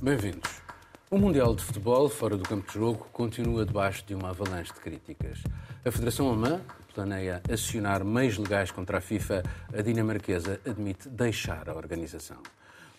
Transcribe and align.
Bem-vindos. 0.00 0.62
O 1.10 1.18
Mundial 1.18 1.56
de 1.56 1.64
Futebol, 1.64 2.08
fora 2.08 2.36
do 2.36 2.44
campo 2.44 2.68
de 2.68 2.74
jogo, 2.74 3.08
continua 3.12 3.66
debaixo 3.66 4.06
de 4.06 4.14
uma 4.14 4.30
avalanche 4.30 4.72
de 4.72 4.78
críticas. 4.78 5.42
A 5.84 5.90
Federação 5.90 6.28
Alemã 6.28 6.60
planeia 6.94 7.42
acionar 7.52 8.04
meios 8.04 8.38
legais 8.38 8.70
contra 8.70 8.98
a 8.98 9.00
FIFA. 9.00 9.42
A 9.76 9.82
dinamarquesa 9.82 10.60
admite 10.64 11.08
deixar 11.08 11.68
a 11.68 11.74
organização. 11.74 12.40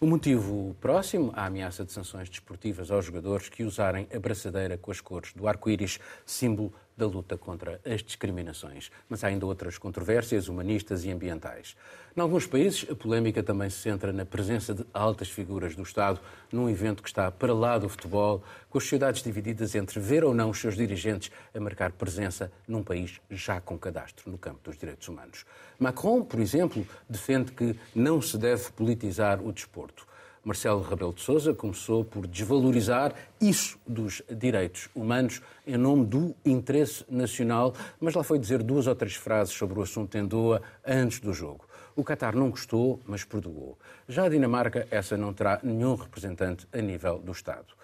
O 0.02 0.06
motivo 0.06 0.76
próximo, 0.82 1.32
a 1.36 1.46
ameaça 1.46 1.86
de 1.86 1.94
sanções 1.94 2.30
desportivas 2.30 2.92
aos 2.92 3.06
jogadores 3.06 3.48
que 3.48 3.64
usarem 3.64 4.06
a 4.14 4.20
braçadeira 4.20 4.78
com 4.78 4.92
as 4.92 5.00
cores 5.00 5.32
do 5.34 5.48
arco-íris, 5.48 6.00
símbolo 6.26 6.74
da 7.00 7.08
luta 7.08 7.38
contra 7.38 7.80
as 7.86 8.04
discriminações. 8.04 8.92
Mas 9.08 9.24
há 9.24 9.28
ainda 9.28 9.46
outras 9.46 9.78
controvérsias 9.78 10.50
humanistas 10.50 11.06
e 11.06 11.12
ambientais. 11.12 11.76
Em 12.16 12.22
alguns 12.22 12.46
países, 12.46 12.86
a 12.90 12.96
polémica 12.96 13.42
também 13.42 13.70
se 13.70 13.78
centra 13.78 14.12
na 14.12 14.26
presença 14.26 14.74
de 14.74 14.86
altas 14.94 15.30
figuras 15.30 15.76
do 15.76 15.84
Estado 15.84 16.20
num 16.52 16.70
evento 16.70 17.02
que 17.02 17.08
está 17.08 17.32
para 17.32 17.54
lá 17.54 17.78
do 17.78 17.88
futebol, 17.88 18.44
com 18.70 18.78
as 18.78 18.84
sociedades 18.84 19.24
divididas 19.24 19.74
entre 19.74 20.00
ver 20.00 20.26
ou 20.26 20.34
não 20.34 20.50
os 20.50 20.60
seus 20.60 20.76
dirigentes 20.76 21.32
a 21.56 21.60
marcar 21.60 21.94
presença 21.94 22.52
num 22.68 22.84
país 22.84 23.22
já 23.30 23.62
com 23.62 23.78
cadastro 23.78 24.30
no 24.30 24.38
campo 24.38 24.60
dos 24.64 24.78
direitos 24.78 25.08
humanos. 25.08 25.46
Macron, 25.80 26.24
por 26.24 26.42
exemplo, 26.42 26.86
defende 27.10 27.54
que 27.54 27.74
não 27.96 28.22
se 28.22 28.38
deve 28.38 28.70
politizar 28.72 29.42
o 29.42 29.54
desporto. 29.54 30.09
Marcelo 30.44 30.82
Rebelo 30.82 31.14
de 31.14 31.22
Sousa 31.22 31.54
começou 31.54 32.04
por 32.04 32.26
desvalorizar 32.26 33.14
isso 33.42 33.78
dos 33.86 34.22
direitos 34.30 34.90
humanos 34.96 35.42
em 35.68 35.78
nome 35.78 36.06
do 36.06 36.36
interesse 36.46 37.06
nacional, 37.10 37.74
mas 38.00 38.16
lá 38.16 38.24
foi 38.24 38.40
dizer 38.40 38.64
duas 38.64 38.88
ou 38.88 38.96
três 38.96 39.16
frases 39.16 39.54
sobre 39.54 39.78
o 39.78 39.82
assunto 39.82 40.18
em 40.18 40.26
Doha 40.26 40.62
antes 40.86 41.20
do 41.20 41.34
jogo. 41.34 41.66
O 41.96 42.04
Qatar 42.04 42.36
não 42.36 42.50
gostou, 42.50 43.00
mas 43.06 43.24
perdoou. 43.24 43.78
Já 44.08 44.24
a 44.24 44.30
Dinamarca, 44.30 44.88
essa 44.90 45.18
não 45.18 45.34
terá 45.34 45.60
nenhum 45.62 45.96
representante 45.96 46.66
a 46.72 46.82
nível 46.82 47.20
do 47.20 47.32
Estado. 47.32 47.79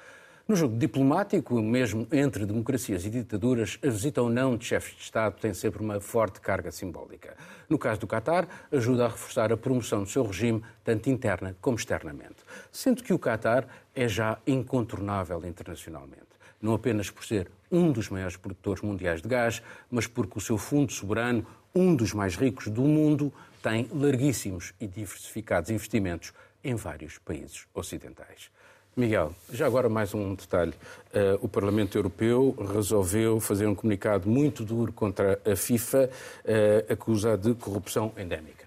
No 0.48 0.56
jogo 0.56 0.78
diplomático, 0.78 1.60
mesmo 1.60 2.08
entre 2.12 2.46
democracias 2.46 3.04
e 3.04 3.10
ditaduras, 3.10 3.80
a 3.84 3.90
visita 3.90 4.22
ou 4.22 4.30
não 4.30 4.56
de 4.56 4.64
chefes 4.64 4.96
de 4.96 5.02
Estado 5.02 5.40
tem 5.42 5.56
sempre 5.56 5.82
uma 5.82 6.00
forte 6.00 6.40
carga 6.40 6.72
simbólica. 6.72 7.36
No 7.68 7.80
caso 7.80 8.02
do 8.02 8.08
Qatar, 8.08 8.48
ajuda 8.72 9.06
a 9.06 9.08
reforçar 9.08 9.52
a 9.52 9.58
promoção 9.58 10.04
do 10.04 10.10
seu 10.10 10.24
regime, 10.24 10.64
tanto 10.84 11.10
interna 11.10 11.58
como 11.60 11.78
externamente. 11.78 12.36
Sendo 12.72 13.04
que 13.04 13.12
o 13.12 13.18
Qatar 13.18 13.68
é 13.96 14.08
já 14.08 14.38
incontornável 14.46 15.44
internacionalmente. 15.48 16.22
Não 16.62 16.76
apenas 16.76 17.10
por 17.10 17.26
ser 17.26 17.50
um 17.72 17.92
dos 17.92 18.10
maiores 18.10 18.38
produtores 18.38 18.84
mundiais 18.84 19.24
de 19.24 19.28
gás, 19.28 19.64
mas 19.90 20.06
porque 20.06 20.38
o 20.38 20.42
seu 20.42 20.60
fundo 20.60 20.94
soberano, 20.94 21.44
um 21.74 21.96
dos 21.96 22.14
mais 22.14 22.36
ricos 22.36 22.68
do 22.68 22.84
mundo, 22.84 23.34
tem 23.64 23.90
larguíssimos 23.92 24.76
e 24.80 24.86
diversificados 24.86 25.72
investimentos 25.72 26.34
em 26.64 26.76
vários 26.76 27.18
países 27.18 27.66
ocidentais. 27.74 28.52
Miguel, 28.96 29.34
já 29.52 29.68
agora 29.68 29.90
mais 29.90 30.14
um 30.14 30.36
detalhe. 30.36 30.72
Uh, 31.14 31.38
o 31.42 31.50
Parlamento 31.50 31.98
Europeu 31.98 32.56
resolveu 32.74 33.42
fazer 33.42 33.68
um 33.68 33.76
comunicado 33.76 34.30
muito 34.30 34.64
duro 34.64 34.94
contra 34.94 35.38
a 35.46 35.54
FIFA, 35.54 36.10
uh, 36.46 37.38
de 37.38 37.54
corrupção 37.56 38.14
endémica. 38.18 38.66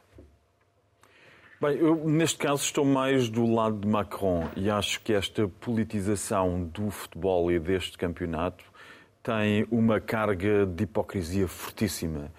Bem, 1.58 1.78
eu 1.78 1.96
neste 2.04 2.36
caso 2.36 2.62
estou 2.62 2.84
mais 2.84 3.30
do 3.30 3.46
lado 3.46 3.78
de 3.78 3.88
Macron 3.88 4.48
e 4.54 4.68
acho 4.68 5.00
que 5.00 5.14
esta 5.14 5.48
politização 5.48 6.62
do 6.62 6.90
futebol 6.90 7.50
e 7.50 7.58
deste 7.58 7.96
campeonato 7.96 8.62
tem 9.22 9.66
uma 9.70 9.98
carga 9.98 10.66
de 10.66 10.84
hipocrisia 10.84 11.48
fortíssima 11.48 12.30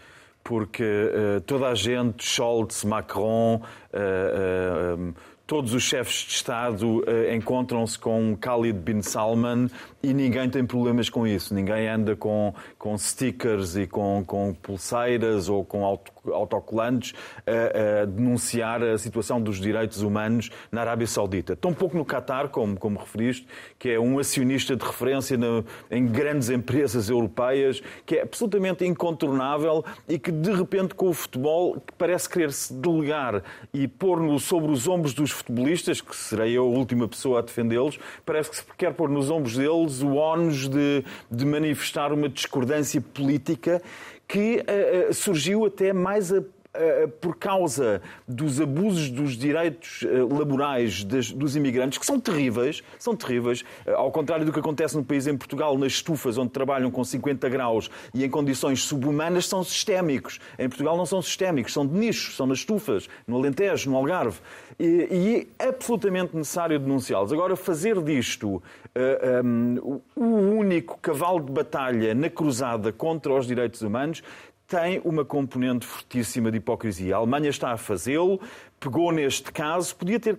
porque 0.50 0.84
uh, 0.84 1.42
toda 1.42 1.68
a 1.68 1.76
gente, 1.76 2.24
Scholz, 2.24 2.84
Macron, 2.84 3.62
uh, 3.94 5.00
uh, 5.00 5.16
todos 5.50 5.74
os 5.74 5.82
chefes 5.82 6.28
de 6.28 6.34
Estado 6.34 7.00
uh, 7.00 7.34
encontram-se 7.34 7.98
com 7.98 8.38
Khalid 8.40 8.78
bin 8.78 9.02
Salman 9.02 9.68
e 10.02 10.14
ninguém 10.14 10.50
tem 10.50 10.66
problemas 10.66 11.10
com 11.10 11.28
isso. 11.28 11.54
Ninguém 11.54 11.88
anda 11.88 12.16
com, 12.16 12.54
com 12.78 12.98
stickers 12.98 13.76
e 13.76 13.86
com, 13.86 14.24
com 14.26 14.54
pulseiras 14.54 15.50
ou 15.50 15.66
com 15.66 15.84
auto, 15.84 16.12
autocolantes 16.32 17.14
a, 17.46 18.02
a, 18.02 18.06
denunciar 18.06 18.82
a 18.82 18.98
situação 18.98 19.42
dos 19.42 19.60
direitos 19.60 20.02
humanos 20.02 20.50
na 20.72 20.82
Arábia 20.82 21.08
Saudita. 21.08 21.56
Tão 21.56 21.74
pouco 21.74 21.98
no 21.98 22.06
Qatar, 22.06 22.50
como, 22.50 22.78
como 22.78 22.98
referiste, 22.98 23.46
que 23.78 23.90
é 23.90 24.00
um 24.00 24.20
acionista 24.20 24.76
de 24.76 24.86
referência 24.86 25.38
no, 25.38 25.66
em 25.92 26.06
grandes 26.08 26.50
empresas 26.50 27.10
europeias, 27.10 27.82
que 28.06 28.16
é 28.16 28.22
absolutamente 28.22 28.86
incontornável 28.86 29.84
e 30.08 30.18
que, 30.18 30.32
de 30.32 30.52
repente, 30.52 30.96
com 30.96 31.10
o 31.10 31.14
futebol, 31.14 31.82
parece 31.98 32.30
querer 32.30 32.54
se 32.54 32.74
delegar 32.74 33.44
e 33.74 33.88
pôr-no 33.88 34.40
sobre 34.40 34.72
os 34.72 34.88
ombros 34.88 35.14
dos 35.14 35.32
futebolistas, 35.32 36.00
que 36.00 36.16
serei 36.16 36.58
eu 36.58 36.64
a 36.64 36.68
última 36.68 37.08
pessoa 37.08 37.40
a 37.40 37.42
defendê-los, 37.42 38.00
parece 38.26 38.50
que 38.50 38.56
se 38.56 38.64
quer 38.78 38.94
pôr 38.94 39.10
nos 39.10 39.30
ombros 39.30 39.58
deles 39.58 39.89
o 40.02 40.16
ónus 40.16 40.68
de, 40.68 41.04
de 41.30 41.46
manifestar 41.46 42.14
uma 42.14 42.30
discordância 42.30 43.02
política 43.02 43.82
que 44.28 44.64
uh, 45.10 45.14
surgiu 45.14 45.66
até 45.66 45.92
mais 45.92 46.32
a 46.32 46.44
por 47.20 47.36
causa 47.36 48.02
dos 48.28 48.62
abusos 48.62 49.10
dos 49.10 49.36
direitos 49.36 50.04
eh, 50.04 50.08
laborais 50.22 51.04
dos 51.04 51.56
imigrantes, 51.56 51.98
que 51.98 52.06
são 52.06 52.20
terríveis, 52.20 52.84
são 53.00 53.16
terríveis, 53.16 53.66
eh, 53.86 53.94
ao 53.94 54.12
contrário 54.12 54.46
do 54.46 54.54
que 54.54 54.60
acontece 54.60 54.96
no 54.96 55.04
país 55.04 55.26
em 55.26 55.36
Portugal, 55.36 55.78
nas 55.78 55.94
estufas 55.94 56.38
onde 56.38 56.52
trabalham 56.52 56.92
com 56.92 57.04
50 57.04 57.50
graus 57.50 57.90
e 58.14 58.24
em 58.24 58.30
condições 58.30 58.84
subhumanas, 58.84 59.48
são 59.48 59.64
sistémicos. 59.64 60.40
Em 60.60 60.70
Portugal 60.70 60.96
não 60.96 61.06
são 61.06 61.22
sistémicos, 61.22 61.74
são 61.74 61.86
de 61.86 61.94
nicho, 61.94 62.34
são 62.34 62.46
nas 62.46 62.60
estufas, 62.60 63.10
no 63.28 63.38
Alentejo, 63.38 63.90
no 63.90 63.98
Algarve. 63.98 64.40
E, 64.80 65.48
é 65.60 65.68
absolutamente 65.68 66.36
necessário 66.36 66.80
denunciá-los. 66.80 67.34
Agora, 67.34 67.56
fazer 67.56 68.02
disto 68.02 68.62
um, 69.44 70.02
o 70.16 70.58
único 70.58 70.98
cavalo 71.02 71.42
de 71.42 71.52
batalha 71.52 72.14
na 72.14 72.30
cruzada 72.30 72.92
contra 72.92 73.34
os 73.34 73.46
direitos 73.46 73.82
humanos 73.82 74.24
tem 74.70 75.02
uma 75.04 75.26
componente 75.26 75.84
fortíssima 75.84 76.52
de 76.52 76.58
hipocrisia. 76.58 77.16
A 77.16 77.18
Alemanha 77.18 77.50
está 77.50 77.72
a 77.72 77.78
fazê-lo, 77.78 78.40
pegou 78.80 79.12
neste 79.12 79.52
caso, 79.52 79.96
podia 79.96 80.20
ter 80.20 80.38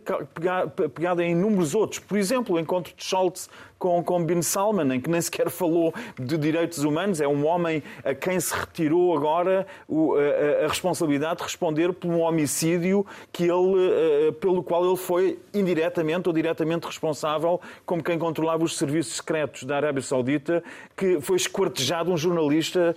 pegado 0.94 1.20
em 1.20 1.32
inúmeros 1.32 1.74
outros. 1.74 1.98
Por 1.98 2.16
exemplo, 2.16 2.54
o 2.54 2.58
encontro 2.60 2.94
de 2.96 3.04
Scholz 3.04 3.50
com, 3.80 4.04
com 4.04 4.22
Bin 4.22 4.42
Salman, 4.42 4.94
em 4.94 5.00
que 5.00 5.10
nem 5.10 5.20
sequer 5.20 5.50
falou 5.50 5.92
de 6.16 6.38
direitos 6.38 6.84
humanos. 6.84 7.20
É 7.20 7.26
um 7.26 7.44
homem 7.44 7.82
a 8.04 8.14
quem 8.14 8.38
se 8.38 8.54
retirou 8.54 9.16
agora 9.16 9.66
a, 9.90 10.64
a 10.64 10.68
responsabilidade 10.68 11.38
de 11.38 11.42
responder 11.42 11.92
por 11.92 12.08
um 12.08 12.20
homicídio 12.20 13.04
que 13.32 13.44
ele, 13.44 14.32
pelo 14.40 14.62
qual 14.62 14.86
ele 14.86 14.96
foi 14.96 15.38
indiretamente 15.52 16.28
ou 16.28 16.32
diretamente 16.32 16.86
responsável, 16.86 17.60
como 17.84 18.02
quem 18.02 18.18
controlava 18.18 18.62
os 18.62 18.76
serviços 18.76 19.16
secretos 19.16 19.64
da 19.64 19.76
Arábia 19.76 20.02
Saudita, 20.02 20.62
que 20.96 21.20
foi 21.20 21.36
esquartejado 21.36 22.12
um 22.12 22.16
jornalista 22.16 22.94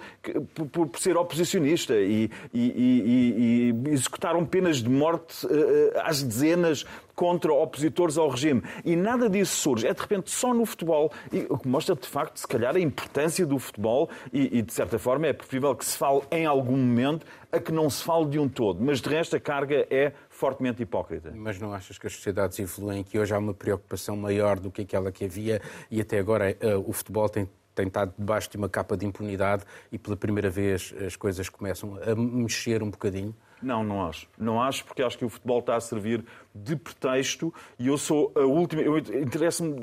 por, 0.71 0.87
por 0.87 0.99
ser 0.99 1.15
oposicionista 1.15 1.95
e, 1.95 2.29
e, 2.53 2.61
e, 2.61 3.73
e 3.87 3.89
executaram 3.89 4.45
penas 4.45 4.77
de 4.77 4.89
morte 4.89 5.47
eh, 5.47 5.93
eh, 5.95 6.01
às 6.03 6.21
dezenas 6.21 6.85
contra 7.15 7.53
opositores 7.53 8.17
ao 8.17 8.29
regime. 8.29 8.61
E 8.83 8.95
nada 8.95 9.29
disso 9.29 9.55
surge. 9.55 9.87
É 9.87 9.93
de 9.93 10.01
repente 10.01 10.31
só 10.31 10.53
no 10.53 10.65
futebol. 10.65 11.11
E 11.31 11.45
o 11.49 11.57
que 11.57 11.67
mostra 11.67 11.95
de 11.95 12.07
facto, 12.07 12.37
se 12.37 12.47
calhar, 12.47 12.75
a 12.75 12.79
importância 12.79 13.45
do 13.45 13.59
futebol 13.59 14.09
e, 14.31 14.59
e, 14.59 14.61
de 14.61 14.73
certa 14.73 14.97
forma, 14.97 15.27
é 15.27 15.33
preferível 15.33 15.75
que 15.75 15.85
se 15.85 15.97
fale 15.97 16.21
em 16.31 16.45
algum 16.45 16.77
momento 16.77 17.25
a 17.51 17.59
que 17.59 17.71
não 17.71 17.89
se 17.89 18.03
fale 18.03 18.25
de 18.25 18.39
um 18.39 18.49
todo. 18.49 18.83
Mas 18.83 18.99
de 18.99 19.09
resto, 19.09 19.35
a 19.35 19.39
carga 19.39 19.85
é 19.89 20.13
fortemente 20.29 20.81
hipócrita. 20.81 21.31
Mas 21.35 21.59
não 21.59 21.73
achas 21.73 21.97
que 21.97 22.07
as 22.07 22.13
sociedades 22.13 22.57
influem 22.59 23.03
que 23.03 23.19
hoje 23.19 23.33
há 23.33 23.37
uma 23.37 23.53
preocupação 23.53 24.15
maior 24.15 24.59
do 24.59 24.71
que 24.71 24.81
aquela 24.81 25.11
que 25.11 25.25
havia 25.25 25.61
e 25.91 26.01
até 26.01 26.17
agora 26.17 26.57
uh, 26.61 26.89
o 26.89 26.93
futebol 26.93 27.29
tem 27.29 27.47
tem 27.75 27.87
estado 27.87 28.13
debaixo 28.17 28.51
de 28.51 28.57
uma 28.57 28.69
capa 28.69 28.95
de 28.95 29.05
impunidade 29.05 29.63
e 29.91 29.97
pela 29.97 30.15
primeira 30.15 30.49
vez 30.49 30.93
as 31.05 31.15
coisas 31.15 31.49
começam 31.49 31.97
a 32.03 32.15
mexer 32.15 32.83
um 32.83 32.89
bocadinho? 32.89 33.35
Não, 33.63 33.83
não 33.83 34.05
acho. 34.05 34.27
Não 34.37 34.61
acho 34.61 34.83
porque 34.83 35.01
acho 35.01 35.17
que 35.17 35.23
o 35.23 35.29
futebol 35.29 35.59
está 35.59 35.75
a 35.75 35.81
servir 35.81 36.23
de 36.53 36.75
pretexto 36.75 37.53
e 37.79 37.87
eu 37.87 37.97
sou 37.97 38.31
a 38.35 38.41
última. 38.41 38.81
Eu 38.81 39.01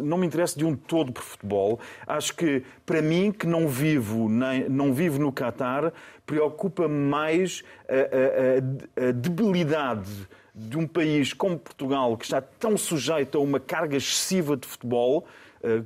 não 0.03 0.19
me 0.19 0.27
interesso 0.27 0.59
de 0.59 0.65
um 0.65 0.77
todo 0.77 1.13
por 1.13 1.23
futebol. 1.23 1.81
Acho 2.07 2.37
que, 2.37 2.63
para 2.85 3.01
mim, 3.01 3.33
que 3.33 3.47
não 3.47 3.67
vivo, 3.67 4.29
nem, 4.29 4.69
não 4.69 4.93
vivo 4.93 5.19
no 5.19 5.33
Qatar, 5.33 5.93
preocupa-me 6.27 6.95
mais 6.95 7.65
a, 7.89 9.05
a, 9.05 9.09
a 9.09 9.13
debilidade 9.13 10.29
de 10.55 10.77
um 10.77 10.87
país 10.87 11.33
como 11.33 11.59
Portugal, 11.59 12.17
que 12.17 12.25
está 12.25 12.41
tão 12.41 12.77
sujeito 12.77 13.39
a 13.39 13.41
uma 13.41 13.59
carga 13.59 13.97
excessiva 13.97 14.57
de 14.57 14.67
futebol 14.67 15.27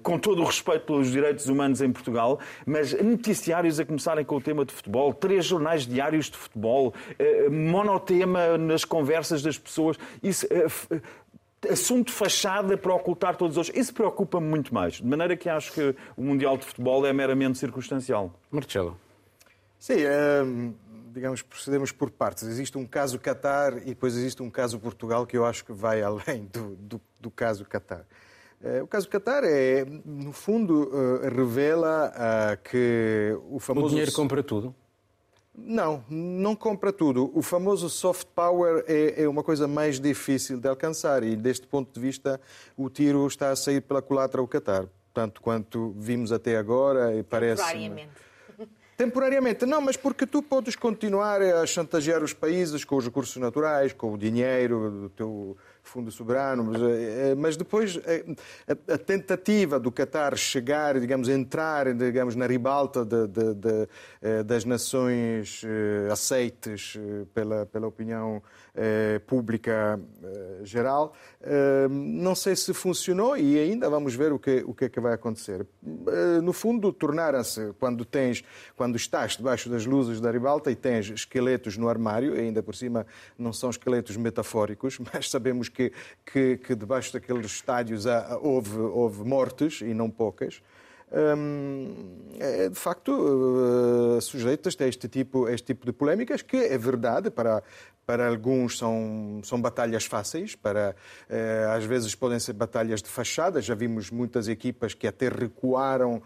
com 0.02 0.18
todo 0.18 0.40
o 0.42 0.44
respeito 0.44 0.86
pelos 0.86 1.10
direitos 1.10 1.46
humanos 1.46 1.80
em 1.80 1.90
Portugal, 1.90 2.38
mas 2.64 2.92
noticiários 2.92 3.80
a 3.80 3.84
começarem 3.84 4.24
com 4.24 4.36
o 4.36 4.40
tema 4.40 4.64
de 4.64 4.72
futebol, 4.72 5.12
três 5.12 5.44
jornais 5.44 5.86
diários 5.86 6.30
de 6.30 6.36
futebol, 6.36 6.94
eh, 7.18 7.48
monotema 7.48 8.56
nas 8.56 8.84
conversas 8.84 9.42
das 9.42 9.58
pessoas, 9.58 9.98
isso, 10.22 10.46
eh, 10.50 11.00
assunto 11.70 12.12
fachada 12.12 12.76
para 12.76 12.94
ocultar 12.94 13.36
todos 13.36 13.56
os 13.56 13.66
outros. 13.66 13.76
Isso 13.76 13.92
preocupa-me 13.92 14.46
muito 14.46 14.72
mais. 14.72 14.94
De 14.94 15.06
maneira 15.06 15.36
que 15.36 15.48
acho 15.48 15.72
que 15.72 15.94
o 16.16 16.22
Mundial 16.22 16.56
de 16.56 16.64
Futebol 16.64 17.04
é 17.06 17.12
meramente 17.12 17.58
circunstancial. 17.58 18.32
Marcelo. 18.50 18.98
Sim, 19.78 19.96
digamos, 21.12 21.42
procedemos 21.42 21.92
por 21.92 22.10
partes. 22.10 22.42
Existe 22.44 22.76
um 22.76 22.84
caso 22.84 23.18
Qatar 23.18 23.78
e 23.78 23.86
depois 23.86 24.16
existe 24.16 24.42
um 24.42 24.50
caso 24.50 24.78
Portugal 24.78 25.26
que 25.26 25.36
eu 25.36 25.46
acho 25.46 25.64
que 25.64 25.72
vai 25.72 26.02
além 26.02 26.44
do, 26.52 26.74
do, 26.76 27.00
do 27.20 27.30
caso 27.30 27.64
Qatar. 27.64 28.04
O 28.82 28.86
caso 28.86 29.06
do 29.06 29.10
Qatar 29.10 29.44
é, 29.44 29.84
no 30.04 30.32
fundo, 30.32 30.90
revela 31.22 32.12
que 32.64 33.36
o 33.50 33.58
famoso. 33.58 33.86
O 33.86 33.88
dinheiro 33.90 34.12
compra 34.12 34.42
tudo? 34.42 34.74
Não, 35.56 36.04
não 36.10 36.56
compra 36.56 36.92
tudo. 36.92 37.30
O 37.32 37.40
famoso 37.40 37.88
soft 37.88 38.26
power 38.34 38.84
é, 38.88 39.22
é, 39.22 39.28
uma 39.28 39.42
coisa 39.42 39.68
mais 39.68 40.00
difícil 40.00 40.58
de 40.58 40.66
alcançar 40.68 41.22
e, 41.22 41.36
deste 41.36 41.64
ponto 41.66 41.92
de 41.94 42.00
vista, 42.00 42.40
o 42.76 42.90
tiro 42.90 43.24
está 43.26 43.50
a 43.50 43.56
sair 43.56 43.80
pela 43.80 44.02
culatra 44.02 44.40
ao 44.40 44.48
Qatar. 44.48 44.86
Tanto 45.12 45.40
quanto 45.40 45.94
vimos 45.96 46.32
até 46.32 46.56
agora 46.56 47.14
e 47.14 47.22
parece. 47.22 47.62
Temporariamente. 47.62 48.24
Temporariamente, 48.96 49.66
não, 49.66 49.80
mas 49.80 49.96
porque 49.96 50.24
tu 50.24 50.40
podes 50.40 50.76
continuar 50.76 51.42
a 51.42 51.66
chantagear 51.66 52.22
os 52.22 52.32
países 52.32 52.84
com 52.84 52.96
os 52.96 53.04
recursos 53.04 53.36
naturais, 53.36 53.92
com 53.92 54.12
o 54.12 54.18
dinheiro 54.18 54.90
do 54.90 55.08
teu 55.08 55.56
fundo 55.84 56.10
soberano, 56.10 56.64
mas, 56.64 56.82
eh, 56.82 57.30
eh, 57.30 57.34
mas 57.36 57.56
depois 57.56 58.00
eh, 58.04 58.24
a, 58.66 58.94
a, 58.94 58.98
tentativa 58.98 59.78
do 59.78 59.92
Qatar 59.92 60.34
chegar, 60.36 60.98
digamos, 60.98 61.28
entrar, 61.28 61.94
digamos, 61.94 62.34
na 62.34 62.46
ribalta 62.46 63.04
de, 63.04 63.28
de, 63.28 63.54
de, 63.54 64.42
das 64.44 64.64
nações 64.64 65.62
aceites 66.10 66.98
pela, 67.34 67.66
pela 67.66 67.86
opinião 67.86 68.42
pública 69.26 70.00
geral, 70.62 71.14
não 71.88 72.34
sei 72.34 72.56
se 72.56 72.72
funcionou 72.72 73.36
e 73.36 73.58
ainda 73.58 73.88
vamos 73.88 74.14
ver 74.14 74.32
o 74.32 74.38
que, 74.38 74.64
o 74.66 74.74
que 74.74 74.86
é 74.86 74.88
que 74.88 74.98
vai 74.98 75.12
acontecer. 75.12 75.66
No 76.42 76.52
fundo, 76.52 76.92
tornaram-se, 76.92 77.72
quando 77.78 78.04
tens, 78.04 78.42
quando 78.74 78.96
estás 78.96 79.36
debaixo 79.36 79.68
das 79.68 79.86
luzes 79.86 80.20
da 80.20 80.30
ribalta 80.30 80.70
e 80.70 80.74
tens 80.74 81.10
esqueletos 81.10 81.76
no 81.76 81.88
armário, 81.88 82.34
ainda 82.34 82.62
por 82.62 82.74
cima 82.74 83.06
não 83.38 83.52
são 83.52 83.70
esqueletos 83.70 84.16
metafóricos, 84.16 84.98
mas 85.12 85.30
sabemos 85.30 85.68
que, 85.74 85.92
que, 86.24 86.56
que 86.58 86.74
debaixo 86.74 87.12
daqueles 87.12 87.46
estádios 87.46 88.04
houve, 88.40 88.78
houve 88.78 89.24
mortes, 89.24 89.80
e 89.80 89.92
não 89.92 90.08
poucas, 90.08 90.62
hum, 91.12 91.94
é, 92.38 92.68
de 92.68 92.74
facto 92.74 93.10
uh, 93.10 94.20
sujeitas 94.20 94.76
a 94.80 94.86
este 94.86 95.08
tipo, 95.08 95.46
a 95.46 95.52
este 95.52 95.66
tipo 95.66 95.84
de 95.84 95.92
polémicas, 95.92 96.42
que 96.42 96.56
é 96.56 96.78
verdade, 96.78 97.30
para, 97.30 97.62
para 98.06 98.28
alguns 98.28 98.78
são, 98.78 99.40
são 99.44 99.60
batalhas 99.60 100.04
fáceis, 100.04 100.54
para, 100.54 100.94
uh, 101.28 101.70
às 101.76 101.84
vezes 101.84 102.14
podem 102.14 102.38
ser 102.38 102.52
batalhas 102.52 103.02
de 103.02 103.08
fachada. 103.08 103.60
Já 103.60 103.74
vimos 103.74 104.10
muitas 104.10 104.48
equipas 104.48 104.94
que 104.94 105.06
até 105.06 105.28
recuaram 105.28 106.22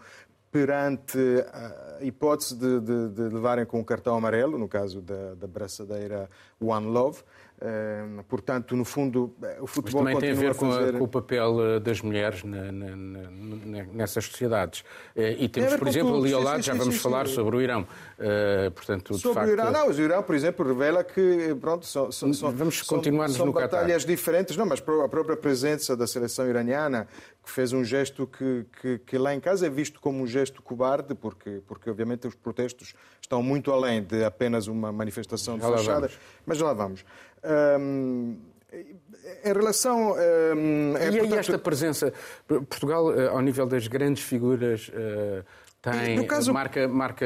perante 0.51 1.19
a 1.53 2.03
hipótese 2.03 2.55
de, 2.55 2.79
de, 2.79 3.09
de 3.09 3.21
levarem 3.21 3.65
com 3.65 3.79
o 3.79 3.85
cartão 3.85 4.15
amarelo, 4.15 4.57
no 4.57 4.67
caso 4.67 5.01
da, 5.01 5.35
da 5.35 5.47
braçadeira 5.47 6.27
One 6.59 6.87
Love. 6.87 7.19
Portanto, 8.27 8.73
no 8.73 8.85
fundo, 8.85 9.35
o 9.59 9.67
futebol 9.67 10.03
Mas 10.03 10.13
também 10.13 10.17
tem 10.17 10.31
a 10.31 10.33
ver 10.33 10.55
com, 10.55 10.71
fazer... 10.71 10.95
a, 10.95 10.97
com, 10.97 11.03
o 11.03 11.07
papel 11.07 11.75
eh, 11.75 11.79
das 11.81 12.01
mulheres 12.01 12.41
na, 12.43 12.71
na, 12.71 12.95
na, 12.95 13.83
nessas 13.91 14.25
sociedades. 14.25 14.79
Uh, 15.13 15.35
e 15.37 15.49
temos, 15.49 15.75
por 15.75 15.87
exemplo, 15.87 16.15
ali 16.15 16.31
ao 16.31 16.41
lado, 16.41 16.57
sim, 16.57 16.67
já 16.67 16.73
vamos 16.73 16.95
sim, 16.95 17.01
falar 17.01 17.27
sim. 17.27 17.33
sobre 17.33 17.57
o 17.57 17.61
Irão. 17.61 17.85
Portanto, 18.73 19.17
sobre 19.17 19.33
facto... 19.33 19.49
o 19.49 19.53
Irão, 19.53 19.71
não, 19.71 19.89
o 19.89 19.93
Irão, 19.93 20.23
por 20.23 20.35
exemplo, 20.35 20.65
revela 20.65 21.03
que 21.03 21.55
pronto, 21.59 21.85
são, 21.85 22.11
são, 22.11 22.31
vamos 22.31 22.81
continuar 22.81 23.29
são, 23.29 23.45
no 23.45 23.51
batalhas 23.51 24.03
Qatar. 24.03 24.15
diferentes, 24.15 24.55
não, 24.55 24.65
mas 24.65 24.79
a 24.79 25.09
própria 25.09 25.35
presença 25.35 25.97
da 25.97 26.07
seleção 26.07 26.47
iraniana, 26.47 27.07
que 27.43 27.51
fez 27.51 27.73
um 27.73 27.83
gesto 27.83 28.27
que, 28.27 28.65
que, 28.81 28.99
que, 28.99 29.17
lá 29.17 29.33
em 29.33 29.39
casa 29.39 29.65
é 29.65 29.69
visto 29.69 29.99
como 29.99 30.21
um 30.21 30.27
gesto 30.27 30.61
cobarde, 30.61 31.15
porque, 31.15 31.61
porque 31.67 31.89
obviamente 31.89 32.27
os 32.27 32.35
protestos 32.35 32.93
estão 33.19 33.41
muito 33.41 33.71
além 33.71 34.03
de 34.03 34.23
apenas 34.23 34.67
uma 34.67 34.91
manifestação 34.91 35.57
de 35.57 35.61
fachada. 35.61 36.09
Mas 36.45 36.57
já 36.57 36.65
lá 36.65 36.73
vamos. 36.73 37.03
Um, 37.43 38.37
em 39.43 39.53
relação. 39.53 40.13
Um, 40.13 40.97
é, 40.97 41.05
e 41.05 41.07
aí 41.07 41.19
portanto... 41.19 41.39
esta 41.39 41.59
presença. 41.59 42.13
Portugal, 42.47 43.13
eh, 43.13 43.27
ao 43.27 43.41
nível 43.41 43.65
das 43.65 43.87
grandes 43.87 44.23
figuras. 44.23 44.89
Uh, 44.89 45.43
tem, 45.81 46.27
caso... 46.27 46.51
marca, 46.51 46.89
marca 46.89 47.25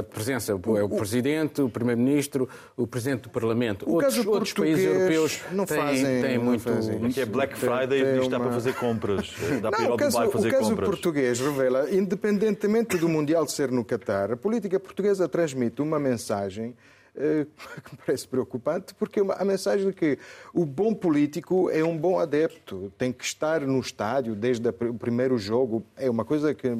a 0.00 0.02
presença, 0.02 0.54
o, 0.54 0.76
é 0.76 0.82
o 0.82 0.88
Presidente, 0.90 1.62
o 1.62 1.70
Primeiro-Ministro, 1.70 2.46
o 2.76 2.86
Presidente 2.86 3.22
do 3.22 3.30
Parlamento. 3.30 3.88
O 3.88 3.94
outros, 3.94 4.18
outros 4.26 4.52
países 4.52 4.84
europeus 4.84 5.40
não 5.50 5.64
têm, 5.64 5.78
fazem, 5.78 6.22
têm 6.22 6.38
muito... 6.38 6.62
Fazem. 6.62 7.08
Que 7.08 7.22
é 7.22 7.24
Black 7.24 7.56
Friday 7.56 8.16
e 8.16 8.20
uma... 8.20 8.28
dá 8.28 8.38
para 8.38 8.52
fazer 8.52 8.74
compras. 8.74 9.34
Dá 9.62 9.70
para 9.70 9.82
ir 9.82 9.90
ao 9.90 9.96
caso, 9.96 10.10
Dubai 10.10 10.30
fazer 10.30 10.48
o 10.48 10.50
caso 10.50 10.70
compras. 10.70 10.88
português 10.90 11.40
revela, 11.40 11.90
independentemente 11.90 12.98
do 12.98 13.08
Mundial 13.08 13.48
ser 13.48 13.70
no 13.70 13.82
Qatar, 13.82 14.30
a 14.30 14.36
política 14.36 14.78
portuguesa 14.78 15.26
transmite 15.26 15.80
uma 15.80 15.98
mensagem 15.98 16.74
eh, 16.74 16.95
que 17.84 17.92
me 17.92 17.98
parece 18.04 18.28
preocupante, 18.28 18.94
porque 18.94 19.20
a 19.20 19.44
mensagem 19.44 19.86
de 19.86 19.92
que 19.92 20.18
o 20.52 20.64
bom 20.66 20.94
político 20.94 21.70
é 21.70 21.82
um 21.82 21.96
bom 21.96 22.18
adepto, 22.18 22.92
tem 22.98 23.12
que 23.12 23.24
estar 23.24 23.62
no 23.62 23.80
estádio 23.80 24.34
desde 24.34 24.68
o 24.68 24.94
primeiro 24.94 25.38
jogo, 25.38 25.84
é 25.96 26.10
uma 26.10 26.24
coisa 26.24 26.54
que 26.54 26.68
é 26.68 26.76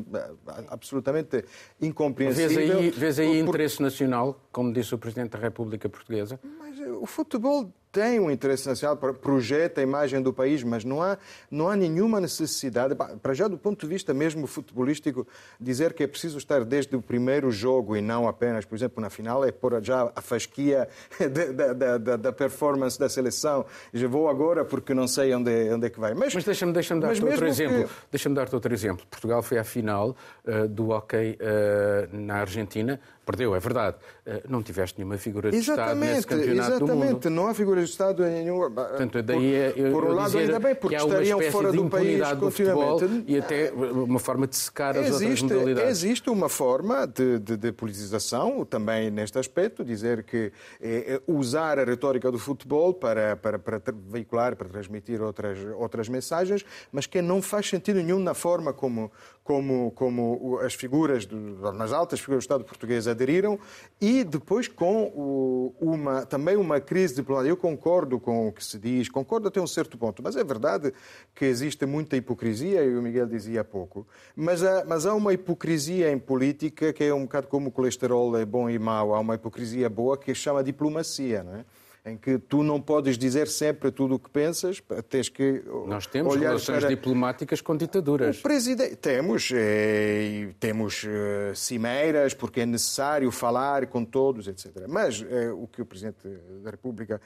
absolutamente 0.68 1.44
incompreensível. 1.80 2.56
Vês 2.56 2.70
aí, 2.70 2.90
vês 2.90 3.18
aí 3.18 3.42
por... 3.42 3.48
interesse 3.48 3.82
nacional, 3.82 4.38
como 4.52 4.72
disse 4.72 4.94
o 4.94 4.98
Presidente 4.98 5.30
da 5.30 5.38
República 5.38 5.88
Portuguesa? 5.88 6.38
Mas 6.58 6.78
eh, 6.78 6.90
o 6.90 7.06
futebol 7.06 7.72
tem 7.96 8.20
um 8.20 8.30
interesse 8.30 8.68
nacional, 8.68 8.94
projeta 8.94 9.80
a 9.80 9.82
imagem 9.82 10.20
do 10.20 10.30
país, 10.30 10.62
mas 10.62 10.84
não 10.84 11.02
há, 11.02 11.16
não 11.50 11.66
há 11.66 11.74
nenhuma 11.74 12.20
necessidade, 12.20 12.94
para 12.94 13.32
já 13.32 13.48
do 13.48 13.56
ponto 13.56 13.80
de 13.80 13.86
vista 13.86 14.12
mesmo 14.12 14.46
futebolístico, 14.46 15.26
dizer 15.58 15.94
que 15.94 16.02
é 16.02 16.06
preciso 16.06 16.36
estar 16.36 16.62
desde 16.62 16.94
o 16.94 17.00
primeiro 17.00 17.50
jogo 17.50 17.96
e 17.96 18.02
não 18.02 18.28
apenas, 18.28 18.66
por 18.66 18.76
exemplo, 18.76 19.00
na 19.00 19.08
final, 19.08 19.42
é 19.42 19.50
pôr 19.50 19.82
já 19.82 20.12
a 20.14 20.20
fasquia 20.20 20.86
da, 21.54 21.96
da, 21.96 22.16
da 22.18 22.32
performance 22.32 22.98
da 22.98 23.08
seleção. 23.08 23.64
Já 23.94 24.06
vou 24.06 24.28
agora 24.28 24.62
porque 24.62 24.92
não 24.92 25.08
sei 25.08 25.34
onde, 25.34 25.50
onde 25.70 25.86
é 25.86 25.88
que 25.88 25.98
vai. 25.98 26.12
Mas, 26.12 26.34
mas 26.34 26.44
deixa-me 26.44 26.74
deixa 26.74 26.94
dar-te 26.96 27.24
outro 27.24 27.46
exemplo. 27.46 27.84
Que... 27.84 27.94
Deixa-me 28.10 28.34
dar-te 28.34 28.54
outro 28.54 28.74
exemplo. 28.74 29.06
Portugal 29.06 29.42
foi 29.42 29.56
à 29.56 29.64
final 29.64 30.14
uh, 30.44 30.68
do 30.68 30.90
hockey 30.90 31.38
uh, 31.40 32.14
na 32.14 32.40
Argentina, 32.40 33.00
Perdeu, 33.26 33.56
é 33.56 33.58
verdade. 33.58 33.96
Eh, 34.24 34.44
não 34.48 34.62
tiveste 34.62 34.96
nenhuma 34.98 35.18
figura 35.18 35.50
de 35.50 35.56
Estado 35.56 35.98
nesse 35.98 36.24
campeonato 36.24 36.74
exatamente. 36.74 36.86
do 36.86 36.96
mundo. 36.96 37.30
não 37.30 37.48
há 37.48 37.54
figuras 37.54 37.86
de 37.86 37.90
Estado 37.90 38.24
em 38.24 38.44
nenhum... 38.44 38.70
Portanto, 38.70 39.20
daí 39.20 39.52
é, 39.52 39.72
eu, 39.74 39.90
por 39.90 40.04
um 40.04 40.12
lado, 40.12 40.38
ainda 40.38 40.60
bem, 40.60 40.76
porque 40.76 40.94
estariam 40.94 41.40
fora 41.50 41.72
do 41.72 41.90
país 41.90 42.20
do 42.36 42.50
futebol 42.52 43.00
e 43.26 43.36
até 43.36 43.72
uma 43.72 44.20
forma 44.20 44.46
de 44.46 44.54
secar 44.54 44.96
as 44.96 45.08
existe, 45.08 45.42
outras 45.42 45.42
modalidades. 45.42 45.90
Existe 45.90 46.30
uma 46.30 46.48
forma 46.48 47.04
de, 47.04 47.40
de, 47.40 47.56
de, 47.56 47.72
politização 47.72 48.64
também 48.64 49.10
neste 49.10 49.36
aspecto, 49.40 49.84
dizer 49.84 50.22
que 50.22 50.52
é, 50.80 51.20
usar 51.26 51.80
a 51.80 51.84
retórica 51.84 52.30
do 52.30 52.38
futebol 52.38 52.94
para, 52.94 53.34
para, 53.34 53.58
para 53.58 53.82
veicular, 54.08 54.54
para 54.54 54.68
transmitir 54.68 55.20
outras, 55.20 55.58
outras 55.76 56.08
mensagens, 56.08 56.64
mas 56.92 57.06
que 57.06 57.20
não 57.20 57.42
faz 57.42 57.68
sentido 57.68 57.96
nenhum 57.96 58.20
na 58.20 58.34
forma 58.34 58.72
como, 58.72 59.10
como, 59.42 59.90
como 59.96 60.60
as 60.60 60.74
figuras, 60.74 61.26
nas 61.74 61.92
altas 61.92 62.20
figuras 62.20 62.44
do 62.44 62.46
Estado 62.46 62.64
português 62.64 63.08
aderiram 63.16 63.58
e 64.00 64.22
depois 64.22 64.68
com 64.68 65.72
uma, 65.80 66.26
também 66.26 66.56
uma 66.56 66.80
crise 66.80 67.14
diplomática. 67.14 67.50
Eu 67.50 67.56
concordo 67.56 68.20
com 68.20 68.48
o 68.48 68.52
que 68.52 68.64
se 68.64 68.78
diz, 68.78 69.08
concordo 69.08 69.48
até 69.48 69.60
um 69.60 69.66
certo 69.66 69.96
ponto, 69.96 70.22
mas 70.22 70.36
é 70.36 70.44
verdade 70.44 70.92
que 71.34 71.44
existe 71.44 71.84
muita 71.86 72.16
hipocrisia, 72.16 72.84
e 72.84 72.96
o 72.96 73.02
Miguel 73.02 73.26
dizia 73.26 73.62
há 73.62 73.64
pouco, 73.64 74.06
mas 74.34 74.62
há, 74.62 74.84
mas 74.84 75.06
há 75.06 75.14
uma 75.14 75.32
hipocrisia 75.32 76.12
em 76.12 76.18
política 76.18 76.92
que 76.92 77.04
é 77.04 77.12
um 77.12 77.22
bocado 77.22 77.48
como 77.48 77.68
o 77.68 77.72
colesterol 77.72 78.36
é 78.36 78.44
bom 78.44 78.68
e 78.68 78.78
mau, 78.78 79.14
há 79.14 79.20
uma 79.20 79.34
hipocrisia 79.34 79.88
boa 79.88 80.16
que 80.16 80.34
chama 80.34 80.62
diplomacia, 80.62 81.42
não 81.42 81.56
é? 81.56 81.64
Em 82.06 82.16
que 82.16 82.38
tu 82.38 82.62
não 82.62 82.80
podes 82.80 83.18
dizer 83.18 83.48
sempre 83.48 83.90
tudo 83.90 84.14
o 84.14 84.18
que 84.18 84.30
pensas, 84.30 84.80
tens 85.10 85.28
que 85.28 85.64
Nós 85.88 86.06
temos 86.06 86.36
olhar 86.36 86.50
relações 86.50 86.78
para... 86.78 86.88
diplomáticas 86.88 87.60
com 87.60 87.76
ditaduras. 87.76 88.38
O 88.38 88.42
presidente... 88.42 88.94
Temos, 88.94 89.50
é... 89.52 90.50
temos 90.60 91.02
uh, 91.02 91.54
cimeiras, 91.54 92.32
porque 92.32 92.60
é 92.60 92.66
necessário 92.66 93.28
falar 93.32 93.88
com 93.88 94.04
todos, 94.04 94.46
etc. 94.46 94.86
Mas 94.88 95.20
é, 95.28 95.50
o 95.50 95.66
que 95.66 95.82
o 95.82 95.86
Presidente 95.86 96.28
da 96.62 96.70
República 96.70 97.20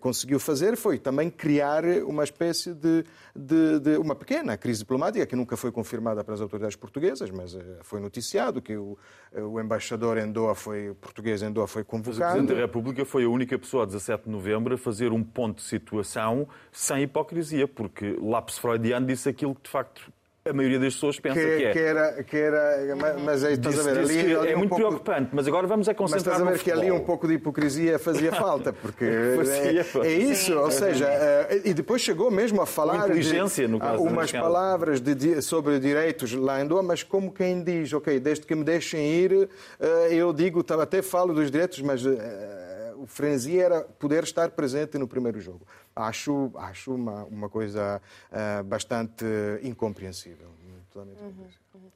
conseguiu 0.00 0.40
fazer 0.40 0.76
foi 0.76 0.98
também 0.98 1.30
criar 1.30 1.84
uma 2.04 2.24
espécie 2.24 2.74
de, 2.74 3.04
de, 3.36 3.78
de, 3.78 3.96
uma 3.98 4.16
pequena 4.16 4.56
crise 4.56 4.80
diplomática, 4.80 5.24
que 5.26 5.36
nunca 5.36 5.56
foi 5.56 5.70
confirmada 5.70 6.24
pelas 6.24 6.40
autoridades 6.40 6.76
portuguesas, 6.76 7.30
mas 7.30 7.56
foi 7.82 8.00
noticiado 8.00 8.60
que 8.60 8.76
o, 8.76 8.98
o 9.42 9.60
embaixador 9.60 10.18
em 10.18 10.30
Doha 10.30 10.54
foi, 10.54 10.90
o 10.90 10.94
português 10.94 11.42
em 11.42 11.50
Doha 11.50 11.66
foi 11.66 11.82
convocado. 11.84 12.20
Mas 12.20 12.30
o 12.30 12.32
Presidente 12.32 12.56
da 12.56 12.60
República 12.62 13.04
foi 13.04 13.24
a 13.24 13.28
única 13.28 13.58
pessoa, 13.58 13.86
17 13.86 14.24
de 14.24 14.30
novembro 14.30 14.74
a 14.74 14.78
fazer 14.78 15.12
um 15.12 15.22
ponto 15.22 15.56
de 15.56 15.62
situação 15.62 16.48
sem 16.70 17.02
hipocrisia, 17.02 17.66
porque 17.66 18.16
Lápis 18.20 18.58
Freudiano 18.58 19.06
disse 19.06 19.28
aquilo 19.28 19.54
que 19.54 19.62
de 19.62 19.70
facto 19.70 20.12
a 20.46 20.52
maioria 20.52 20.78
das 20.78 20.92
pessoas 20.94 21.18
pensa 21.18 21.40
que, 21.40 21.56
que 21.56 21.64
é. 21.64 21.72
Que 21.72 21.78
era, 21.78 22.22
que 22.22 22.36
era, 22.36 22.96
mas 23.24 23.42
aí 23.42 23.54
estás 23.54 23.74
disse, 23.74 23.88
a 23.88 23.92
ver, 23.94 24.00
ali, 24.00 24.36
ali 24.36 24.52
é 24.52 24.54
um 24.54 24.58
muito 24.58 24.70
pouco, 24.70 24.86
preocupante, 24.86 25.30
mas 25.32 25.48
agora 25.48 25.66
vamos 25.66 25.88
a 25.88 25.94
concentrar 25.94 26.38
Mas 26.38 26.42
estás 26.42 26.48
a 26.48 26.50
ver 26.50 26.62
que 26.62 26.70
ali 26.70 26.92
um 26.92 27.02
pouco 27.02 27.26
de 27.26 27.34
hipocrisia 27.34 27.98
fazia 27.98 28.30
falta, 28.32 28.70
porque 28.70 29.04
é, 29.06 30.06
é, 30.06 30.12
isso, 30.12 30.52
Sim. 30.52 30.58
ou 30.58 30.70
seja, 30.70 31.06
eh, 31.08 31.62
e 31.64 31.72
depois 31.72 32.02
chegou 32.02 32.30
mesmo 32.30 32.60
a 32.60 32.66
falar 32.66 33.08
inteligência, 33.08 33.66
de, 33.66 33.72
no 33.72 33.78
caso, 33.78 34.02
umas 34.02 34.30
palavras 34.30 35.00
de, 35.00 35.40
sobre 35.40 35.78
direitos 35.78 36.34
lá 36.34 36.60
em 36.60 36.66
Doha, 36.66 36.82
mas 36.82 37.02
como 37.02 37.32
quem 37.32 37.62
diz, 37.64 37.94
ok, 37.94 38.20
desde 38.20 38.44
que 38.44 38.54
me 38.54 38.64
deixem 38.64 39.00
ir, 39.00 39.48
eh, 39.80 40.08
eu 40.10 40.30
digo, 40.30 40.62
até 40.78 41.00
falo 41.00 41.32
dos 41.32 41.50
direitos, 41.50 41.80
mas 41.80 42.04
eh, 42.04 42.92
o 42.98 43.06
frenesi 43.06 43.58
era 43.58 43.80
poder 43.80 44.24
estar 44.24 44.50
presente 44.50 44.98
no 44.98 45.08
primeiro 45.08 45.40
jogo. 45.40 45.66
Acho, 45.96 46.50
acho 46.56 46.94
uma, 46.94 47.24
uma 47.24 47.48
coisa 47.48 48.00
uh, 48.30 48.64
bastante 48.64 49.24
incompreensível. 49.62 50.48
Totalmente 50.92 51.20
uhum, 51.20 51.46
uhum. 51.74 51.90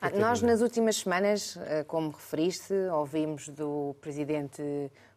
Ah, 0.00 0.10
nós, 0.10 0.42
nas 0.42 0.60
últimas 0.60 0.96
semanas, 0.96 1.56
como 1.86 2.10
referiste, 2.10 2.74
ouvimos 2.92 3.48
do 3.48 3.96
presidente 4.02 4.62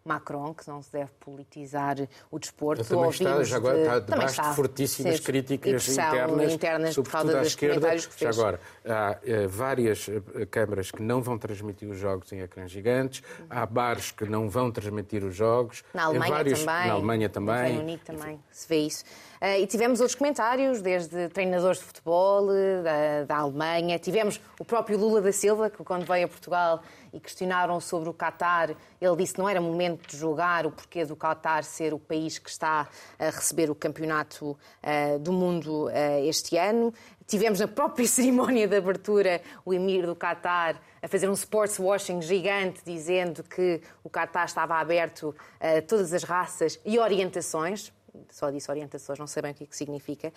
Macron, 0.08 0.54
que 0.54 0.68
não 0.68 0.82
se 0.82 0.92
deve 0.92 1.12
politizar 1.20 1.98
o 2.32 2.40
desporto. 2.40 2.82
Ele 2.82 2.90
também 2.90 3.10
está, 3.10 3.44
já 3.44 3.58
agora, 3.58 3.80
está 3.80 4.00
debaixo 4.00 4.42
de 4.42 4.56
fortíssimas 4.56 5.20
críticas 5.20 5.88
internas, 5.90 6.54
internas 6.54 6.98
causa 7.10 7.40
à 7.40 7.44
esquerda. 7.44 7.98
Já 7.98 8.30
agora, 8.30 8.60
há 8.86 9.18
uh, 9.18 9.50
várias 9.50 10.08
uh, 10.08 10.22
câmaras 10.50 10.92
que 10.92 11.02
não 11.02 11.22
vão 11.22 11.38
transmitir 11.38 11.90
os 11.90 11.98
jogos 11.98 12.32
em 12.32 12.40
ecrãs 12.42 12.72
gigantes, 12.72 13.22
há 13.50 13.66
bares 13.66 14.12
que 14.12 14.26
não 14.26 14.50
vão 14.50 14.72
transmitir 14.72 15.24
os 15.24 15.36
jogos. 15.36 15.84
Na 15.94 16.06
Alemanha 16.06 16.34
vários, 16.34 16.60
também. 16.60 16.88
Na 16.88 16.94
Alemanha 16.94 17.30
também. 17.30 17.56
No 17.56 17.62
Reino 17.62 17.82
Unido 17.82 18.02
também 18.06 18.40
se 18.52 18.68
vê 18.68 18.78
isso. 18.78 19.04
Uh, 19.42 19.62
e 19.62 19.68
tivemos 19.68 20.00
outros 20.00 20.16
comentários, 20.16 20.82
desde 20.82 21.30
treinadores 21.30 21.80
de 21.80 21.86
futebol 21.86 22.48
da, 22.48 23.24
da 23.28 23.38
Alemanha. 23.38 24.00
Tivemos 24.00 24.42
o 24.60 24.66
próprio 24.66 24.98
Lula 24.98 25.22
da 25.22 25.32
Silva, 25.32 25.70
que 25.70 25.84
quando 25.84 26.06
veio 26.06 26.26
a 26.26 26.28
Portugal 26.28 26.82
e 27.14 27.20
questionaram 27.20 27.80
sobre 27.80 28.10
o 28.10 28.14
Qatar, 28.14 28.76
ele 29.02 29.16
disse 29.16 29.34
que 29.34 29.40
não 29.40 29.50
era 29.50 29.62
momento 29.62 30.08
de 30.08 30.18
julgar 30.18 30.66
o 30.66 30.72
porquê 30.72 31.06
do 31.06 31.16
Qatar 31.16 31.64
ser 31.64 31.94
o 31.94 32.00
país 32.00 32.38
que 32.38 32.50
está 32.50 32.88
a 33.20 33.26
receber 33.26 33.70
o 33.70 33.76
campeonato 33.76 34.52
uh, 34.52 35.20
do 35.20 35.32
mundo 35.32 35.86
uh, 35.86 35.92
este 36.28 36.58
ano. 36.58 36.94
Tivemos 37.26 37.60
na 37.60 37.68
própria 37.68 38.06
cerimónia 38.08 38.68
de 38.68 38.76
abertura 38.76 39.42
o 39.66 39.74
emir 39.74 40.06
do 40.06 40.16
Qatar 40.16 40.80
a 41.02 41.08
fazer 41.08 41.30
um 41.30 41.34
sports 41.34 41.80
washing 41.80 42.22
gigante, 42.22 42.82
dizendo 42.86 43.44
que 43.44 43.82
o 44.04 44.10
Qatar 44.10 44.46
estava 44.46 44.76
aberto 44.76 45.36
a 45.60 45.82
todas 45.82 46.14
as 46.14 46.24
raças 46.24 46.80
e 46.86 46.98
orientações, 46.98 47.92
só 48.30 48.50
disse 48.50 48.70
orientações, 48.70 49.20
não 49.20 49.28
sei 49.28 49.42
bem 49.42 49.52
o 49.52 49.56
que, 49.56 49.64
é 49.64 49.68
que 49.68 49.76
significa. 49.76 50.34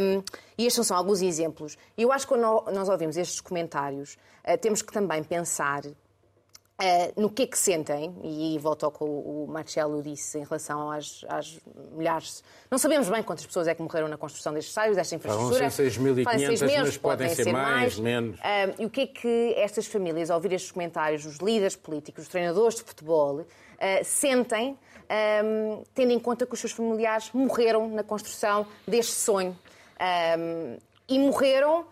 Um, 0.00 0.22
e 0.56 0.66
estes 0.66 0.86
são 0.86 0.96
alguns 0.96 1.22
exemplos. 1.22 1.76
E 1.96 2.02
eu 2.02 2.12
acho 2.12 2.26
que 2.26 2.34
quando 2.34 2.72
nós 2.72 2.88
ouvimos 2.88 3.16
estes 3.16 3.40
comentários, 3.40 4.16
uh, 4.44 4.58
temos 4.58 4.82
que 4.82 4.92
também 4.92 5.22
pensar 5.22 5.82
Uh, 6.80 7.20
no 7.20 7.28
que 7.28 7.42
é 7.42 7.46
que 7.48 7.58
sentem, 7.58 8.14
e 8.22 8.56
volto 8.60 8.86
ao 8.86 8.92
que 8.92 9.02
o 9.02 9.48
Marcelo 9.48 10.00
disse 10.00 10.38
em 10.38 10.44
relação 10.44 10.92
às, 10.92 11.24
às, 11.28 11.58
milhares. 11.90 12.44
Não 12.70 12.78
sabemos 12.78 13.08
bem 13.08 13.20
quantas 13.20 13.44
pessoas 13.44 13.66
é 13.66 13.74
que 13.74 13.82
morreram 13.82 14.06
na 14.06 14.16
construção 14.16 14.52
destes 14.52 14.70
estádios, 14.70 14.94
desta 14.94 15.16
infraestrutura. 15.16 15.58
Vão 15.58 15.70
ser 15.72 15.90
6.500, 15.90 16.80
mas 16.82 16.96
podem 16.96 17.28
ser, 17.30 17.42
ser 17.42 17.52
mais, 17.52 17.98
mais, 17.98 17.98
menos. 17.98 18.38
Uh, 18.38 18.42
e 18.78 18.86
o 18.86 18.90
que 18.90 19.00
é 19.00 19.06
que 19.08 19.54
estas 19.56 19.88
famílias, 19.88 20.30
ao 20.30 20.36
ouvir 20.36 20.52
estes 20.52 20.70
comentários, 20.70 21.26
os 21.26 21.38
líderes 21.38 21.74
políticos, 21.74 22.22
os 22.22 22.28
treinadores 22.28 22.76
de 22.76 22.84
futebol, 22.84 23.40
uh, 23.40 23.46
sentem, 24.04 24.78
um, 25.44 25.82
tendo 25.94 26.12
em 26.12 26.18
conta 26.18 26.46
que 26.46 26.54
os 26.54 26.60
seus 26.60 26.72
familiares 26.72 27.30
morreram 27.32 27.88
na 27.88 28.02
construção 28.02 28.66
deste 28.86 29.12
sonho? 29.12 29.56
Um, 30.38 30.76
e 31.08 31.18
morreram 31.18 31.86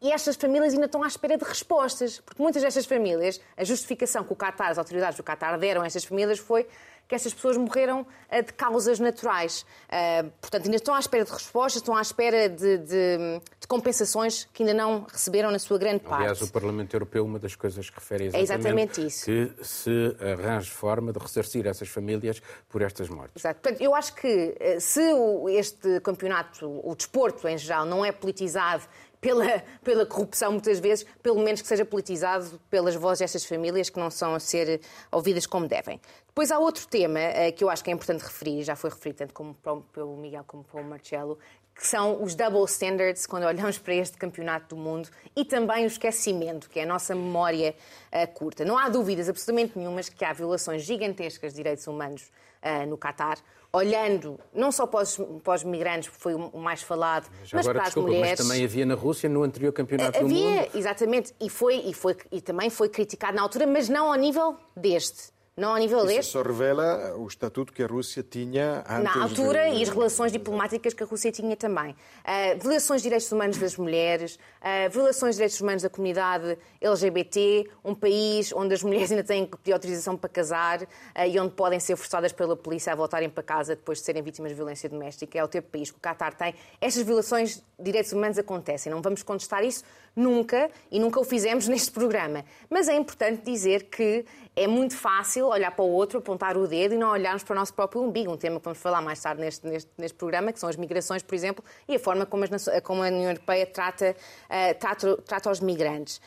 e 0.00 0.12
estas 0.12 0.36
famílias 0.36 0.72
ainda 0.72 0.86
estão 0.86 1.02
à 1.02 1.06
espera 1.06 1.36
de 1.36 1.44
respostas, 1.44 2.20
porque 2.20 2.42
muitas 2.42 2.62
destas 2.62 2.86
famílias, 2.86 3.40
a 3.56 3.64
justificação 3.64 4.24
que 4.24 4.32
o 4.32 4.36
Qatar, 4.36 4.70
as 4.70 4.78
autoridades 4.78 5.16
do 5.16 5.22
Qatar 5.22 5.58
deram 5.58 5.82
a 5.82 5.86
estas 5.86 6.04
famílias 6.04 6.38
foi 6.38 6.66
que 7.10 7.14
estas 7.16 7.34
pessoas 7.34 7.56
morreram 7.56 8.02
uh, 8.02 8.42
de 8.42 8.52
causas 8.52 9.00
naturais. 9.00 9.66
Uh, 9.88 10.30
portanto, 10.40 10.66
ainda 10.66 10.76
estão 10.76 10.94
à 10.94 11.00
espera 11.00 11.24
de 11.24 11.32
respostas, 11.32 11.82
estão 11.82 11.96
à 11.96 12.00
espera 12.00 12.48
de, 12.48 12.78
de, 12.78 13.18
de, 13.58 13.66
compensações 13.66 14.48
que 14.54 14.62
ainda 14.62 14.72
não 14.72 15.02
receberam 15.02 15.50
na 15.50 15.58
sua 15.58 15.76
grande 15.76 16.00
parte. 16.00 16.22
Aliás, 16.22 16.40
o 16.40 16.52
Parlamento 16.52 16.94
Europeu, 16.94 17.24
uma 17.24 17.40
das 17.40 17.56
coisas 17.56 17.90
que 17.90 17.96
refere 17.96 18.24
é 18.24 18.40
exatamente, 18.40 19.00
é 19.00 19.04
exatamente 19.04 19.06
isso. 19.06 19.24
que 19.24 19.64
se 19.64 20.16
arranje 20.20 20.70
forma 20.70 21.12
de 21.12 21.18
ressarcir 21.18 21.66
essas 21.66 21.88
famílias 21.88 22.40
por 22.68 22.80
estas 22.80 23.08
mortes. 23.08 23.42
Exato. 23.42 23.60
Portanto, 23.60 23.80
eu 23.80 23.92
acho 23.92 24.14
que 24.14 24.56
eh, 24.60 24.78
se 24.78 25.02
este 25.50 26.00
campeonato, 26.00 26.80
o 26.84 26.94
desporto 26.94 27.48
em 27.48 27.58
geral, 27.58 27.84
não 27.84 28.04
é 28.04 28.12
politizado 28.12 28.84
pela, 29.20 29.62
pela 29.84 30.06
corrupção, 30.06 30.52
muitas 30.52 30.80
vezes, 30.80 31.04
pelo 31.22 31.40
menos 31.40 31.60
que 31.60 31.68
seja 31.68 31.84
politizado 31.84 32.60
pelas 32.70 32.94
vozes 32.94 33.20
destas 33.20 33.44
famílias 33.44 33.90
que 33.90 33.98
não 33.98 34.10
são 34.10 34.34
a 34.34 34.40
ser 34.40 34.80
ouvidas 35.12 35.46
como 35.46 35.68
devem. 35.68 36.00
Depois 36.26 36.50
há 36.50 36.58
outro 36.58 36.86
tema 36.86 37.20
uh, 37.20 37.52
que 37.54 37.62
eu 37.62 37.68
acho 37.68 37.84
que 37.84 37.90
é 37.90 37.92
importante 37.92 38.22
referir, 38.22 38.62
já 38.62 38.74
foi 38.74 38.90
referido 38.90 39.18
tanto 39.18 39.34
como 39.34 39.54
pelo 39.92 40.16
Miguel 40.16 40.44
como 40.46 40.64
pelo 40.64 40.84
Marcelo, 40.84 41.38
que 41.74 41.86
são 41.86 42.22
os 42.22 42.34
double 42.34 42.64
standards 42.64 43.26
quando 43.26 43.44
olhamos 43.44 43.78
para 43.78 43.94
este 43.94 44.16
campeonato 44.16 44.74
do 44.74 44.80
mundo 44.80 45.08
e 45.34 45.44
também 45.44 45.84
o 45.84 45.86
esquecimento, 45.86 46.68
que 46.68 46.78
é 46.78 46.82
a 46.82 46.86
nossa 46.86 47.14
memória 47.14 47.74
uh, 48.12 48.32
curta. 48.34 48.64
Não 48.64 48.78
há 48.78 48.88
dúvidas 48.88 49.28
absolutamente 49.28 49.78
nenhumas 49.78 50.08
que 50.08 50.24
há 50.24 50.32
violações 50.32 50.82
gigantescas 50.82 51.52
de 51.52 51.56
direitos 51.56 51.86
humanos 51.86 52.30
uh, 52.62 52.86
no 52.86 52.96
Catar 52.96 53.38
olhando 53.72 54.38
não 54.52 54.72
só 54.72 54.86
para 54.86 55.02
os, 55.02 55.18
para 55.42 55.54
os 55.54 55.64
migrantes, 55.64 56.08
que 56.08 56.16
foi 56.16 56.34
o 56.34 56.58
mais 56.58 56.82
falado, 56.82 57.28
mas, 57.40 57.52
mas 57.52 57.66
para 57.66 57.82
desculpa, 57.84 58.08
as 58.08 58.16
mulheres. 58.16 58.38
Mas 58.40 58.48
também 58.48 58.64
havia 58.64 58.86
na 58.86 58.94
Rússia 58.94 59.28
no 59.28 59.42
anterior 59.42 59.72
campeonato 59.72 60.18
havia, 60.18 60.28
do 60.28 60.34
mundo. 60.34 60.58
Havia, 60.58 60.78
exatamente, 60.78 61.34
e, 61.40 61.48
foi, 61.48 61.76
e, 61.76 61.94
foi, 61.94 62.16
e 62.32 62.40
também 62.40 62.68
foi 62.70 62.88
criticado 62.88 63.36
na 63.36 63.42
altura, 63.42 63.66
mas 63.66 63.88
não 63.88 64.12
ao 64.12 64.18
nível 64.18 64.56
deste. 64.76 65.32
Não 65.60 65.72
ao 65.72 65.76
nível 65.76 65.98
Isso 65.98 66.06
deste. 66.06 66.32
só 66.32 66.40
revela 66.40 67.14
o 67.18 67.26
estatuto 67.26 67.70
que 67.70 67.82
a 67.82 67.86
Rússia 67.86 68.22
tinha 68.22 68.82
antes 68.88 69.14
Na 69.14 69.24
altura 69.24 69.70
de... 69.70 69.76
e 69.76 69.82
as 69.82 69.90
relações 69.90 70.32
diplomáticas 70.32 70.94
que 70.94 71.02
a 71.02 71.06
Rússia 71.06 71.30
tinha 71.30 71.54
também. 71.54 71.90
Uh, 71.90 72.58
violações 72.58 73.02
de 73.02 73.08
direitos 73.08 73.30
humanos 73.30 73.58
das 73.58 73.76
mulheres, 73.76 74.36
uh, 74.36 74.90
violações 74.90 75.34
de 75.34 75.40
direitos 75.40 75.60
humanos 75.60 75.82
da 75.82 75.90
comunidade 75.90 76.56
LGBT, 76.80 77.68
um 77.84 77.94
país 77.94 78.54
onde 78.54 78.72
as 78.72 78.82
mulheres 78.82 79.10
ainda 79.10 79.22
têm 79.22 79.44
que 79.44 79.58
pedir 79.58 79.74
autorização 79.74 80.16
para 80.16 80.30
casar 80.30 80.80
uh, 80.80 80.86
e 81.28 81.38
onde 81.38 81.52
podem 81.52 81.78
ser 81.78 81.94
forçadas 81.94 82.32
pela 82.32 82.56
polícia 82.56 82.94
a 82.94 82.96
voltarem 82.96 83.28
para 83.28 83.42
casa 83.42 83.76
depois 83.76 83.98
de 83.98 84.04
serem 84.06 84.22
vítimas 84.22 84.52
de 84.52 84.54
violência 84.54 84.88
doméstica. 84.88 85.38
É 85.38 85.44
o 85.44 85.46
de 85.46 85.60
país 85.60 85.90
que 85.90 85.98
o 85.98 86.00
Qatar 86.00 86.32
tem. 86.32 86.54
Estas 86.80 87.02
violações 87.02 87.56
de 87.56 87.84
direitos 87.84 88.14
humanos 88.14 88.38
acontecem. 88.38 88.90
Não 88.90 89.02
vamos 89.02 89.22
contestar 89.22 89.62
isso 89.62 89.84
nunca 90.16 90.70
e 90.90 90.98
nunca 90.98 91.20
o 91.20 91.24
fizemos 91.24 91.68
neste 91.68 91.90
programa. 91.90 92.46
Mas 92.70 92.88
é 92.88 92.96
importante 92.96 93.42
dizer 93.44 93.84
que 93.90 94.24
é 94.60 94.66
muito 94.66 94.94
fácil 94.94 95.46
olhar 95.46 95.70
para 95.70 95.82
o 95.82 95.90
outro, 95.90 96.18
apontar 96.18 96.54
o 96.54 96.66
dedo 96.68 96.94
e 96.94 96.98
não 96.98 97.10
olharmos 97.10 97.42
para 97.42 97.54
o 97.54 97.58
nosso 97.58 97.72
próprio 97.72 98.02
umbigo. 98.02 98.30
Um 98.30 98.36
tema 98.36 98.58
que 98.60 98.64
vamos 98.64 98.78
falar 98.78 99.00
mais 99.00 99.18
tarde 99.18 99.40
neste, 99.40 99.66
neste, 99.66 99.90
neste 99.96 100.18
programa, 100.18 100.52
que 100.52 100.60
são 100.60 100.68
as 100.68 100.76
migrações, 100.76 101.22
por 101.22 101.34
exemplo, 101.34 101.64
e 101.88 101.96
a 101.96 101.98
forma 101.98 102.26
como, 102.26 102.44
as, 102.44 102.68
como 102.82 103.02
a 103.02 103.06
União 103.06 103.30
Europeia 103.30 103.64
trata, 103.64 104.14
uh, 104.14 104.78
trata, 104.78 105.16
trata 105.22 105.50
os 105.50 105.60
migrantes. 105.60 106.20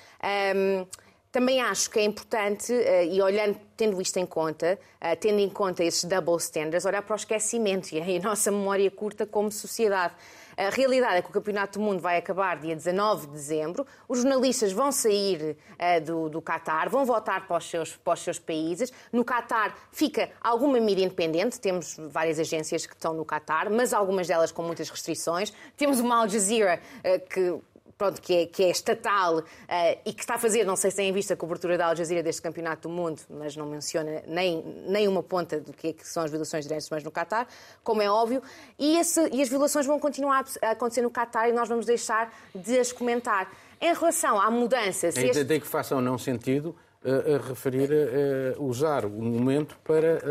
Um, 0.55 0.87
também 1.31 1.61
acho 1.61 1.91
que 1.91 1.99
é 1.99 2.03
importante, 2.03 2.73
uh, 2.73 3.03
e 3.03 3.21
olhando, 3.21 3.59
tendo 3.77 4.01
isto 4.01 4.17
em 4.17 4.25
conta, 4.25 4.79
uh, 4.99 5.15
tendo 5.19 5.39
em 5.39 5.49
conta 5.49 5.83
esses 5.83 6.03
double 6.03 6.37
standards, 6.37 6.85
olhar 6.85 7.03
para 7.03 7.13
o 7.13 7.15
esquecimento 7.15 7.93
e 7.93 8.01
a 8.01 8.19
nossa 8.19 8.49
memória 8.49 8.89
curta 8.89 9.27
como 9.27 9.51
sociedade. 9.51 10.15
A 10.57 10.69
realidade 10.69 11.17
é 11.17 11.21
que 11.21 11.29
o 11.29 11.31
Campeonato 11.31 11.79
do 11.79 11.85
Mundo 11.85 11.99
vai 11.99 12.17
acabar 12.17 12.57
dia 12.57 12.75
19 12.75 13.27
de 13.27 13.33
dezembro, 13.33 13.85
os 14.07 14.19
jornalistas 14.19 14.71
vão 14.71 14.91
sair 14.91 15.57
uh, 15.71 16.05
do, 16.05 16.29
do 16.29 16.41
Qatar, 16.41 16.89
vão 16.89 17.05
voltar 17.05 17.47
para 17.47 17.57
os, 17.57 17.69
seus, 17.69 17.95
para 17.95 18.13
os 18.13 18.19
seus 18.19 18.39
países. 18.39 18.91
No 19.11 19.23
Qatar 19.23 19.75
fica 19.91 20.29
alguma 20.41 20.79
mídia 20.79 21.05
independente, 21.05 21.59
temos 21.59 21.97
várias 22.09 22.39
agências 22.39 22.85
que 22.85 22.93
estão 22.93 23.13
no 23.13 23.25
Qatar, 23.25 23.71
mas 23.71 23.93
algumas 23.93 24.27
delas 24.27 24.51
com 24.51 24.63
muitas 24.63 24.89
restrições. 24.89 25.53
Temos 25.75 25.99
uma 25.99 26.17
Al 26.17 26.29
Jazeera 26.29 26.79
uh, 26.99 27.29
que 27.29 27.59
pronto, 27.97 28.21
que, 28.21 28.33
é, 28.33 28.45
que 28.45 28.63
é 28.63 28.69
estatal 28.69 29.39
uh, 29.39 29.43
e 30.05 30.13
que 30.13 30.21
está 30.21 30.35
a 30.35 30.37
fazer, 30.37 30.65
não 30.65 30.75
sei 30.75 30.91
se 30.91 30.97
têm 30.97 31.11
visto 31.11 31.31
a 31.31 31.35
cobertura 31.35 31.77
da 31.77 31.87
Al 31.87 31.95
Jazeera 31.95 32.23
deste 32.23 32.41
Campeonato 32.41 32.87
do 32.87 32.93
Mundo, 32.93 33.21
mas 33.29 33.55
não 33.55 33.65
menciona 33.65 34.23
nem, 34.27 34.63
nem 34.87 35.07
uma 35.07 35.23
ponta 35.23 35.59
do 35.59 35.73
que, 35.73 35.89
é 35.89 35.93
que 35.93 36.07
são 36.07 36.23
as 36.23 36.31
violações 36.31 36.63
de 36.63 36.69
direitos 36.69 36.87
humanos 36.89 37.03
no 37.03 37.11
Qatar, 37.11 37.47
como 37.83 38.01
é 38.01 38.09
óbvio, 38.09 38.41
e, 38.77 38.97
esse, 38.97 39.29
e 39.31 39.41
as 39.41 39.49
violações 39.49 39.85
vão 39.85 39.99
continuar 39.99 40.45
a 40.61 40.71
acontecer 40.71 41.01
no 41.01 41.11
Qatar 41.11 41.49
e 41.49 41.53
nós 41.53 41.69
vamos 41.69 41.85
deixar 41.85 42.33
de 42.53 42.79
as 42.79 42.91
comentar. 42.91 43.51
Em 43.79 43.93
relação 43.93 44.39
à 44.39 44.49
mudança... 44.49 45.11
Se 45.11 45.19
este... 45.19 45.43
Desde 45.43 45.59
que 45.59 45.67
faça 45.67 45.95
ou 45.95 46.01
não 46.01 46.17
sentido 46.17 46.75
uh, 47.03 47.35
uh, 47.35 47.49
referir, 47.49 47.89
uh, 47.91 48.63
usar 48.63 49.05
o 49.05 49.09
momento 49.09 49.77
para... 49.83 50.21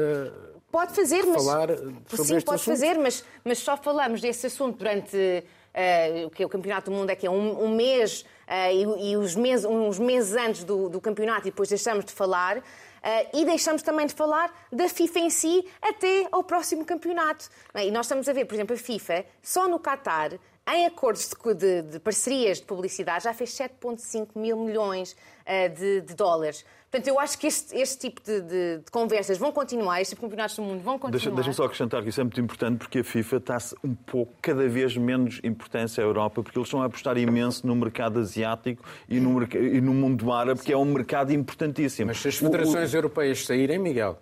Pode 0.71 0.95
fazer, 0.95 1.23
mas... 1.27 1.45
Falar 1.45 1.69
sobre 1.69 2.25
Sim, 2.25 2.41
pode 2.41 2.41
assunto. 2.41 2.61
fazer, 2.65 2.99
mas, 2.99 3.23
mas 3.45 3.59
só 3.59 3.77
falamos 3.77 4.23
desse 4.23 4.47
assunto 4.47 4.79
durante 4.79 5.45
uh, 5.73 6.31
que 6.31 6.43
é 6.43 6.47
o 6.47 6.49
Campeonato 6.49 6.91
do 6.91 6.97
Mundo 6.97 7.11
é 7.11 7.17
que 7.17 7.27
é 7.27 7.31
um, 7.31 7.65
um 7.65 7.75
mês 7.75 8.25
uh, 8.49 8.99
e, 8.99 9.13
e, 9.13 9.17
os 9.17 9.35
meses, 9.35 9.65
uns 9.65 9.99
meses 9.99 10.35
antes 10.35 10.65
do, 10.65 10.89
do, 10.89 11.01
campeonato 11.01 11.49
e 11.49 11.51
depois 11.51 11.69
deixamos 11.69 12.05
de 12.05 12.13
falar. 12.13 12.59
Uh, 12.59 13.41
e 13.41 13.45
deixamos 13.45 13.83
também 13.83 14.07
de 14.07 14.15
falar 14.15 14.55
da 14.71 14.89
FIFA 14.89 15.19
em 15.19 15.31
si 15.31 15.65
até 15.83 16.29
ao 16.31 16.45
próximo 16.45 16.85
campeonato. 16.85 17.49
E 17.75 17.91
nós 17.91 18.07
estamos 18.07 18.29
a 18.29 18.33
ver, 18.33 18.45
por 18.45 18.55
exemplo, 18.55 18.77
a 18.77 18.79
FIFA, 18.79 19.25
só 19.43 19.67
no 19.67 19.81
Qatar, 19.81 20.39
em 20.71 20.87
acordos 20.87 21.29
de, 21.29 21.55
de, 21.55 21.83
de 21.83 21.99
parcerias 21.99 22.59
de 22.59 22.65
publicidade, 22.65 23.25
já 23.25 23.35
fez 23.35 23.51
7,5 23.51 24.29
mil 24.37 24.57
milhões 24.57 25.13
uh, 25.13 25.75
de, 25.75 26.03
de 26.03 26.15
dólares. 26.15 26.65
Portanto, 26.93 27.09
eu 27.09 27.19
acho 27.19 27.39
que 27.39 27.47
este, 27.47 27.75
este 27.75 27.99
tipo 27.99 28.23
de, 28.23 28.43
de, 28.43 28.79
de, 28.79 28.91
conversas 28.91 29.39
vão 29.39 29.51
continuar, 29.51 30.03
estes 30.03 30.11
tipo 30.11 30.21
de 30.21 30.27
campeonatos 30.29 30.57
do 30.57 30.63
mundo 30.63 30.83
vão 30.83 30.99
continuar. 30.99 31.35
Deixa-me 31.35 31.55
só 31.55 31.65
acrescentar 31.65 32.03
que 32.03 32.11
isso 32.11 32.21
é 32.21 32.25
muito 32.25 32.39
importante 32.39 32.77
porque 32.77 32.99
a 32.99 33.05
FIFA 33.05 33.37
está-se 33.39 33.75
um 33.83 33.95
pouco, 33.95 34.35
cada 34.43 34.69
vez 34.69 34.95
menos 34.95 35.41
importância 35.43 36.05
à 36.05 36.07
Europa, 36.07 36.43
porque 36.43 36.59
eles 36.59 36.67
estão 36.67 36.83
a 36.83 36.85
apostar 36.85 37.17
imenso 37.17 37.67
no 37.67 37.75
mercado 37.75 38.21
asiático 38.21 38.85
e 39.09 39.19
no, 39.19 39.43
e 39.43 39.81
no 39.81 39.95
mundo 39.95 40.31
árabe, 40.31 40.61
que 40.61 40.71
é 40.71 40.77
um 40.77 40.85
mercado 40.85 41.33
importantíssimo. 41.33 42.09
Mas 42.09 42.21
se 42.21 42.29
as 42.29 42.37
federações 42.37 42.91
o, 42.91 42.95
o... 42.95 42.99
europeias 42.99 43.47
saírem, 43.47 43.79
Miguel, 43.79 44.19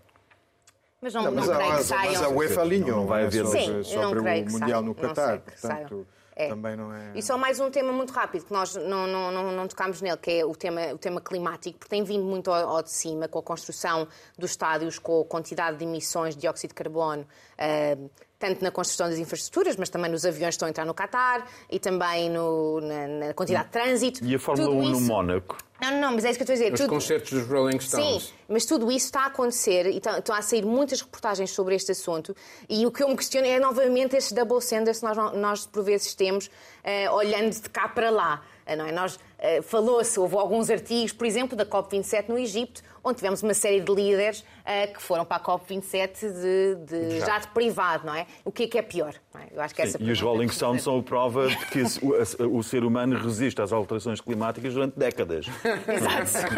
Mas 1.02 1.12
não, 1.12 1.24
não, 1.24 1.32
não 1.32 1.42
creio 1.42 1.72
a, 1.72 1.76
que 1.76 1.82
saiam. 1.82 2.12
Mas 2.12 2.22
a 2.22 2.28
UEFA 2.28 2.60
alinhou, 2.60 3.00
não 3.00 3.06
vai 3.08 3.24
haver 3.24 3.46
sobre, 3.46 3.60
Sim, 3.60 3.82
sobre 3.82 4.20
o 4.20 4.52
Mundial 4.52 4.80
no 4.80 4.88
Não 4.88 4.94
Qatar, 4.94 5.28
sei 5.28 5.38
que 5.38 5.60
portanto, 5.60 5.88
saiam. 5.88 6.19
É. 6.40 6.48
também 6.48 6.76
não 6.76 6.92
é... 6.92 7.12
E 7.14 7.22
só 7.22 7.36
mais 7.36 7.60
um 7.60 7.70
tema 7.70 7.92
muito 7.92 8.12
rápido, 8.12 8.44
que 8.46 8.52
nós 8.52 8.74
não, 8.74 9.06
não, 9.06 9.30
não, 9.30 9.52
não 9.52 9.68
tocámos 9.68 10.00
nele, 10.00 10.16
que 10.16 10.30
é 10.30 10.44
o 10.44 10.54
tema, 10.54 10.92
o 10.92 10.98
tema 10.98 11.20
climático, 11.20 11.78
porque 11.78 11.90
tem 11.90 12.02
vindo 12.02 12.24
muito 12.24 12.50
ao, 12.50 12.76
ao 12.76 12.82
de 12.82 12.90
cima, 12.90 13.28
com 13.28 13.38
a 13.38 13.42
construção 13.42 14.06
dos 14.38 14.50
estádios, 14.50 14.98
com 14.98 15.20
a 15.20 15.24
quantidade 15.24 15.76
de 15.76 15.84
emissões 15.84 16.34
de 16.34 16.42
dióxido 16.42 16.70
de 16.70 16.74
carbono, 16.74 17.26
eh, 17.58 17.96
tanto 18.40 18.64
na 18.64 18.70
construção 18.72 19.08
das 19.08 19.18
infraestruturas, 19.18 19.76
mas 19.76 19.88
também 19.88 20.10
nos 20.10 20.24
aviões 20.24 20.48
que 20.54 20.56
estão 20.56 20.66
a 20.66 20.70
entrar 20.70 20.84
no 20.86 20.94
Qatar 20.94 21.46
e 21.70 21.78
também 21.78 22.28
no- 22.30 22.80
na, 22.80 23.06
na 23.28 23.34
quantidade 23.34 23.66
de 23.66 23.70
trânsito. 23.72 24.24
E 24.24 24.34
a 24.34 24.38
Fórmula 24.38 24.68
Tudo 24.70 24.80
1 24.80 24.88
no 24.88 24.92
isso- 24.98 25.06
Mónaco? 25.06 25.58
Não, 25.80 25.98
não, 25.98 26.12
mas 26.12 26.24
é 26.26 26.30
isso 26.30 26.38
que 26.38 26.42
eu 26.42 26.44
estou 26.44 26.52
a 26.54 26.56
dizer. 26.58 26.72
Os 26.74 26.80
Tudo- 26.80 26.90
concertos 26.90 27.32
dos 27.32 27.46
Rolling 27.48 27.80
Stones. 27.80 28.22
Sim, 28.24 28.32
mas 28.48 28.66
tudo 28.66 28.90
isso 28.92 29.06
está 29.06 29.20
a 29.22 29.26
acontecer 29.26 29.86
e 29.86 29.96
estão, 29.96 30.18
estão 30.18 30.34
a 30.34 30.42
sair 30.42 30.62
muitas 30.64 31.00
reportagens 31.00 31.50
sobre 31.52 31.74
este 31.74 31.92
assunto. 31.92 32.34
E 32.68 32.84
o 32.86 32.90
que 32.90 33.02
eu 33.02 33.08
me 33.08 33.16
questiono 33.16 33.46
é 33.46 33.58
novamente 33.60 34.14
este 34.16 34.34
double 34.34 34.58
standard 34.58 34.98
que 34.98 35.04
nós, 35.04 35.16
nós 35.34 35.66
por 35.66 35.82
vezes 35.82 36.14
temos, 36.14 36.50
eh, 36.84 37.10
olhando 37.10 37.50
de 37.52 37.68
cá 37.70 37.88
para 37.88 38.10
lá. 38.10 38.42
eh, 38.66 38.76
Não 38.76 38.84
é? 38.86 38.92
Nós 38.92 39.18
eh, 39.38 39.62
falou-se, 39.62 40.20
houve 40.20 40.36
alguns 40.36 40.68
artigos, 40.68 41.12
por 41.14 41.26
exemplo, 41.26 41.56
da 41.56 41.64
COP27 41.64 42.28
no 42.28 42.38
Egito, 42.38 42.82
onde 43.02 43.16
tivemos 43.16 43.42
uma 43.42 43.54
série 43.54 43.80
de 43.80 43.92
líderes 43.94 44.44
eh, 44.64 44.88
que 44.88 45.00
foram 45.00 45.24
para 45.24 45.42
a 45.42 45.44
COP27 45.44 46.20
de, 46.20 46.74
de 46.86 47.18
Jato. 47.20 47.26
jato 47.30 47.48
privado, 47.48 48.06
não 48.06 48.14
é? 48.14 48.26
O 48.44 48.52
que 48.52 48.64
é 48.64 48.68
que 48.68 48.78
é 48.78 48.82
pior? 48.82 49.14
não 49.34 49.40
é? 49.40 49.46
Eu 49.52 49.60
acho 49.62 49.74
que 49.74 49.82
essa 49.82 50.02
e 50.02 50.10
os 50.10 50.20
Rolling 50.20 50.48
que 50.48 50.54
Stones 50.54 50.82
são 50.82 50.98
a 50.98 51.02
prova 51.02 51.48
de 51.48 51.56
que 51.66 51.82
o, 52.02 52.14
a- 52.14 52.46
o 52.58 52.62
ser 52.62 52.84
humano 52.84 53.16
resiste 53.18 53.60
às 53.62 53.72
alterações 53.72 54.20
climáticas 54.20 54.74
durante 54.74 54.98
décadas. 54.98 55.46
Exato. 55.88 56.54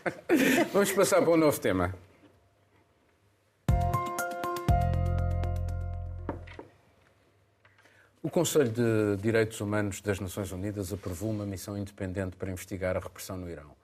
Vamos 0.72 0.92
passar 0.92 1.22
para 1.22 1.30
um 1.30 1.36
novo 1.36 1.58
tema. 1.60 1.94
O 8.22 8.30
Conselho 8.30 8.70
de 8.70 9.16
Direitos 9.22 9.60
Humanos 9.60 10.00
das 10.00 10.18
Nações 10.18 10.50
Unidas 10.50 10.92
aprovou 10.92 11.30
uma 11.30 11.46
missão 11.46 11.76
independente 11.78 12.34
para 12.36 12.50
investigar 12.50 12.96
a 12.96 13.00
repressão 13.00 13.36
no 13.36 13.48
Irão. 13.48 13.75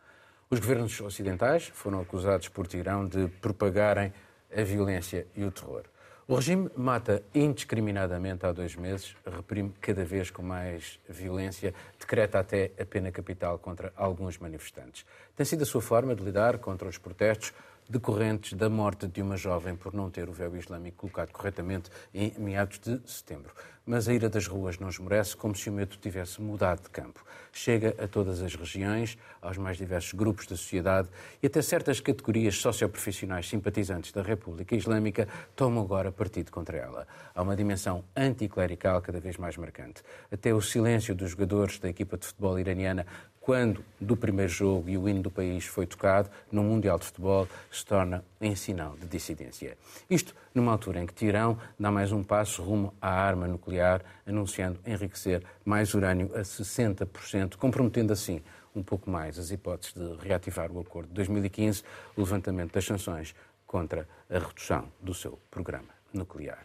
Os 0.53 0.61
governos 0.61 1.01
ocidentais 1.01 1.69
foram 1.73 1.99
acusados 1.99 2.47
por 2.47 2.67
Teherão 2.67 3.09
de 3.09 3.27
propagarem 3.41 4.13
a 4.55 4.63
violência 4.63 5.27
e 5.35 5.43
o 5.45 5.51
terror. 5.51 5.85
O 6.29 6.35
regime 6.35 6.71
mata 6.77 7.23
indiscriminadamente 7.35 8.45
há 8.45 8.53
dois 8.53 8.77
meses, 8.77 9.17
reprime 9.25 9.73
cada 9.81 10.05
vez 10.05 10.31
com 10.31 10.43
mais 10.43 11.01
violência, 11.09 11.73
decreta 11.99 12.39
até 12.39 12.71
a 12.79 12.85
pena 12.85 13.11
capital 13.11 13.59
contra 13.59 13.95
alguns 13.97 14.37
manifestantes. 14.37 15.07
Tem 15.35 15.47
sido 15.47 15.63
a 15.63 15.67
sua 15.67 15.81
forma 15.81 16.15
de 16.15 16.23
lidar 16.23 16.59
contra 16.59 16.87
os 16.87 16.99
protestos 16.99 17.55
decorrentes 17.89 18.55
da 18.55 18.69
morte 18.69 19.07
de 19.07 19.21
uma 19.21 19.37
jovem 19.37 19.77
por 19.77 19.93
não 19.93 20.11
ter 20.11 20.29
o 20.29 20.33
véu 20.33 20.57
islâmico 20.57 20.99
colocado 20.99 21.31
corretamente 21.33 21.91
em 22.15 22.33
meados 22.39 22.79
de 22.79 23.01
setembro. 23.05 23.53
Mas 23.85 24.09
a 24.09 24.15
ira 24.15 24.29
das 24.29 24.47
ruas 24.47 24.79
não 24.79 24.89
esmorece 24.89 25.37
como 25.37 25.57
se 25.57 25.69
o 25.69 25.73
medo 25.73 25.97
tivesse 25.97 26.41
mudado 26.41 26.83
de 26.83 26.91
campo. 26.91 27.25
Chega 27.53 27.97
a 27.99 28.07
todas 28.07 28.41
as 28.41 28.55
regiões, 28.55 29.19
aos 29.41 29.59
mais 29.59 29.77
diversos 29.77 30.13
grupos 30.13 30.47
da 30.47 30.57
sociedade 30.57 31.09
e 31.43 31.47
até 31.49 31.61
certas 31.61 31.99
categorias 31.99 32.57
socioprofissionais 32.57 33.49
simpatizantes 33.49 34.13
da 34.13 34.23
República 34.23 34.77
Islâmica 34.77 35.27
tomam 35.57 35.83
agora 35.83 36.13
partido 36.13 36.53
contra 36.53 36.79
ela. 36.79 37.09
Há 37.35 37.43
uma 37.43 37.57
dimensão 37.57 38.05
anticlerical 38.17 39.03
cada 39.03 39.19
vez 39.19 39.37
mais 39.37 39.57
marcante. 39.57 40.03
Até 40.31 40.55
o 40.55 40.63
silêncio 40.63 41.15
dos 41.15 41.31
jogadores 41.31 41.81
da 41.81 41.89
equipa 41.89 42.17
de 42.17 42.27
futebol 42.27 42.59
iraniana 42.59 43.05
quando 43.43 43.85
do 44.01 44.17
primeiro 44.17 44.51
jogo 44.51 44.89
e 44.89 44.97
o 44.97 45.09
hino 45.09 45.21
do 45.21 45.31
país 45.31 45.67
foi 45.67 45.85
tocado 45.85 46.31
no 46.51 46.63
Mundial 46.63 46.97
de 46.99 47.07
Futebol, 47.07 47.49
se 47.71 47.85
torna 47.85 48.25
em 48.41 48.55
sinal 48.55 48.97
de 48.97 49.07
dissidência. 49.07 49.77
Isto 50.09 50.33
numa 50.55 50.71
altura 50.71 51.03
em 51.03 51.07
que 51.07 51.13
Tirão 51.13 51.59
dá 51.79 51.91
mais 51.91 52.13
um 52.13 52.23
passo 52.23 52.63
rumo 52.63 52.95
à 53.03 53.11
arma 53.11 53.49
nuclear, 53.49 54.01
anunciando 54.25 54.79
enriquecer 54.87 55.43
mais 55.65 55.93
urânio 55.93 56.31
a 56.35 56.43
60%, 56.43 57.57
comprometendo 57.57 58.13
assim 58.13 58.41
um 58.75 58.83
pouco 58.83 59.11
mais 59.11 59.39
as 59.39 59.51
hipóteses 59.51 59.93
de 59.93 60.17
reativar 60.25 60.71
o 60.71 60.81
acordo 60.81 61.09
de 61.09 61.15
2015, 61.15 61.83
o 62.17 62.21
levantamento 62.21 62.73
das 62.73 62.85
sanções 62.85 63.35
contra 63.67 64.09
a 64.31 64.39
redução 64.39 64.89
do 65.01 65.13
seu 65.13 65.39
programa 65.51 65.89
nuclear. 66.15 66.65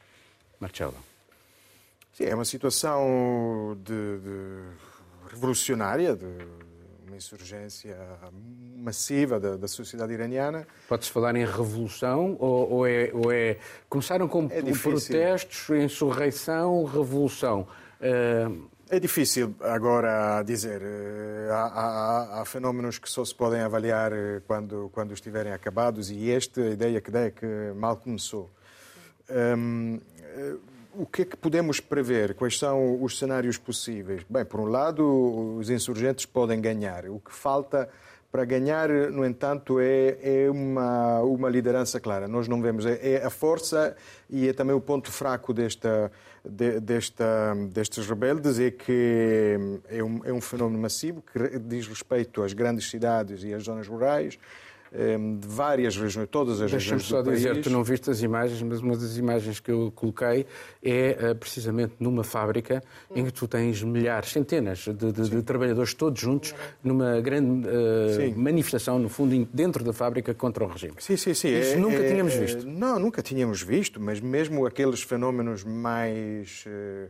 Marcelo. 0.60 0.96
Sim, 2.13 2.26
é 2.26 2.36
uma 2.36 2.46
situação 2.46 3.78
de, 3.84 4.20
de 4.20 4.62
revolucionária, 5.30 6.16
de 6.16 6.26
uma 7.08 7.16
insurgência 7.16 7.98
massiva 8.76 9.40
da, 9.40 9.56
da 9.58 9.68
sociedade 9.68 10.13
iraniana. 10.13 10.68
Pode-se 10.88 11.12
falar 11.12 11.36
em 11.36 11.46
revolução 11.46 12.36
ou, 12.40 12.72
ou 12.72 12.88
é, 12.88 13.10
ou 13.13 13.32
é- 13.32 13.58
Começaram 13.90 14.28
com 14.28 14.48
É 14.52 14.62
protestos, 14.62 15.70
insurreição, 15.78 16.84
revolução. 16.86 17.68
Ah, 18.02 18.52
É 18.90 19.00
difícil 19.02 19.54
agora 19.62 20.42
dizer. 20.44 20.82
Eh, 20.82 21.50
Há, 21.52 21.66
há- 21.66 22.42
há 22.42 22.46
fenómenos 22.46 22.98
que 23.00 23.10
só 23.10 23.24
se 23.26 23.34
podem 23.36 23.60
avaliar 23.62 24.12
eh, 24.13 24.42
quando, 24.48 24.90
quando 24.94 25.13
estiverem 25.13 25.52
acabados 25.54 26.10
e 26.12 26.30
esta 26.32 26.62
ideia 26.62 27.00
que 27.02 27.10
dá 27.12 27.22
é 27.22 27.32
que 27.32 27.46
mal 27.76 27.98
começou. 27.98 28.50
Hum, 29.30 30.00
eh, 30.22 30.56
o 30.98 31.06
que 31.06 31.22
é 31.22 31.26
que 31.26 31.38
podemos 31.38 31.80
prever? 31.80 32.34
Quais 32.34 32.58
são 32.58 33.02
os 33.04 33.18
cenários 33.20 33.58
possíveis? 33.58 34.24
Bem, 34.30 34.44
por 34.44 34.60
um 34.60 34.66
lado, 34.66 35.56
os 35.58 35.70
insurgentes 35.70 36.26
podem 36.26 36.60
ganhar. 36.60 37.06
O 37.08 37.20
que 37.20 37.34
falta 37.34 37.88
para 38.32 38.44
ganhar, 38.44 38.90
no 38.90 39.26
entanto, 39.26 39.80
é, 39.80 40.18
é 40.22 40.50
uma, 40.50 41.22
uma 41.22 41.50
liderança 41.50 42.00
clara. 42.00 42.28
Nós 42.28 42.48
não 42.48 42.62
vemos. 42.62 42.86
É, 42.86 43.14
é 43.14 43.24
a 43.26 43.30
força 43.30 43.96
e 44.30 44.48
é 44.50 44.54
também 44.54 44.76
o 44.76 44.82
ponto 44.82 45.12
fraco 45.12 45.54
desta, 45.54 46.12
de- 46.44 46.80
desta, 46.80 47.54
destes 47.72 48.08
rebeldes 48.08 48.60
é 48.60 48.72
que 48.72 49.80
é 49.90 50.04
um, 50.04 50.20
é 50.26 50.34
um 50.34 50.42
fenómeno 50.42 50.80
massivo 50.82 51.22
que 51.22 51.58
diz 51.60 51.88
respeito 51.88 52.44
às 52.44 52.54
grandes 52.54 52.90
cidades 52.90 53.44
e 53.44 53.54
às 53.54 53.64
zonas 53.64 53.88
rurais 53.88 54.38
de 54.91 55.47
várias 55.47 55.97
regiões, 55.97 56.28
todas 56.30 56.62
as 56.62 56.71
Deixa-me 56.71 56.80
regiões 57.00 57.04
só 57.04 57.21
do 57.21 57.32
dizer, 57.32 57.54
país. 57.54 57.63
tu 57.63 57.69
não 57.69 57.84
viste 57.84 58.10
as 58.10 58.21
imagens, 58.21 58.62
mas 58.62 58.80
uma 58.80 58.95
das 58.95 59.17
imagens 59.17 59.60
que 59.60 59.71
eu 59.71 59.91
coloquei 59.95 60.45
é 60.84 61.17
eh, 61.19 61.34
precisamente 61.34 61.93
numa 62.00 62.23
fábrica 62.23 62.84
em 63.15 63.26
que 63.26 63.32
tu 63.34 63.47
tens 63.47 63.82
milhares, 63.84 64.30
centenas 64.32 64.80
de, 64.80 64.93
de- 65.12 65.30
de 65.30 65.41
trabalhadores 65.43 65.93
todos 65.93 66.19
juntos 66.19 66.54
numa 66.84 67.19
grande 67.21 67.67
Sim. 68.15 68.34
manifestação, 68.36 68.97
no 69.00 69.10
fundo, 69.10 69.47
dentro 69.54 69.84
da 69.84 69.91
fábrica 69.93 70.34
contra 70.34 70.63
o 70.63 70.67
regime. 70.67 70.93
Sim, 71.00 71.17
sim, 71.17 71.34
sim. 71.34 71.50
Isso 71.60 71.73
É- 71.73 71.78
nunca 71.78 71.97
é- 71.97 72.08
tínhamos 72.10 72.34
é- 72.34 72.39
visto. 72.39 72.65
Não, 72.67 72.97
nunca 73.00 73.21
tínhamos 73.21 73.62
visto, 73.62 74.00
mas 74.00 74.19
mesmo 74.19 74.65
aqueles 74.65 75.02
fenómenos 75.04 75.63
mais. 75.63 76.63
eh, 76.67 77.08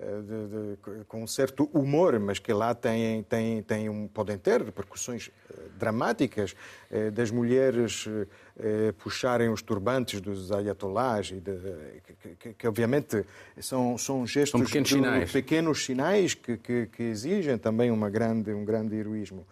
de- 0.00 0.98
de- 1.00 1.04
com 1.04 1.22
um 1.22 1.26
certo 1.26 1.68
humor, 1.74 2.18
mas 2.18 2.38
que 2.38 2.52
lá 2.52 2.74
têm, 2.74 3.22
têm, 3.24 3.62
têm 3.62 3.88
um, 3.88 4.08
podem 4.08 4.38
ter 4.38 4.62
repercussões 4.62 5.30
eh, 5.50 5.54
dramáticas, 5.78 6.54
eh, 6.90 7.10
das 7.10 7.30
mulheres 7.30 8.06
eh, 8.08 8.26
eh, 8.58 8.92
puxarem 8.92 9.50
os 9.50 9.60
turbantes 9.60 10.20
dos 10.20 10.50
ayatollahs, 10.50 11.30
e 11.32 11.40
de- 11.40 12.00
que, 12.22 12.28
que- 12.36 12.54
que, 12.54 12.66
obviamente 12.68 13.24
são, 13.60 13.98
são 13.98 14.26
gestos 14.26 14.58
São 14.58 14.66
pequenos 14.66 14.88
sinais. 14.88 15.32
pequenos 15.32 15.84
sinais 15.84 16.34
que, 16.34 16.56
que- 16.56 16.86
que 16.86 17.02
exigem 17.02 17.58
também 17.58 17.90
uma 17.90 18.08
grande, 18.08 18.52
um 18.52 18.64
grande 18.64 18.96
heroísmo. 18.96 19.46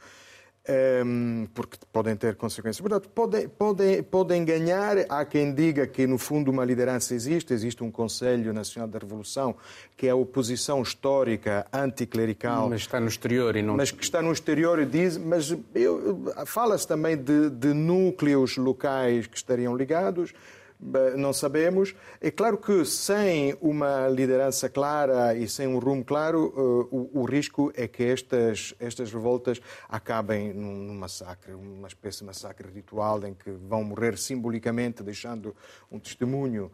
Ehm, 0.69 1.47
porque 1.55 1.79
podem 1.91 2.15
ter 2.15 2.37
consequências. 2.37 2.79
Portanto, 2.79 3.09
podem, 3.09 3.49
podem, 3.49 4.03
podem 4.03 4.45
ganhar. 4.45 4.99
Há 5.09 5.25
quem 5.25 5.55
diga 5.55 5.87
que, 5.87 6.07
no 6.07 6.19
fundo, 6.19 6.51
uma 6.51 6.63
liderança 6.63 7.15
existe. 7.15 7.55
Existe 7.55 7.83
um 7.83 7.91
Conselho 7.91 8.53
Nacional 8.53 8.87
da 8.87 8.99
Revolução, 8.99 9.57
que 9.97 10.07
é 10.07 10.11
a 10.11 10.15
oposição 10.15 10.83
histórica 10.83 11.67
anticlerical 11.73 12.69
Mas 12.69 12.83
está 12.83 13.01
no 13.01 13.09
exterior 13.09 13.57
e 13.57 13.63
não. 13.63 13.77
mas 13.77 13.91
que 13.91 14.05
está 14.05 14.21
no 14.21 14.31
exterior 14.31 14.79
e 14.79 14.85
diz, 14.85 15.17
mas 15.17 15.57
fala-se 16.45 16.87
também 16.87 17.17
de, 17.17 17.49
de 17.49 17.73
núcleos 17.73 18.59
locais 18.59 19.27
que 19.27 19.39
estariam 19.39 19.75
ligados, 19.75 20.35
não 21.17 21.33
sabemos. 21.33 21.95
É 22.21 22.31
claro 22.31 22.57
que 22.57 22.85
sem 22.85 23.57
uma 23.61 24.09
liderança 24.09 24.69
clara 24.69 25.35
e 25.35 25.49
sem 25.49 25.67
um 25.67 25.79
rumo 25.79 26.05
claro, 26.05 26.53
eh, 26.57 26.95
o, 26.95 27.21
o 27.21 27.25
risco 27.25 27.73
é 27.75 27.89
que 27.89 28.05
estas, 28.05 28.75
estas 28.79 29.13
revoltas 29.13 29.61
acabem 29.89 30.53
num, 30.53 30.75
num 30.75 30.95
massacre, 30.95 31.53
uma 31.53 31.89
espécie 31.89 32.19
de 32.21 32.25
massacre 32.25 32.69
ritual 32.73 33.25
em 33.27 33.35
que 33.35 33.51
vão 33.51 33.83
morrer 33.83 34.17
simbolicamente, 34.17 35.03
deixando 35.03 35.55
um 35.91 35.99
testemunho 35.99 36.71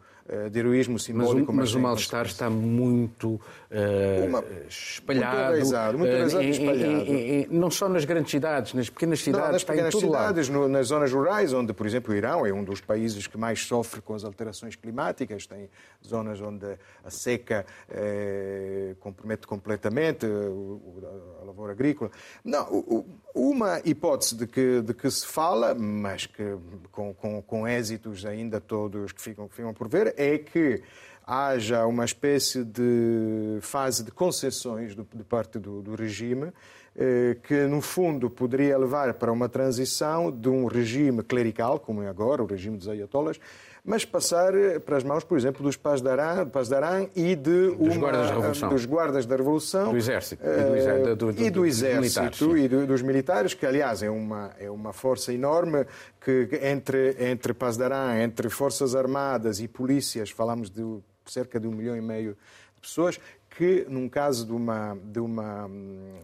de 0.49 0.59
heroísmo 0.59 0.93
Mas, 0.93 1.01
o- 1.03 1.05
simbólico. 1.05 1.53
mas 1.53 1.69
o 1.69 1.73
sem 1.73 1.81
mal-estar 1.81 2.25
está 2.25 2.49
muito 2.49 3.39
eh, 3.69 4.25
Uma- 4.27 4.43
espalhado. 4.67 5.97
muito 5.97 5.97
muito 5.99 6.11
eh, 6.11 6.43
em- 6.43 6.45
em- 6.45 6.49
espalhado. 6.49 6.87
em- 7.11 7.41
em- 7.43 7.47
não 7.51 7.69
só 7.69 7.87
nas 7.87 8.05
grandes 8.05 8.31
cidades, 8.31 8.73
nas 8.73 8.89
pequenas 8.89 9.19
cidades, 9.21 9.45
Não, 9.45 9.51
nas 9.53 9.61
está 9.61 9.73
em 9.73 9.75
pequenas 9.77 9.93
todo 9.93 10.09
lado. 10.11 10.21
cidades, 10.29 10.49
no- 10.49 10.67
nas 10.67 10.87
zonas 10.87 11.11
rurais, 11.11 11.53
onde, 11.53 11.73
por 11.73 11.85
exemplo, 11.85 12.13
o 12.13 12.17
Irão 12.17 12.45
é 12.45 12.51
um 12.51 12.63
dos 12.63 12.81
países 12.81 13.27
que 13.27 13.37
mais 13.37 13.59
sofre 13.59 13.75
sofre 13.85 14.01
com 14.01 14.15
as 14.15 14.23
alterações 14.23 14.75
climáticas, 14.75 15.45
tem 15.45 15.69
zonas 16.03 16.39
onde 16.41 16.65
a 17.03 17.09
seca 17.11 17.65
eh, 17.89 18.95
compromete 18.99 19.45
completamente 19.45 20.25
a 20.25 21.45
lavoura 21.45 21.73
agrícola. 21.73 22.09
Não, 22.43 23.05
uma 23.33 23.79
hipótese 23.83 24.35
de 24.35 24.47
que, 24.47 24.81
de 24.81 24.93
que 24.93 25.11
se 25.11 25.25
fala, 25.27 25.75
mas 25.75 26.25
que 26.25 26.55
com, 26.91 27.13
com, 27.13 27.41
com 27.41 27.67
êxitos 27.67 28.25
ainda 28.25 28.59
todos 28.61 29.11
que 29.11 29.21
ficam, 29.21 29.47
que 29.47 29.55
ficam 29.55 29.73
por 29.73 29.87
ver, 29.89 30.14
é 30.15 30.37
que 30.37 30.81
haja 31.25 31.85
uma 31.85 32.05
espécie 32.05 32.63
de 32.63 33.57
fase 33.61 34.03
de 34.03 34.11
concessões 34.11 34.95
de 34.95 35.23
parte 35.23 35.57
do, 35.57 35.81
do 35.81 35.95
regime 35.95 36.51
eh, 36.95 37.35
que, 37.43 37.65
no 37.65 37.81
fundo, 37.81 38.29
poderia 38.29 38.77
levar 38.77 39.13
para 39.15 39.31
uma 39.31 39.49
transição 39.49 40.31
de 40.31 40.47
um 40.47 40.65
regime 40.65 41.23
clerical, 41.23 41.77
como 41.79 42.01
é 42.01 42.07
agora, 42.07 42.41
o 42.41 42.45
regime 42.45 42.77
dos 42.77 42.87
ayatollahs, 42.87 43.39
mas 43.85 44.03
passar 44.03 44.51
para 44.83 44.97
as 44.97 45.03
mãos, 45.03 45.23
por 45.23 45.37
exemplo, 45.37 45.61
dos 45.61 45.77
paz 45.77 46.01
de 46.01 46.09
Arã, 46.09 46.47
paz 46.47 46.67
de 46.67 46.75
Arã 46.75 47.07
e 47.15 47.35
de 47.35 47.69
dos, 47.75 47.95
uma, 47.95 47.97
guardas 47.97 48.27
da 48.27 48.33
Revolução. 48.33 48.69
dos 48.69 48.85
guardas 48.85 49.25
da 49.27 49.35
Revolução. 49.35 49.91
Do 49.91 49.97
Exército. 49.97 50.43
E 50.43 50.63
do, 50.63 50.75
exército, 50.75 51.15
do, 51.15 51.33
do, 51.33 51.41
e 51.43 51.49
do 51.51 51.65
Exército 51.65 52.57
e 52.57 52.67
dos 52.67 53.01
militares, 53.03 53.53
que, 53.53 53.65
aliás, 53.65 54.01
é 54.01 54.09
uma, 54.09 54.51
é 54.59 54.71
uma 54.71 54.91
força 54.91 55.31
enorme 55.31 55.85
que, 56.19 56.49
entre, 56.63 57.15
entre 57.19 57.53
paz 57.53 57.77
de 57.77 57.83
Arã, 57.83 58.17
entre 58.17 58.49
Forças 58.49 58.95
Armadas 58.95 59.59
e 59.59 59.67
polícias, 59.67 60.31
falamos 60.31 60.71
de 60.71 60.81
cerca 61.27 61.59
de 61.59 61.67
um 61.67 61.71
milhão 61.71 61.95
e 61.95 62.01
meio 62.01 62.35
de 62.75 62.81
pessoas, 62.81 63.19
que, 63.55 63.85
num 63.89 64.09
caso 64.09 64.45
de 64.45 64.51
uma, 64.51 64.97
de 65.01 65.19
uma, 65.19 65.69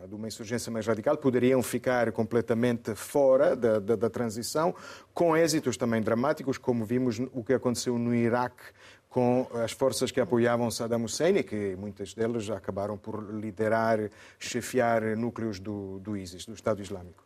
de 0.07 0.13
uma 0.13 0.27
insurgência 0.27 0.71
mais 0.71 0.85
radical, 0.85 1.17
poderiam 1.17 1.63
ficar 1.63 2.11
completamente 2.11 2.93
fora 2.93 3.55
da, 3.55 3.79
da, 3.79 3.95
da 3.95 4.09
transição, 4.09 4.75
com 5.13 5.35
êxitos 5.35 5.77
também 5.77 6.01
dramáticos, 6.01 6.57
como 6.57 6.83
vimos 6.83 7.19
o 7.31 7.43
que 7.43 7.53
aconteceu 7.53 7.97
no 7.97 8.13
Iraque 8.13 8.63
com 9.09 9.45
as 9.61 9.73
forças 9.73 10.09
que 10.09 10.21
apoiavam 10.21 10.71
Saddam 10.71 11.03
Hussein 11.03 11.35
e 11.35 11.43
que 11.43 11.75
muitas 11.75 12.13
delas 12.13 12.49
acabaram 12.49 12.97
por 12.97 13.21
liderar, 13.33 14.09
chefiar 14.39 15.17
núcleos 15.17 15.59
do, 15.59 15.99
do 15.99 16.15
ISIS, 16.15 16.45
do 16.45 16.53
Estado 16.53 16.81
Islâmico. 16.81 17.21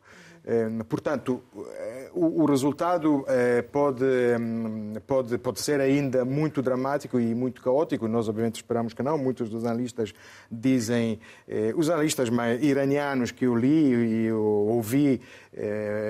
Ehm, 0.47 0.81
portanto, 0.81 1.41
eh, 1.57 2.09
o 2.13 2.45
resultado 2.45 3.25
eh, 3.27 3.63
pode, 3.63 4.05
hum, 4.39 4.93
pode, 5.07 5.39
pode 5.39 5.59
ser 5.59 5.81
ainda 5.81 6.23
muito 6.23 6.61
dramático 6.61 7.19
e 7.19 7.33
muito 7.33 7.63
caótico. 7.63 8.07
Nós, 8.07 8.29
obviamente, 8.29 8.57
esperamos 8.57 8.93
que 8.93 9.01
não. 9.01 9.17
Muitos 9.17 9.49
dos 9.49 9.65
analistas 9.65 10.13
dizem, 10.51 11.19
eh, 11.47 11.73
os 11.75 11.89
analistas 11.89 12.29
iranianos 12.61 13.31
que 13.31 13.45
eu 13.47 13.55
li 13.55 14.25
e 14.25 14.31
ouvi, 14.31 15.19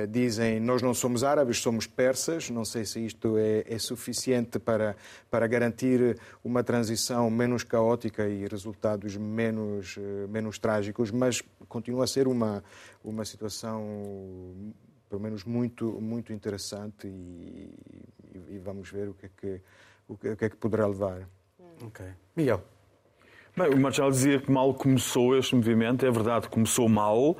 dizem: 0.09 0.59
Nós 0.59 0.81
não 0.81 0.93
somos 0.93 1.23
árabes, 1.23 1.59
somos 1.59 1.85
persas. 1.85 2.49
Não 2.49 2.65
sei 2.65 2.83
se 2.83 3.05
isto 3.05 3.37
é, 3.37 3.63
é 3.67 3.77
suficiente 3.77 4.57
para, 4.57 4.95
para 5.29 5.45
garantir 5.45 6.17
uma 6.43 6.63
transição 6.63 7.29
menos 7.29 7.63
caótica 7.63 8.27
e 8.27 8.47
resultados 8.47 9.15
menos, 9.15 9.99
menos 10.29 10.57
trágicos, 10.57 11.11
mas 11.11 11.43
continua 11.69 12.05
a 12.05 12.07
ser 12.07 12.27
uma, 12.27 12.63
uma 13.05 13.23
situação, 13.23 14.73
pelo 15.09 15.21
menos, 15.21 15.43
muito, 15.43 16.01
muito 16.01 16.33
interessante 16.33 17.07
e, 17.07 17.73
e, 18.33 18.55
e 18.55 18.59
vamos 18.59 18.89
ver 18.89 19.09
o 19.09 19.13
que, 19.13 19.25
é 19.27 19.29
que, 19.37 19.61
o, 20.07 20.17
que, 20.17 20.29
o 20.29 20.37
que 20.37 20.45
é 20.45 20.49
que 20.49 20.57
poderá 20.57 20.87
levar. 20.87 21.27
Ok. 21.83 22.05
Miguel. 22.35 22.63
Bem, 23.55 23.69
o 23.69 23.79
Marcelo 23.79 24.11
dizia 24.11 24.39
que 24.39 24.51
mal 24.51 24.73
começou 24.73 25.37
este 25.37 25.55
movimento, 25.55 26.05
é 26.05 26.11
verdade, 26.11 26.49
começou 26.49 26.89
mal, 26.89 27.37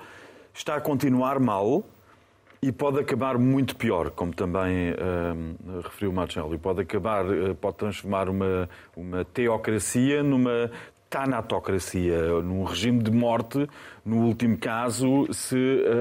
está 0.53 0.75
a 0.75 0.81
continuar 0.81 1.39
mal 1.39 1.83
e 2.61 2.71
pode 2.71 2.99
acabar 2.99 3.37
muito 3.37 3.75
pior, 3.75 4.09
como 4.11 4.33
também 4.33 4.91
uh, 4.91 5.81
referiu 5.83 6.11
o 6.11 6.13
Marcelo, 6.13 6.55
e 6.55 6.57
pode 6.57 6.81
acabar, 6.81 7.25
uh, 7.25 7.53
pode 7.55 7.77
transformar 7.77 8.29
uma, 8.29 8.69
uma 8.95 9.25
teocracia 9.25 10.23
numa 10.23 10.71
tanatocracia, 11.15 12.41
num 12.41 12.65
regime 12.65 13.01
de 13.01 13.09
morte, 13.09 13.69
no 14.03 14.25
último 14.25 14.57
caso, 14.57 15.31
se 15.31 15.55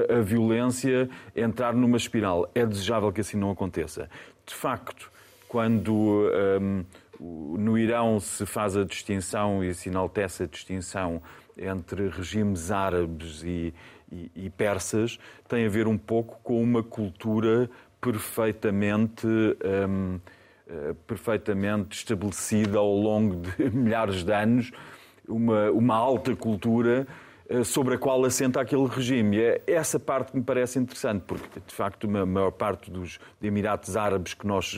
a, 0.09 0.17
a 0.17 0.21
violência 0.21 1.09
entrar 1.33 1.73
numa 1.73 1.95
espiral. 1.95 2.51
É 2.53 2.65
desejável 2.65 3.13
que 3.13 3.21
assim 3.21 3.37
não 3.37 3.49
aconteça. 3.49 4.09
De 4.45 4.53
facto, 4.53 5.09
quando 5.47 6.29
um, 6.59 6.83
no 7.57 7.77
Irão 7.77 8.19
se 8.19 8.45
faz 8.45 8.75
a 8.75 8.83
distinção 8.83 9.63
e 9.63 9.73
se 9.73 9.87
enaltece 9.87 10.43
a 10.43 10.47
distinção 10.47 11.21
entre 11.57 12.09
regimes 12.09 12.69
árabes 12.69 13.41
e, 13.41 13.73
e, 14.11 14.29
e 14.35 14.49
persas, 14.49 15.17
tem 15.47 15.65
a 15.65 15.69
ver 15.69 15.87
um 15.87 15.97
pouco 15.97 16.37
com 16.43 16.61
uma 16.61 16.83
cultura 16.83 17.69
perfeitamente. 18.01 19.25
Um, 19.25 20.19
eh, 20.67 20.95
perfeitamente 21.05 21.95
estabelecida 21.95 22.79
ao 22.79 22.91
longo 22.91 23.35
de 23.35 23.69
milhares 23.69 24.23
de 24.23 24.33
anos, 24.33 24.71
uma, 25.27 25.71
uma 25.71 25.95
alta 25.95 26.35
cultura 26.35 27.07
eh, 27.47 27.63
sobre 27.63 27.93
a 27.93 27.97
qual 27.97 28.23
assenta 28.25 28.59
aquele 28.59 28.87
regime. 28.87 29.39
É 29.39 29.61
essa 29.67 29.99
parte 29.99 30.31
que 30.31 30.37
me 30.37 30.43
parece 30.43 30.79
interessante, 30.79 31.23
porque, 31.27 31.59
de 31.65 31.73
facto, 31.73 32.05
a 32.05 32.25
maior 32.25 32.51
parte 32.51 32.89
dos 32.89 33.19
Emirados 33.41 33.95
Árabes 33.95 34.33
que 34.33 34.47
nós, 34.47 34.75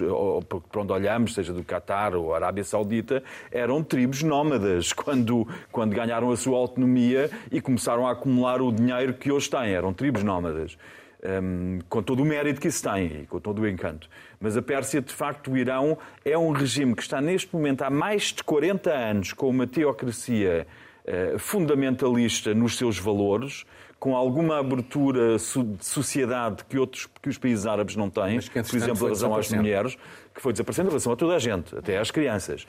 para 0.69 0.81
onde 0.81 0.91
olhamos, 0.91 1.33
seja 1.33 1.53
do 1.53 1.63
Catar 1.63 2.13
ou 2.13 2.35
Arábia 2.35 2.65
Saudita, 2.65 3.23
eram 3.51 3.81
tribos 3.81 4.21
nómadas 4.21 4.91
quando, 4.93 5.47
quando 5.71 5.95
ganharam 5.95 6.29
a 6.29 6.35
sua 6.35 6.57
autonomia 6.57 7.29
e 7.49 7.61
começaram 7.61 8.05
a 8.05 8.11
acumular 8.11 8.61
o 8.61 8.71
dinheiro 8.71 9.13
que 9.13 9.31
hoje 9.31 9.49
têm. 9.49 9.71
Eram 9.73 9.93
tribos 9.93 10.23
nómadas. 10.23 10.77
Um, 11.23 11.79
com 11.89 12.03
todo 12.03 12.21
o 12.21 12.25
mérito 12.25 12.61
que 12.61 12.67
isso 12.67 12.83
tem 12.83 13.21
e 13.23 13.25
com 13.25 13.39
todo 13.39 13.63
o 13.63 13.67
encanto. 13.67 14.07
Mas 14.39 14.55
a 14.55 14.61
Pérsia, 14.61 15.01
de 15.01 15.11
facto, 15.11 15.51
o 15.51 15.57
Irão 15.57 15.97
é 16.23 16.37
um 16.37 16.51
regime 16.51 16.95
que 16.95 17.01
está 17.01 17.19
neste 17.19 17.51
momento 17.51 17.81
há 17.81 17.89
mais 17.89 18.25
de 18.25 18.43
40 18.43 18.91
anos 18.91 19.33
com 19.33 19.49
uma 19.49 19.65
teocracia 19.65 20.67
uh, 21.05 21.39
fundamentalista 21.39 22.53
nos 22.53 22.77
seus 22.77 22.99
valores, 22.99 23.65
com 23.99 24.15
alguma 24.15 24.59
abertura 24.59 25.37
de 25.37 25.85
sociedade 25.85 26.63
que, 26.65 26.77
outros, 26.77 27.07
que 27.19 27.29
os 27.29 27.37
países 27.37 27.65
árabes 27.65 27.95
não 27.95 28.11
têm, 28.11 28.39
por 28.39 28.59
exemplo, 28.75 28.97
em 28.97 29.03
relação 29.05 29.35
às 29.35 29.51
mulheres, 29.51 29.97
que 30.35 30.41
foi 30.41 30.53
desaparecendo 30.53 30.89
em 30.89 30.91
relação 30.91 31.13
a 31.13 31.15
toda 31.15 31.35
a 31.35 31.39
gente, 31.39 31.75
até 31.75 31.97
às 31.97 32.11
crianças. 32.11 32.67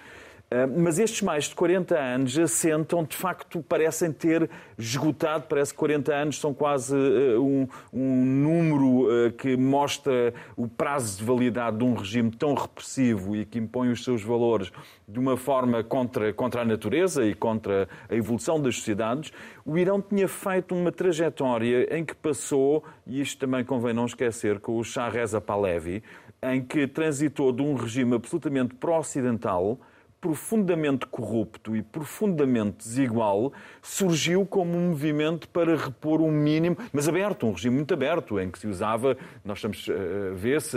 Ah, 0.50 0.66
mas 0.66 0.98
estes 0.98 1.20
mais 1.20 1.44
de 1.44 1.54
40 1.54 1.94
anos 1.94 2.38
assentam, 2.38 3.04
de 3.04 3.14
facto, 3.14 3.62
parecem 3.62 4.10
ter 4.10 4.48
esgotado, 4.78 5.44
parece 5.46 5.72
que 5.72 5.78
40 5.78 6.14
anos 6.14 6.40
são 6.40 6.54
quase 6.54 6.96
ah, 6.96 7.38
um, 7.38 7.68
um 7.92 8.24
número 8.24 9.08
ah, 9.10 9.30
que 9.30 9.58
mostra 9.58 10.32
o 10.56 10.66
prazo 10.66 11.18
de 11.18 11.24
validade 11.24 11.76
de 11.76 11.84
um 11.84 11.92
regime 11.92 12.30
tão 12.30 12.54
repressivo 12.54 13.36
e 13.36 13.44
que 13.44 13.58
impõe 13.58 13.90
os 13.90 14.02
seus 14.02 14.22
valores 14.22 14.72
de 15.06 15.18
uma 15.18 15.36
forma 15.36 15.84
contra, 15.84 16.32
contra 16.32 16.62
a 16.62 16.64
natureza 16.64 17.26
e 17.26 17.34
contra 17.34 17.86
a 18.08 18.14
evolução 18.14 18.58
das 18.58 18.76
sociedades. 18.76 19.30
O 19.66 19.76
Irão 19.76 20.00
tinha 20.00 20.28
feito 20.28 20.74
uma 20.74 20.90
trajetória 20.90 21.94
em 21.94 22.02
que 22.02 22.14
passou, 22.14 22.82
e 23.06 23.20
isto 23.20 23.38
também 23.38 23.62
convém 23.62 23.92
não 23.92 24.06
esquecer, 24.06 24.60
com 24.60 24.78
o 24.78 24.84
Shah 24.84 25.10
Reza 25.10 25.42
Pahlavi, 25.42 26.02
em 26.42 26.62
que 26.62 26.86
transitou 26.86 27.52
de 27.52 27.60
um 27.60 27.74
regime 27.74 28.14
absolutamente 28.14 28.74
pró-ocidental 28.74 29.78
profundamente 30.20 31.06
corrupto 31.06 31.76
e 31.76 31.82
profundamente 31.82 32.78
desigual, 32.78 33.52
surgiu 33.80 34.44
como 34.44 34.76
um 34.76 34.88
movimento 34.88 35.48
para 35.48 35.76
repor 35.76 36.20
um 36.20 36.30
mínimo, 36.30 36.76
mas 36.92 37.08
aberto, 37.08 37.46
um 37.46 37.52
regime 37.52 37.76
muito 37.76 37.94
aberto, 37.94 38.40
em 38.40 38.50
que 38.50 38.58
se 38.58 38.66
usava, 38.66 39.16
nós 39.44 39.58
estamos 39.58 39.86
a 39.88 40.34
ver-se 40.34 40.76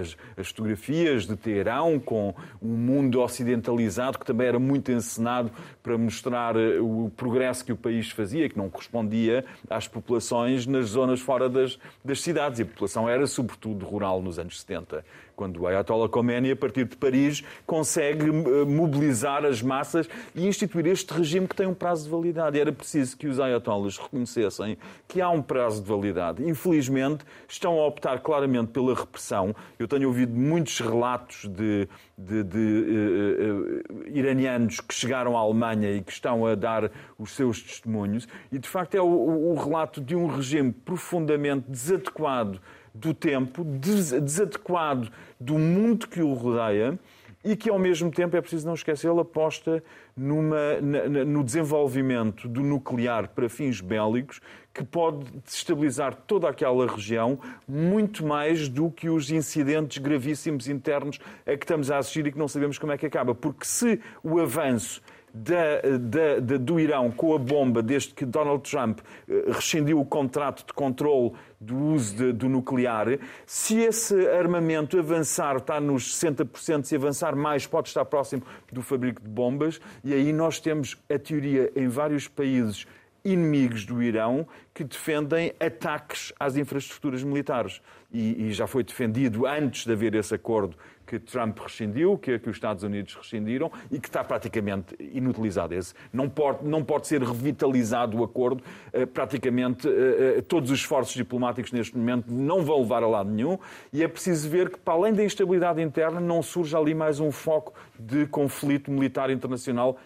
as, 0.00 0.16
as, 0.36 0.48
fotografias 0.48 1.26
de 1.26 1.36
Teherão 1.36 1.98
com 1.98 2.34
um 2.60 2.76
mundo 2.76 3.20
ocidentalizado 3.20 4.18
que 4.18 4.26
também 4.26 4.48
era 4.48 4.58
muito 4.58 4.92
encenado 4.92 5.50
para 5.82 5.96
mostrar 5.96 6.54
eh, 6.56 6.78
o 6.78 7.10
progresso 7.16 7.64
que 7.64 7.72
o 7.72 7.76
país 7.76 8.10
fazia, 8.10 8.48
que 8.48 8.56
não 8.56 8.68
correspondia 8.68 9.44
às 9.70 9.88
populações 9.88 10.66
nas 10.66 10.86
zonas 10.86 11.20
fora 11.20 11.48
das, 11.48 11.78
das 12.04 12.20
cidades. 12.20 12.58
E 12.58 12.62
a 12.62 12.66
população 12.66 13.08
era, 13.08 13.26
sobretudo, 13.26 13.86
rural 13.86 14.20
nos 14.20 14.38
anos 14.38 14.60
70 14.60 15.04
quando 15.42 15.60
o 15.60 15.66
Ayatollah 15.66 16.08
Khomeini, 16.08 16.52
a 16.52 16.56
partir 16.56 16.84
de 16.84 16.96
Paris, 16.96 17.42
consegue 17.66 18.28
eh, 18.28 18.64
mobilizar 18.64 19.44
as 19.44 19.60
massas 19.60 20.08
e 20.36 20.46
instituir 20.46 20.86
este 20.86 21.12
regime 21.12 21.48
que 21.48 21.56
tem 21.56 21.66
um 21.66 21.74
prazo 21.74 22.04
de 22.04 22.10
validade. 22.10 22.60
Era 22.60 22.72
preciso 22.72 23.16
que 23.16 23.26
os 23.26 23.40
Ayatollahs 23.40 23.98
reconhecessem 23.98 24.78
que 25.08 25.20
há 25.20 25.28
um 25.30 25.42
prazo 25.42 25.82
de 25.82 25.88
validade. 25.88 26.48
Infelizmente, 26.48 27.24
estão 27.48 27.80
a 27.80 27.88
optar 27.88 28.20
claramente 28.20 28.68
pela 28.68 28.94
repressão. 28.94 29.52
Eu 29.80 29.88
tenho 29.88 30.06
ouvido 30.06 30.32
muitos 30.32 30.78
relatos 30.78 31.48
de, 31.48 31.88
de, 32.16 32.44
de 32.44 32.58
uh, 32.58 33.96
uh, 33.96 34.08
iranianos 34.16 34.78
que 34.78 34.94
chegaram 34.94 35.36
à 35.36 35.40
Alemanha 35.40 35.90
e 35.90 36.02
que 36.02 36.12
estão 36.12 36.46
a 36.46 36.54
dar 36.54 36.88
os 37.18 37.32
seus 37.32 37.60
testemunhos, 37.60 38.28
e 38.52 38.60
de 38.60 38.68
facto 38.68 38.94
é 38.94 39.02
o, 39.02 39.06
o 39.06 39.54
relato 39.56 40.00
de 40.00 40.14
um 40.14 40.28
regime 40.28 40.70
profundamente 40.70 41.68
desadequado 41.68 42.60
do 42.94 43.14
tempo, 43.14 43.64
desadequado 43.64 45.10
do 45.40 45.58
mundo 45.58 46.06
que 46.08 46.20
o 46.20 46.32
rodeia 46.34 46.98
e 47.44 47.56
que, 47.56 47.68
ao 47.68 47.78
mesmo 47.78 48.10
tempo, 48.10 48.36
é 48.36 48.40
preciso 48.40 48.66
não 48.66 48.74
esquecê-lo, 48.74 49.20
aposta 49.20 49.82
numa, 50.16 50.80
na, 50.80 51.24
no 51.24 51.42
desenvolvimento 51.42 52.48
do 52.48 52.62
nuclear 52.62 53.28
para 53.28 53.48
fins 53.48 53.80
bélicos 53.80 54.40
que 54.72 54.84
pode 54.84 55.24
destabilizar 55.44 56.14
toda 56.14 56.48
aquela 56.48 56.86
região 56.86 57.38
muito 57.68 58.24
mais 58.24 58.68
do 58.68 58.90
que 58.90 59.10
os 59.10 59.30
incidentes 59.30 59.98
gravíssimos 59.98 60.68
internos 60.68 61.18
a 61.44 61.56
que 61.56 61.64
estamos 61.64 61.90
a 61.90 61.98
assistir 61.98 62.26
e 62.26 62.32
que 62.32 62.38
não 62.38 62.48
sabemos 62.48 62.78
como 62.78 62.92
é 62.92 62.98
que 62.98 63.06
acaba. 63.06 63.34
Porque 63.34 63.64
se 63.64 64.00
o 64.22 64.38
avanço 64.38 65.02
da, 65.34 65.80
da, 65.98 66.40
da, 66.40 66.56
do 66.56 66.78
Irão 66.78 67.10
com 67.10 67.34
a 67.34 67.38
bomba, 67.38 67.82
desde 67.82 68.12
que 68.12 68.24
Donald 68.24 68.68
Trump 68.68 69.00
eh, 69.28 69.44
rescindiu 69.48 70.00
o 70.00 70.04
contrato 70.04 70.66
de 70.66 70.72
controle 70.72 71.32
do 71.60 71.76
uso 71.76 72.16
de, 72.16 72.32
do 72.32 72.48
nuclear, 72.48 73.18
se 73.46 73.78
esse 73.78 74.14
armamento 74.28 74.98
avançar, 74.98 75.56
está 75.56 75.80
nos 75.80 76.14
60%, 76.18 76.84
se 76.84 76.96
avançar 76.96 77.34
mais, 77.36 77.66
pode 77.66 77.88
estar 77.88 78.04
próximo 78.04 78.42
do 78.70 78.82
fabrico 78.82 79.22
de 79.22 79.28
bombas, 79.28 79.80
e 80.04 80.12
aí 80.12 80.32
nós 80.32 80.60
temos 80.60 80.96
a 81.08 81.18
teoria 81.18 81.72
em 81.74 81.88
vários 81.88 82.28
países 82.28 82.86
inimigos 83.24 83.84
do 83.84 84.02
Irão 84.02 84.46
que 84.74 84.84
defendem 84.84 85.52
ataques 85.60 86.32
às 86.38 86.56
infraestruturas 86.56 87.22
militares. 87.22 87.80
E, 88.12 88.48
e, 88.48 88.52
já 88.52 88.66
foi 88.66 88.84
defendido 88.84 89.46
antes 89.46 89.86
de 89.86 89.92
haver 89.92 90.14
esse 90.14 90.34
acordo 90.34 90.76
que 91.06 91.18
Trump 91.18 91.58
rescindiu, 91.58 92.16
que, 92.16 92.38
que 92.38 92.48
os 92.48 92.56
Estados 92.56 92.82
Unidos 92.82 93.14
rescindiram 93.14 93.70
e 93.90 93.98
que 93.98 94.08
está 94.08 94.22
praticamente 94.22 94.94
inutilizado. 94.98 95.74
Esse 95.74 95.94
não 96.12 96.28
pode, 96.28 96.66
não 96.66 96.84
pode 96.84 97.06
ser 97.06 97.22
revitalizado 97.22 98.18
o 98.18 98.24
acordo. 98.24 98.62
Uh, 98.92 99.06
praticamente 99.06 99.88
uh, 99.88 100.42
todos 100.42 100.70
os 100.70 100.78
esforços 100.78 101.14
diplomáticos 101.14 101.72
neste 101.72 101.96
momento 101.96 102.30
não 102.30 102.62
vão 102.62 102.80
levar 102.80 103.02
a 103.02 103.08
lado 103.08 103.30
nenhum 103.30 103.58
e 103.92 104.02
é 104.02 104.08
preciso 104.08 104.48
ver 104.48 104.70
que, 104.70 104.78
para 104.78 104.94
além 104.94 105.12
da 105.12 105.24
instabilidade 105.24 105.82
interna, 105.82 106.20
não 106.20 106.42
surja 106.42 106.78
ali 106.78 106.94
mais 106.94 107.20
um 107.20 107.30
foco 107.30 107.74
de 107.98 108.26
conflito 108.26 108.90
militar 108.90 109.30
internacional 109.30 109.98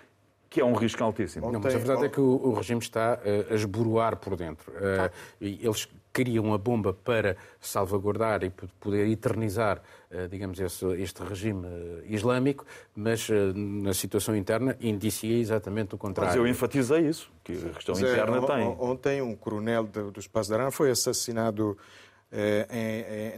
que 0.57 0.61
é 0.62 0.64
um 0.64 0.73
risco 0.73 1.05
altíssimo. 1.05 1.53
Não, 1.53 1.61
mas 1.61 1.75
a 1.75 1.77
verdade 1.77 2.07
é 2.07 2.09
que 2.09 2.19
o, 2.19 2.25
o 2.25 2.55
regime 2.55 2.81
está 2.81 3.19
uh, 3.19 3.53
a 3.53 3.55
esboroar 3.55 4.16
por 4.16 4.37
dentro. 4.37 4.73
Uh, 4.73 5.12
eles 5.38 5.87
criam 6.14 6.55
a 6.55 6.57
bomba 6.57 6.95
para 6.95 7.37
salvaguardar 7.61 8.42
e 8.42 8.49
poder 8.81 9.07
eternizar, 9.07 9.83
uh, 10.11 10.27
digamos, 10.29 10.59
esse, 10.59 10.87
este 10.95 11.23
regime 11.23 11.66
islâmico, 12.07 12.64
mas 12.95 13.29
na 13.55 13.92
situação 13.92 14.35
interna 14.35 14.75
indicia 14.81 15.38
exatamente 15.38 15.95
o 15.95 15.99
contrário. 15.99 16.31
Mas 16.31 16.38
eu 16.38 16.47
enfatizei 16.47 17.07
isso, 17.07 17.31
que 17.45 17.53
a 17.53 17.75
questão 17.75 17.95
mas, 17.95 18.11
interna 18.11 18.38
é, 18.38 18.47
tem. 18.47 18.77
Ontem 18.81 19.21
um 19.21 19.37
coronel 19.37 19.85
do, 19.85 20.11
do 20.11 20.21
Espaço 20.21 20.49
de 20.49 20.55
Arã 20.55 20.71
foi 20.71 20.90
assassinado 20.90 21.77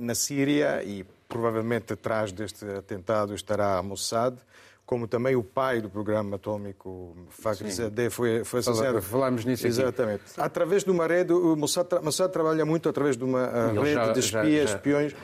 na 0.01 0.15
Síria 0.15 0.85
e 0.85 1.05
provavelmente 1.29 1.93
atrás 1.93 2.31
deste 2.31 2.65
atentado 2.65 3.35
estará 3.35 3.83
Mossad 3.83 4.39
como 4.89 5.07
também 5.07 5.37
o 5.37 5.45
pai 5.45 5.83
do 5.83 5.91
programa 5.91 6.37
atômico 6.37 7.15
Fakhrizadeh 7.29 8.09
foi, 8.09 8.43
foi 8.43 8.61
assassinado. 8.61 9.03
Falámos 9.03 9.45
nisso 9.45 9.67
Exatamente. 9.67 10.23
Aqui. 10.31 10.41
Através 10.41 10.83
de 10.83 10.91
uma 10.91 11.07
rede, 11.07 11.31
o 11.31 11.55
Mossad, 11.57 11.87
Mossad 12.03 12.33
trabalha 12.33 12.65
muito 12.65 12.89
através 12.89 13.15
de 13.15 13.23
uma 13.23 13.71
rede 13.71 13.93
já, 13.93 14.13
de 14.13 14.21
espias, 14.21 14.45
já, 14.47 14.67
já... 14.67 14.77
espiões 14.77 15.15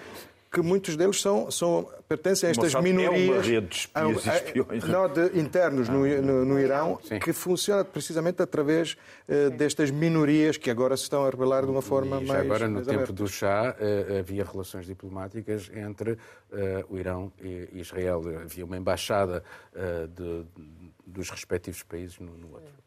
que 0.55 0.62
muitos 0.62 0.97
deles 0.97 1.21
são, 1.21 1.51
são 1.51 1.88
pertencem 2.09 2.47
a 2.47 2.51
estas 2.53 2.75
minorias. 2.77 3.29
É 3.29 3.33
uma 3.33 3.43
rede 3.43 3.67
de 3.67 3.77
espias 3.77 4.27
e 4.27 4.31
espiões. 4.31 4.85
Não, 4.85 5.09
de, 5.09 5.38
internos 5.38 5.88
no, 5.88 6.07
no, 6.23 6.45
no 6.45 6.61
Irão, 6.61 7.01
Sim. 7.03 7.19
que 7.19 7.33
funciona 7.33 7.85
precisamente 7.85 8.40
através 8.40 8.93
uh, 9.29 9.51
destas 9.51 9.90
minorias 9.90 10.57
que 10.57 10.71
agora 10.71 10.97
se 10.97 11.03
estão 11.03 11.25
a 11.27 11.31
revelar 11.31 11.64
de 11.64 11.71
uma 11.73 11.83
forma 11.83 12.21
e 12.21 12.27
mais. 12.27 12.40
Agora, 12.40 12.69
no 12.69 12.75
mais 12.75 12.87
tempo 12.87 12.99
aberta. 13.01 13.12
do 13.12 13.27
Shah, 13.27 13.75
uh, 13.75 14.19
havia 14.21 14.45
relações 14.45 14.87
diplomáticas 14.87 15.69
entre 15.75 16.12
uh, 16.12 16.19
o 16.88 16.97
Irão 16.97 17.33
e 17.43 17.69
Israel. 17.73 18.23
Havia 18.45 18.64
uma 18.64 18.77
embaixada 18.77 19.43
de, 20.14 20.45
dos 21.05 21.31
respectivos 21.31 21.83
países 21.83 22.19
no, 22.21 22.37
no 22.37 22.53
outro. 22.53 22.84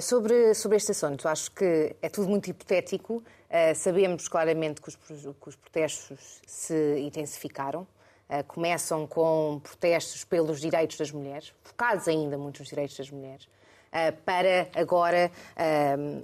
Sobre, 0.00 0.54
sobre 0.54 0.76
este 0.76 0.92
assunto, 0.92 1.28
acho 1.28 1.50
que 1.50 1.96
é 2.00 2.08
tudo 2.08 2.28
muito 2.28 2.48
hipotético. 2.48 3.14
Uh, 3.14 3.74
sabemos 3.74 4.28
claramente 4.28 4.80
que 4.80 4.88
os, 4.88 4.96
que 4.96 5.48
os, 5.48 5.56
protestos 5.56 6.40
se 6.46 6.98
intensificaram. 7.00 7.86
Uh, 8.30 8.44
começam 8.46 9.06
com 9.06 9.60
protestos 9.62 10.24
pelos 10.24 10.60
direitos 10.60 10.96
das 10.96 11.10
mulheres, 11.10 11.52
focados 11.62 12.08
ainda 12.08 12.38
muito 12.38 12.60
nos 12.60 12.68
direitos 12.68 12.96
das 12.96 13.10
mulheres, 13.10 13.44
uh, 13.44 14.16
para 14.24 14.68
agora 14.74 15.30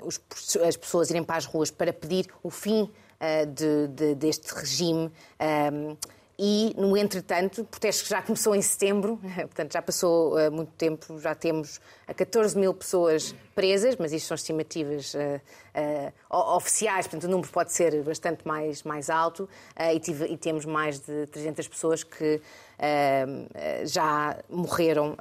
os, 0.02 0.18
as 0.66 0.76
pessoas 0.76 1.10
irem 1.10 1.22
para 1.22 1.36
as 1.36 1.44
ruas 1.44 1.70
para 1.70 1.92
pedir 1.92 2.26
o 2.42 2.50
fim 2.50 2.90
de, 3.52 3.88
de, 3.88 4.14
deste 4.14 4.54
regime 4.54 5.12
e, 6.40 6.72
no 6.78 6.96
entretanto, 6.96 7.62
o 7.62 7.64
protesto 7.64 8.04
que 8.04 8.10
já 8.10 8.22
começou 8.22 8.54
em 8.54 8.62
setembro, 8.62 9.18
portanto 9.34 9.72
já 9.72 9.82
passou 9.82 10.38
uh, 10.38 10.52
muito 10.52 10.70
tempo, 10.72 11.18
já 11.18 11.34
temos 11.34 11.80
14 12.06 12.56
mil 12.56 12.72
pessoas 12.72 13.34
presas, 13.56 13.96
mas 13.96 14.12
isto 14.12 14.28
são 14.28 14.36
estimativas 14.36 15.14
uh, 15.14 15.18
uh, 16.30 16.54
oficiais, 16.54 17.08
portanto 17.08 17.24
o 17.24 17.28
número 17.28 17.50
pode 17.50 17.72
ser 17.72 18.04
bastante 18.04 18.46
mais, 18.46 18.84
mais 18.84 19.10
alto 19.10 19.48
e, 19.92 19.98
tive, 19.98 20.26
e, 20.26 20.36
temos 20.36 20.64
mais 20.64 21.00
de 21.00 21.26
300 21.26 21.66
pessoas 21.66 22.04
que 22.04 22.40
já 23.84 24.38
morreram 24.48 25.16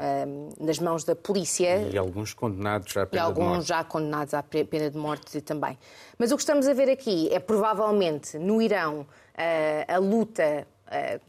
nas 0.59 0.77
mãos 0.77 1.03
da 1.03 1.15
polícia. 1.15 1.89
E 1.91 1.97
alguns 1.97 2.33
condenados 2.33 2.95
à 2.95 3.05
pena 3.05 3.09
de 3.09 3.17
morte. 3.17 3.39
E 3.39 3.43
alguns 3.43 3.65
já 3.65 3.83
condenados 3.83 4.33
à 4.35 4.43
pena 4.43 4.91
de 4.91 4.97
morte 4.97 5.41
também. 5.41 5.77
Mas 6.19 6.31
o 6.31 6.35
que 6.35 6.41
estamos 6.41 6.67
a 6.67 6.73
ver 6.73 6.89
aqui 6.89 7.33
é 7.33 7.39
provavelmente 7.39 8.37
no 8.37 8.61
Irão 8.61 9.07
a 9.87 9.97
luta 9.97 10.67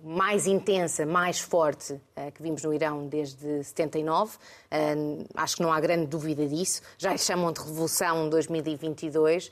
mais 0.03 0.47
intensa, 0.47 1.05
mais 1.05 1.41
forte 1.41 1.93
uh, 1.93 2.33
que 2.33 2.43
vimos 2.43 2.63
no 2.63 2.73
Irão 2.73 3.09
desde 3.09 3.65
79. 3.65 4.37
Uh, 4.37 5.27
acho 5.35 5.57
que 5.57 5.63
não 5.63 5.73
há 5.73 5.81
grande 5.81 6.07
dúvida 6.07 6.47
disso. 6.47 6.81
Já 6.97 7.17
chamam 7.17 7.53
de 7.53 7.61
Revolução 7.61 8.29
2022. 8.29 9.51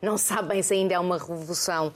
não 0.00 0.16
sabem 0.18 0.62
se 0.62 0.74
ainda 0.74 0.94
é 0.94 0.98
uma 0.98 1.18
revolução 1.18 1.92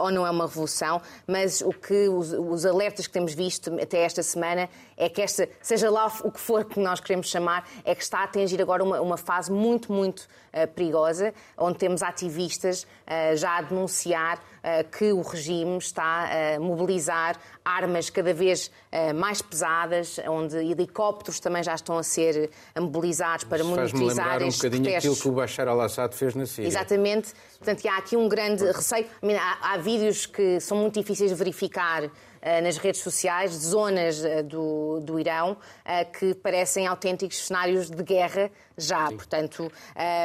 ou 0.00 0.10
não 0.10 0.26
é 0.26 0.30
uma 0.30 0.46
revolução, 0.46 1.00
mas 1.26 1.60
o 1.60 1.70
que 1.70 2.08
os, 2.08 2.32
os, 2.32 2.66
alertas 2.66 3.06
que 3.06 3.12
temos 3.12 3.34
visto 3.34 3.72
até 3.80 4.02
esta 4.02 4.22
semana 4.22 4.68
é 4.96 5.08
que 5.08 5.22
esta, 5.22 5.48
seja 5.60 5.90
lá 5.90 6.06
o 6.22 6.30
que 6.30 6.40
for 6.40 6.64
que 6.64 6.78
nós 6.78 7.00
queremos 7.00 7.28
chamar, 7.28 7.68
é 7.84 7.94
que 7.94 8.02
está 8.02 8.20
a 8.20 8.24
atingir 8.24 8.60
agora 8.60 8.82
uma, 8.82 9.00
uma 9.00 9.16
fase 9.16 9.50
muito, 9.50 9.92
muito 9.92 10.28
perigosa, 10.74 11.32
onde 11.56 11.78
temos 11.78 12.02
ativistas 12.02 12.86
já 13.36 13.58
a 13.58 13.62
denunciar 13.62 14.40
que 14.90 15.12
o 15.12 15.22
regime 15.22 15.78
está 15.78 16.28
a 16.56 16.60
mobilizar 16.60 17.36
armas 17.64 18.10
cada 18.10 18.34
vez 18.34 18.70
mais 19.14 19.40
pesadas, 19.40 20.18
onde 20.28 20.56
helicópteros 20.56 21.40
também 21.40 21.62
já 21.62 21.74
estão 21.74 21.96
a 21.96 22.02
ser 22.02 22.50
mobilizados 22.78 23.44
para 23.44 23.64
monitorizar 23.64 24.26
lembrar 24.26 24.42
um 24.42 24.50
bocadinho 24.50 24.96
aquilo 24.96 25.16
que 25.16 25.28
o 25.28 25.32
Bashar 25.32 25.68
al-Assad 25.68 26.14
fez 26.14 26.34
na 26.34 26.46
Síria. 26.46 26.68
Exatamente. 26.68 27.32
Portanto, 27.58 27.86
há 27.86 27.96
aqui 27.98 28.16
um 28.16 28.28
grande 28.28 28.64
receio. 28.64 29.06
Há, 29.38 29.72
há 29.72 29.76
vídeos 29.76 30.26
que 30.26 30.60
são 30.60 30.76
muito 30.78 31.00
difíceis 31.00 31.30
de 31.30 31.36
verificar 31.36 32.10
nas 32.62 32.78
redes 32.78 33.02
sociais, 33.02 33.50
de 33.50 33.66
zonas 33.66 34.22
do, 34.46 35.00
do 35.00 35.20
Irão, 35.20 35.58
que 36.18 36.34
parecem 36.34 36.86
autênticos 36.86 37.46
cenários 37.46 37.90
de 37.90 38.02
guerra 38.02 38.50
já. 38.78 39.08
Sim. 39.08 39.16
Portanto, 39.16 39.72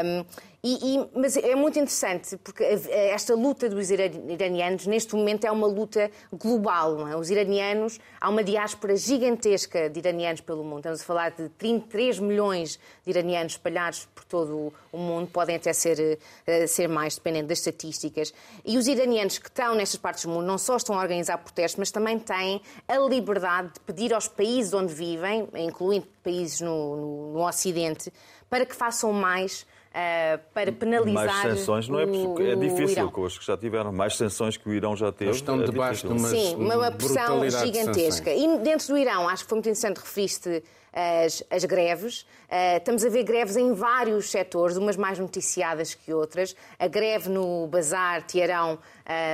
um, 0.06 0.26
e, 0.68 0.96
e, 0.96 1.10
mas 1.14 1.38
é 1.38 1.54
muito 1.54 1.78
interessante 1.78 2.38
porque 2.38 2.64
esta 2.64 3.36
luta 3.36 3.70
dos 3.70 3.92
iranianos 3.92 4.88
neste 4.88 5.16
momento 5.16 5.46
é 5.46 5.52
uma 5.52 5.68
luta 5.68 6.10
global. 6.34 7.08
É? 7.08 7.16
Os 7.16 7.30
iranianos, 7.30 8.00
há 8.20 8.28
uma 8.28 8.44
diáspora 8.44 8.96
gigantesca 8.96 9.88
de 9.92 10.00
iranianos 10.00 10.42
pelo 10.42 10.64
mundo. 10.64 10.80
Estamos 10.80 11.02
a 11.02 11.04
falar 11.04 11.30
de 11.30 11.50
33 11.50 12.18
milhões 12.18 12.80
de 13.04 13.12
iranianos 13.12 13.52
espalhados 13.54 14.08
por 14.16 14.24
todo 14.24 14.74
o 14.92 14.98
mundo, 14.98 15.28
podem 15.28 15.56
até 15.56 15.72
ser, 15.72 16.18
eh, 16.48 16.66
ser 16.66 16.90
mais, 16.90 17.14
dependendo 17.14 17.50
das 17.50 17.60
estatísticas. 17.60 18.34
E 18.66 18.76
os 18.76 18.88
iranianos 18.88 19.38
que 19.38 19.50
estão 19.50 19.76
nestas 19.76 20.00
partes 20.00 20.26
do 20.26 20.32
mundo 20.32 20.48
não 20.48 20.58
só 20.58 20.78
estão 20.78 20.98
a 20.98 21.02
organizar 21.04 21.38
protestos, 21.38 21.78
mas 21.78 21.92
também 21.92 22.18
têm 22.18 22.60
a 22.88 22.98
liberdade 22.98 23.72
de 23.72 23.80
pedir 23.82 24.12
aos 24.16 24.28
países 24.28 24.74
onde 24.74 24.92
vivem, 24.92 25.48
incluindo 25.54 26.08
países 26.24 26.60
no, 26.60 26.96
no, 26.96 27.34
no 27.34 27.48
Ocidente, 27.48 28.12
para 28.50 28.66
que 28.66 28.76
façam 28.76 29.14
mais 29.14 29.64
Uh, 29.96 30.38
para 30.54 30.74
penalizar. 30.74 31.26
Mais 31.26 31.42
sanções 31.42 31.88
não 31.88 31.98
é, 31.98 32.06
o, 32.06 32.42
é 32.42 32.54
difícil, 32.54 33.10
com 33.12 33.22
os 33.22 33.38
que 33.38 33.46
já 33.46 33.56
tiveram. 33.56 33.94
Mais 33.94 34.18
sanções 34.18 34.58
que 34.58 34.68
o 34.68 34.74
Irão 34.74 34.94
já 34.94 35.10
teve. 35.10 35.32
Eles 35.32 35.38
estão 35.38 35.62
é 35.62 35.64
debaixo 35.64 36.06
de 36.06 36.12
uma, 36.12 36.28
Sim, 36.28 36.56
uma 36.56 36.92
pressão 36.92 37.50
gigantesca. 37.50 38.30
De 38.30 38.38
e 38.38 38.58
dentro 38.58 38.88
do 38.90 38.98
Irão, 38.98 39.30
acho 39.30 39.44
que 39.44 39.50
foi 39.50 39.56
muito 39.56 39.70
interessante 39.70 40.02
referir-te 40.02 40.64
as, 40.96 41.44
as 41.50 41.66
greves. 41.66 42.22
Uh, 42.22 42.78
estamos 42.78 43.04
a 43.04 43.10
ver 43.10 43.24
greves 43.24 43.58
em 43.58 43.74
vários 43.74 44.32
setores, 44.32 44.78
umas 44.78 44.96
mais 44.96 45.20
noticiadas 45.20 45.94
que 45.94 46.14
outras. 46.14 46.56
A 46.80 46.88
greve 46.88 47.30
no 47.30 47.68
Bazar 47.68 48.26
Tiarão, 48.26 48.80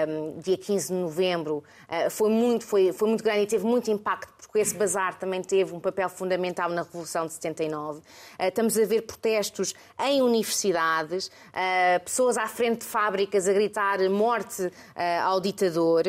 um, 0.08 0.40
dia 0.40 0.58
15 0.58 0.88
de 0.88 0.94
novembro, 0.94 1.64
uh, 1.88 2.10
foi, 2.10 2.32
muito, 2.32 2.66
foi, 2.66 2.92
foi 2.92 3.08
muito 3.08 3.24
grande 3.24 3.42
e 3.42 3.46
teve 3.46 3.64
muito 3.64 3.92
impacto, 3.92 4.32
porque 4.42 4.60
esse 4.60 4.74
bazar 4.76 5.20
também 5.20 5.42
teve 5.42 5.74
um 5.76 5.80
papel 5.80 6.10
fundamental 6.10 6.70
na 6.70 6.82
Revolução 6.82 7.28
de 7.28 7.34
79. 7.34 8.00
Uh, 8.00 8.04
estamos 8.40 8.78
a 8.78 8.86
ver 8.86 9.04
protestos 9.04 9.76
em 10.00 10.22
universidades, 10.22 11.30
pessoas 12.04 12.38
à 12.38 12.48
frente 12.48 12.80
de 12.80 12.86
fábricas 12.86 13.48
a 13.48 13.54
gritar 13.54 14.00
morte 14.10 14.72
ao 15.24 15.40
ditador, 15.40 16.04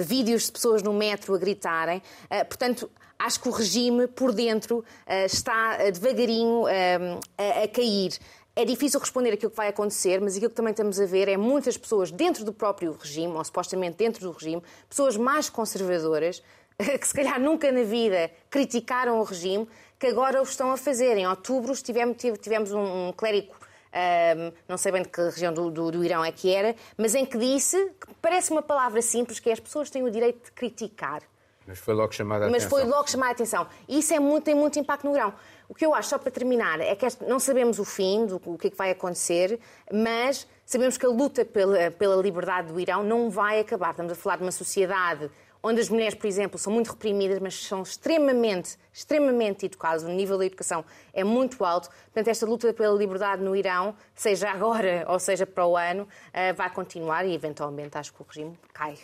vídeos 0.00 0.44
de 0.44 0.52
pessoas 0.52 0.82
no 0.82 0.92
metro 0.92 1.34
a 1.34 1.38
gritarem. 1.38 2.02
portanto, 2.48 2.90
acho 3.18 3.40
que 3.40 3.48
o 3.48 3.52
regime 3.52 4.06
por 4.06 4.32
dentro 4.32 4.78
uh, 4.78 4.84
está 5.26 5.78
uh, 5.80 5.92
devagarinho 5.92 6.62
uh, 6.62 7.20
a, 7.36 7.64
a 7.64 7.68
cair. 7.68 8.18
É 8.54 8.64
difícil 8.64 8.98
responder 8.98 9.32
aquilo 9.32 9.50
que 9.50 9.56
vai 9.56 9.68
acontecer, 9.68 10.20
mas 10.20 10.36
aquilo 10.36 10.50
que 10.50 10.56
também 10.56 10.72
estamos 10.72 11.00
a 11.00 11.06
ver 11.06 11.28
é 11.28 11.36
muitas 11.36 11.76
pessoas 11.76 12.10
dentro 12.10 12.44
do 12.44 12.52
próprio 12.52 12.92
regime, 12.92 13.32
ou 13.34 13.44
supostamente 13.44 13.96
dentro 13.96 14.20
do 14.20 14.32
regime, 14.32 14.62
pessoas 14.88 15.16
mais 15.16 15.48
conservadoras, 15.48 16.42
que 16.76 17.06
se 17.06 17.14
calhar 17.14 17.40
nunca 17.40 17.70
na 17.70 17.82
vida 17.82 18.30
criticaram 18.50 19.20
o 19.20 19.22
regime, 19.22 19.68
que 19.98 20.06
agora 20.06 20.40
o 20.40 20.42
estão 20.42 20.72
a 20.72 20.76
fazer. 20.76 21.16
Em 21.16 21.26
outubro 21.26 21.72
tivemos, 21.74 22.16
tivemos 22.40 22.72
um, 22.72 23.12
clérigo 23.12 23.54
um, 23.88 24.52
não 24.68 24.76
sei 24.76 24.92
bem 24.92 25.02
de 25.02 25.08
que 25.08 25.20
região 25.20 25.52
do, 25.52 25.70
do, 25.70 25.90
do, 25.90 26.04
Irão 26.04 26.24
é 26.24 26.30
que 26.30 26.52
era, 26.52 26.74
mas 26.96 27.14
em 27.14 27.24
que 27.24 27.38
disse, 27.38 27.76
que 28.00 28.14
parece 28.20 28.50
uma 28.50 28.62
palavra 28.62 29.00
simples, 29.02 29.40
que 29.40 29.50
é 29.50 29.52
as 29.52 29.60
pessoas 29.60 29.90
têm 29.90 30.02
o 30.02 30.10
direito 30.10 30.44
de 30.44 30.52
criticar. 30.52 31.22
Mas 31.68 31.78
foi 31.78 31.92
logo 31.92 32.14
chamada 32.14 32.46
a 32.46 32.48
Mas 32.48 32.64
atenção. 32.64 32.78
foi 32.78 32.88
logo 32.88 33.10
chamada 33.10 33.30
a 33.30 33.34
atenção. 33.34 33.66
E 33.86 33.98
isso 33.98 34.14
é 34.14 34.18
muito, 34.18 34.44
tem 34.44 34.54
muito 34.54 34.78
impacto 34.78 35.04
no 35.06 35.12
grão. 35.12 35.34
O 35.68 35.74
que 35.74 35.84
eu 35.84 35.94
acho, 35.94 36.08
só 36.08 36.18
para 36.18 36.30
terminar, 36.30 36.80
é 36.80 36.96
que 36.96 37.06
não 37.26 37.38
sabemos 37.38 37.78
o 37.78 37.84
fim, 37.84 38.24
do 38.24 38.40
o 38.46 38.56
que 38.56 38.68
é 38.68 38.70
que 38.70 38.76
vai 38.76 38.90
acontecer, 38.90 39.60
mas 39.92 40.48
sabemos 40.64 40.96
que 40.96 41.04
a 41.04 41.10
luta 41.10 41.44
pela, 41.44 41.90
pela 41.90 42.16
liberdade 42.22 42.72
do 42.72 42.80
Irão 42.80 43.04
não 43.04 43.28
vai 43.28 43.60
acabar. 43.60 43.90
Estamos 43.90 44.12
a 44.12 44.14
falar 44.14 44.36
de 44.36 44.44
uma 44.44 44.50
sociedade 44.50 45.30
onde 45.62 45.78
as 45.78 45.90
mulheres, 45.90 46.14
por 46.14 46.26
exemplo, 46.26 46.58
são 46.58 46.72
muito 46.72 46.88
reprimidas, 46.92 47.38
mas 47.38 47.62
são 47.66 47.82
extremamente, 47.82 48.78
extremamente 48.90 49.66
educadas. 49.66 50.04
O 50.04 50.08
nível 50.08 50.38
da 50.38 50.46
educação 50.46 50.82
é 51.12 51.22
muito 51.22 51.62
alto. 51.66 51.90
Portanto, 52.04 52.28
esta 52.28 52.46
luta 52.46 52.72
pela 52.72 52.96
liberdade 52.96 53.42
no 53.42 53.54
Irão, 53.54 53.94
seja 54.14 54.50
agora 54.50 55.04
ou 55.10 55.18
seja 55.18 55.44
para 55.44 55.66
o 55.66 55.76
ano, 55.76 56.08
eh, 56.32 56.54
vai 56.54 56.70
continuar 56.70 57.26
e, 57.26 57.34
eventualmente, 57.34 57.98
acho 57.98 58.14
que 58.14 58.22
o 58.22 58.26
regime 58.26 58.58
cai. 58.72 58.96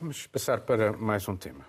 Vamos 0.00 0.26
passar 0.28 0.62
para 0.62 0.94
mais 0.94 1.28
um 1.28 1.36
tema. 1.36 1.66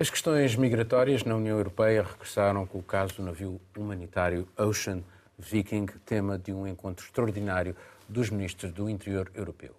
As 0.00 0.08
questões 0.08 0.54
migratórias 0.54 1.24
na 1.24 1.34
União 1.34 1.56
Europeia 1.56 2.04
regressaram 2.04 2.64
com 2.64 2.78
o 2.78 2.82
caso 2.84 3.16
do 3.16 3.24
navio 3.24 3.60
humanitário 3.76 4.46
Ocean 4.56 5.02
Viking, 5.36 5.86
tema 6.06 6.38
de 6.38 6.52
um 6.52 6.68
encontro 6.68 7.04
extraordinário 7.04 7.74
dos 8.08 8.30
ministros 8.30 8.70
do 8.70 8.88
Interior 8.88 9.28
Europeu 9.34 9.74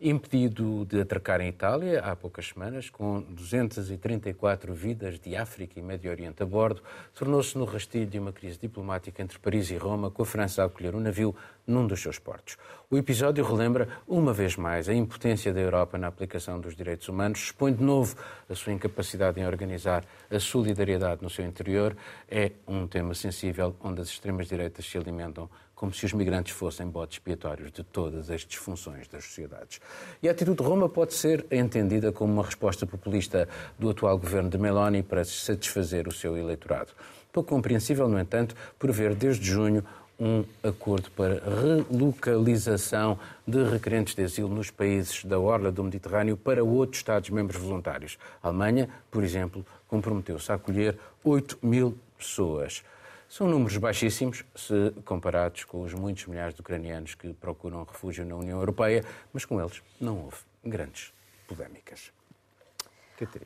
impedido 0.00 0.84
de 0.86 1.00
atracar 1.00 1.40
em 1.40 1.48
Itália 1.48 2.00
há 2.00 2.16
poucas 2.16 2.48
semanas, 2.48 2.88
com 2.88 3.20
234 3.20 4.72
vidas 4.74 5.18
de 5.20 5.36
África 5.36 5.78
e 5.78 5.82
Médio 5.82 6.10
Oriente 6.10 6.42
a 6.42 6.46
bordo, 6.46 6.82
tornou-se 7.14 7.56
no 7.58 7.64
rastilho 7.64 8.06
de 8.06 8.18
uma 8.18 8.32
crise 8.32 8.58
diplomática 8.58 9.22
entre 9.22 9.38
Paris 9.38 9.70
e 9.70 9.76
Roma, 9.76 10.10
com 10.10 10.22
a 10.22 10.26
França 10.26 10.62
a 10.62 10.66
acolher 10.66 10.94
um 10.94 11.00
navio 11.00 11.34
num 11.66 11.86
dos 11.86 12.00
seus 12.00 12.18
portos. 12.18 12.56
O 12.90 12.96
episódio 12.96 13.44
relembra, 13.44 13.88
uma 14.08 14.32
vez 14.32 14.56
mais, 14.56 14.88
a 14.88 14.94
impotência 14.94 15.52
da 15.52 15.60
Europa 15.60 15.96
na 15.96 16.08
aplicação 16.08 16.58
dos 16.58 16.74
direitos 16.74 17.08
humanos, 17.08 17.40
expõe 17.40 17.72
de 17.72 17.82
novo 17.82 18.16
a 18.48 18.54
sua 18.54 18.72
incapacidade 18.72 19.38
em 19.38 19.46
organizar 19.46 20.04
a 20.30 20.40
solidariedade 20.40 21.22
no 21.22 21.30
seu 21.30 21.44
interior. 21.44 21.96
É 22.28 22.52
um 22.66 22.86
tema 22.86 23.14
sensível 23.14 23.76
onde 23.80 24.00
as 24.00 24.08
extremas-direitas 24.08 24.84
se 24.84 24.98
alimentam 24.98 25.48
como 25.80 25.94
se 25.94 26.04
os 26.04 26.12
migrantes 26.12 26.52
fossem 26.52 26.86
botes 26.86 27.16
expiatórios 27.16 27.72
de 27.72 27.82
todas 27.82 28.28
as 28.28 28.42
disfunções 28.42 29.08
das 29.08 29.24
sociedades. 29.24 29.80
E 30.22 30.28
a 30.28 30.32
atitude 30.32 30.58
de 30.58 30.62
Roma 30.62 30.90
pode 30.90 31.14
ser 31.14 31.46
entendida 31.50 32.12
como 32.12 32.34
uma 32.34 32.44
resposta 32.44 32.84
populista 32.84 33.48
do 33.78 33.88
atual 33.88 34.18
governo 34.18 34.50
de 34.50 34.58
Meloni 34.58 35.02
para 35.02 35.24
satisfazer 35.24 36.06
o 36.06 36.12
seu 36.12 36.36
eleitorado. 36.36 36.92
Pouco 37.32 37.48
compreensível, 37.48 38.06
no 38.10 38.20
entanto, 38.20 38.54
por 38.78 38.92
ver 38.92 39.14
desde 39.14 39.46
junho 39.46 39.82
um 40.18 40.44
acordo 40.62 41.10
para 41.12 41.40
relocalização 41.62 43.18
de 43.46 43.64
requerentes 43.64 44.14
de 44.14 44.22
asilo 44.22 44.50
nos 44.50 44.70
países 44.70 45.24
da 45.24 45.38
orla 45.38 45.72
do 45.72 45.82
Mediterrâneo 45.82 46.36
para 46.36 46.62
outros 46.62 46.98
Estados-membros 46.98 47.58
voluntários. 47.58 48.18
A 48.42 48.48
Alemanha, 48.48 48.86
por 49.10 49.24
exemplo, 49.24 49.64
comprometeu-se 49.88 50.52
a 50.52 50.56
acolher 50.56 50.98
8 51.24 51.58
mil 51.62 51.96
pessoas. 52.18 52.84
São 53.30 53.46
números 53.46 53.76
baixíssimos 53.76 54.44
se 54.56 54.92
comparados 55.04 55.62
com 55.62 55.82
os 55.82 55.94
muitos 55.94 56.26
milhares 56.26 56.52
de 56.52 56.60
ucranianos 56.60 57.14
que 57.14 57.32
procuram 57.32 57.84
refúgio 57.84 58.26
na 58.26 58.34
União 58.34 58.58
Europeia, 58.58 59.04
mas 59.32 59.44
com 59.44 59.60
eles 59.60 59.80
não 60.00 60.24
houve 60.24 60.38
grandes 60.64 61.12
polémicas. 61.46 62.10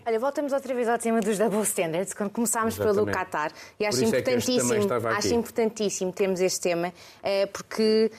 Olha, 0.06 0.18
voltamos 0.18 0.54
outra 0.54 0.72
vez 0.72 0.88
ao 0.88 0.96
tema 0.96 1.20
dos 1.20 1.36
double 1.36 1.60
standards, 1.62 2.14
quando 2.14 2.30
começámos 2.30 2.74
Exatamente. 2.74 3.04
pelo 3.04 3.14
Qatar. 3.14 3.52
E 3.78 3.84
acho 3.84 4.04
importantíssimo, 4.04 4.72
é 4.72 5.08
acho 5.16 5.34
importantíssimo 5.34 6.12
termos 6.12 6.40
este 6.40 6.60
tema, 6.60 6.90
eh, 7.22 7.44
porque 7.46 8.10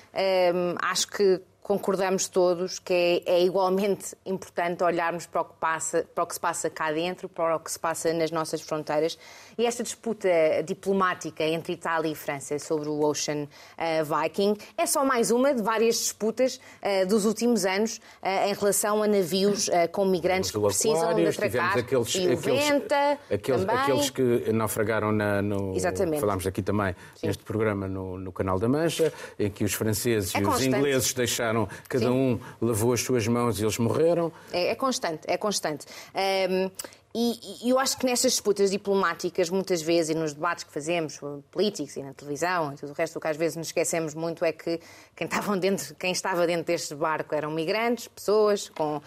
um, 0.54 0.76
acho 0.80 1.08
que 1.08 1.42
concordamos 1.66 2.28
todos 2.28 2.78
que 2.78 2.94
é, 2.94 3.38
é, 3.38 3.44
igualmente 3.44 4.16
importante 4.24 4.84
olharmos 4.84 5.26
para 5.26 5.42
o, 5.42 5.46
que 5.46 5.56
passa, 5.60 6.06
para 6.14 6.24
o 6.24 6.28
que 6.28 6.36
se 6.36 6.40
passa 6.40 6.70
cá 6.70 6.92
dentro, 6.92 7.28
para 7.28 7.56
o 7.56 7.60
que 7.60 7.72
se 7.72 7.80
passa 7.80 8.14
nas 8.14 8.30
nossas 8.30 8.62
fronteiras. 8.62 9.18
E 9.58 9.66
esta 9.66 9.82
disputa 9.82 10.30
diplomática 10.64 11.44
entre 11.44 11.74
Itália 11.74 12.12
e 12.12 12.14
França 12.14 12.60
sobre 12.60 12.88
o 12.88 13.02
Ocean 13.02 13.46
uh, 13.46 14.22
Viking 14.22 14.56
é 14.78 14.86
só 14.86 15.04
mais 15.04 15.32
uma 15.32 15.56
de 15.56 15.64
várias 15.64 15.96
disputas 15.96 16.58
uh, 16.84 17.08
dos 17.08 17.26
últimos 17.26 17.66
anos 17.66 17.98
uh, 18.22 18.48
em 18.48 18.54
relação 18.54 19.02
a 19.02 19.08
navios 19.08 19.68
com 19.92 20.06
migrantes 20.06 20.52
que 20.52 20.60
precisam 20.60 21.16
de 21.16 21.26
atracar. 21.26 21.80
Aqueles, 21.80 22.14
e 22.14 22.28
o 22.28 22.34
aqueles, 22.34 22.68
Venta, 22.68 23.20
aqueles, 23.32 23.68
aqueles 23.68 24.10
que 24.12 24.52
naufragaram 24.54 25.12
na, 25.12 25.42
no... 25.42 25.76
Exatamente. 25.76 26.20
Falámos 26.20 26.46
aqui 26.46 26.62
também 26.62 26.96
Sim. 27.16 27.28
neste 27.28 27.44
programa 27.44 27.88
no, 27.88 28.20
no 28.20 28.32
Canal 28.32 28.60
da 28.60 28.70
Mancha, 28.70 29.12
em 29.40 29.50
que 29.50 29.64
os 29.64 29.74
franceses 29.74 30.36
é 30.36 30.40
e 30.40 30.46
os 30.46 30.64
ingleses 30.64 31.14
deixaram 31.14 31.55
cada 31.88 32.06
Sim. 32.06 32.12
um 32.12 32.40
lavou 32.62 32.94
as 32.94 33.02
suas 33.02 33.28
mãos 33.28 33.60
e 33.60 33.64
eles 33.64 33.78
morreram. 33.78 34.32
É, 34.52 34.68
é 34.72 34.76
constante, 34.76 35.22
é 35.28 35.38
constante. 35.38 35.86
Um, 36.14 36.70
e, 37.18 37.40
e, 37.64 37.70
eu 37.70 37.80
acho 37.80 37.98
que 37.98 38.06
nestas 38.06 38.34
disputas 38.34 38.70
diplomáticas, 38.70 39.50
muitas 39.50 39.82
vezes, 39.82 40.14
e 40.14 40.20
nos 40.20 40.34
debates 40.34 40.66
que 40.66 40.74
fazemos, 40.74 41.18
políticos 41.50 41.96
e 41.96 42.04
na 42.04 42.14
televisão, 42.14 42.74
e 42.74 42.76
tudo 42.76 42.90
o 42.90 42.94
resto, 42.94 43.16
o 43.16 43.22
que 43.22 43.28
às 43.30 43.38
vezes 43.38 43.56
nos 43.56 43.68
esquecemos 43.68 44.14
muito 44.14 44.44
é 44.44 44.52
que 44.52 44.82
quem, 45.16 45.24
estavam 45.24 45.56
dentro, 45.58 45.96
quem 45.96 46.12
estava 46.12 46.46
dentro 46.46 46.66
deste 46.66 46.94
barco 46.94 47.34
eram 47.34 47.52
migrantes, 47.52 48.10
pessoas 48.10 48.68
com, 48.68 48.98
uh, 48.98 49.02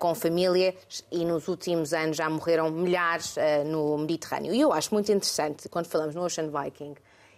com 0.00 0.12
família, 0.16 0.74
e 1.12 1.24
nos 1.24 1.46
últimos 1.46 1.92
anos 1.92 2.16
já 2.16 2.28
morreram 2.28 2.68
milhares 2.70 3.36
uh, 3.36 3.64
no 3.64 3.98
Mediterrâneo. 3.98 4.52
E 4.52 4.60
eu 4.60 4.72
acho 4.72 4.92
muito 4.92 5.12
interessante, 5.12 5.68
quando 5.68 5.86
falamos 5.86 6.16
no 6.16 6.24
Ocean 6.24 6.50
Viking 6.50 6.96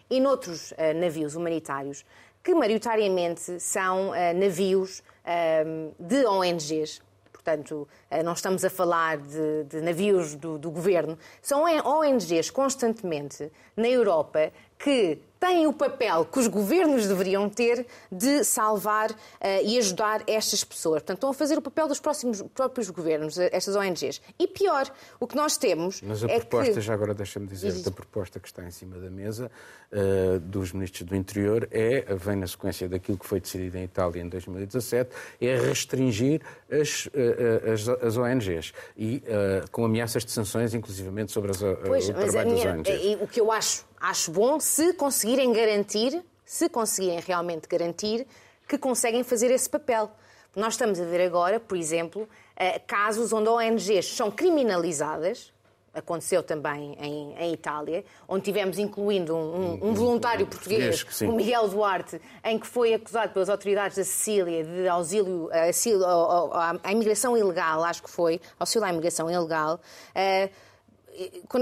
e 0.09 0.19
noutros 0.19 0.71
uh, 0.71 0.99
navios 0.99 1.35
humanitários, 1.35 2.07
que 2.47 2.55
maioritariamente 2.55 3.59
são 3.59 4.11
uh, 4.11 4.15
navios 4.33 5.01
uh, 5.01 5.93
de 5.99 6.25
ONGs. 6.25 7.03
Portanto, 7.33 7.89
uh, 8.09 8.23
não 8.23 8.35
estamos 8.35 8.65
a 8.65 8.71
falar 8.71 9.19
de, 9.19 9.65
de 9.65 9.81
navios 9.81 10.37
do, 10.37 10.57
do 10.57 10.71
governo. 10.71 11.19
São 11.43 11.65
ONGs 11.65 12.49
constantemente 12.51 13.51
na 13.77 13.89
Europa 13.89 14.53
que 14.79 15.19
têm 15.39 15.67
o 15.67 15.73
papel 15.73 16.25
que 16.25 16.39
os 16.39 16.47
governos 16.47 17.07
deveriam 17.07 17.49
ter 17.49 17.87
de 18.11 18.45
salvar 18.45 19.11
uh, 19.11 19.17
e 19.65 19.79
ajudar 19.79 20.23
estas 20.27 20.65
pessoas. 20.65 21.03
Portanto, 21.03 21.19
estão 21.19 21.31
a 21.31 21.35
fazer 21.35 21.59
o 21.59 21.63
papel 21.63 21.89
dos 21.89 22.01
próximos, 22.01 22.43
próprios 22.55 22.91
governos, 22.91 23.39
eh, 23.39 23.51
estas 23.53 23.77
ONGs. 23.77 24.21
E 24.39 24.47
pior, 24.47 24.91
o 25.21 25.27
que 25.27 25.37
nós 25.37 25.57
temos. 25.57 26.01
Mas 26.03 26.25
a 26.25 26.27
é 26.27 26.39
proposta, 26.39 26.75
que... 26.75 26.81
já 26.81 26.95
agora 26.95 27.15
deixa-me 27.15 27.47
dizer, 27.47 27.75
a 27.87 27.91
proposta 27.91 28.41
que 28.41 28.49
está 28.49 28.65
em 28.65 28.71
cima 28.71 28.99
da 28.99 29.11
mesa 29.11 29.51
uh, 29.93 30.41
dos 30.41 30.73
ministros 30.73 31.09
do 31.09 31.15
Interior 31.15 31.69
é, 31.71 32.15
vem 32.15 32.37
na 32.37 32.47
sequência 32.47 32.89
daquilo 32.89 33.19
que 33.19 33.27
foi 33.27 33.41
decidido 33.41 33.77
em 33.79 33.85
Itália 33.85 34.23
em 34.23 34.29
2017, 34.29 35.11
é 35.41 35.57
restringir 35.57 36.41
as, 36.71 37.07
uh, 37.07 37.73
as, 37.73 37.89
as, 37.89 38.17
ONGs 38.17 38.73
e 38.97 39.23
com 39.71 39.85
ameaças 39.85 40.25
de 40.25 40.31
sanções, 40.31 40.75
inclusivamente 40.75 41.33
sobre 41.33 41.51
as, 41.51 41.59
pois, 41.85 42.09
o 42.09 42.15
trabalho 42.15 42.51
minha, 42.51 42.65
das 42.65 42.91
ONGs. 42.91 43.23
O 43.23 43.27
que 43.27 43.41
eu 43.41 43.53
acho 43.53 43.85
acho 44.01 44.31
bom 44.31 44.61
se 44.61 44.93
conseguirem 45.27 45.53
garantir, 45.53 46.25
se 46.45 46.69
conseguirem 46.69 47.19
realmente 47.19 47.67
garantir 47.67 48.25
que 48.69 48.79
conseguem 48.79 49.25
fazer 49.25 49.51
esse 49.51 49.69
papel. 49.69 50.09
Nós 50.55 50.75
estamos 50.75 51.01
a 51.01 51.05
ver 51.05 51.21
agora, 51.21 51.59
por 51.59 51.77
exemplo, 51.77 52.29
eh, 52.57 52.79
casos 52.79 53.33
onde 53.33 53.49
ONGs 53.49 54.07
são 54.15 54.31
criminalizadas 54.31 55.53
aconteceu 55.93 56.43
também 56.43 56.95
em, 57.01 57.35
em, 57.39 57.53
Itália, 57.55 58.05
onde 58.29 58.45
tivemos 58.45 58.79
incluindo 58.79 59.35
um, 59.35 59.79
um, 59.83 59.89
um 59.89 59.95
voluntário 59.95 60.47
português, 60.47 61.03
português 61.03 61.33
o 61.33 61.35
Miguel 61.35 61.69
Duarte, 61.69 62.21
em 62.45 62.59
que 62.59 62.67
foi 62.67 62.93
acusado 62.93 63.33
pelas 63.33 63.49
autoridades 63.49 63.97
da 63.97 64.05
Sicília 64.05 64.63
de 64.63 64.87
auxílio, 64.87 65.49
auxílio 65.67 66.05
à 66.05 66.93
imigração 66.93 67.35
ilegal, 67.35 67.83
acho 67.83 68.03
que 68.03 68.11
foi, 68.11 68.39
auxílio 68.61 68.87
à 68.87 68.91
imigração 68.91 69.31
ilegal. 69.31 69.81
Uh, 70.11 70.51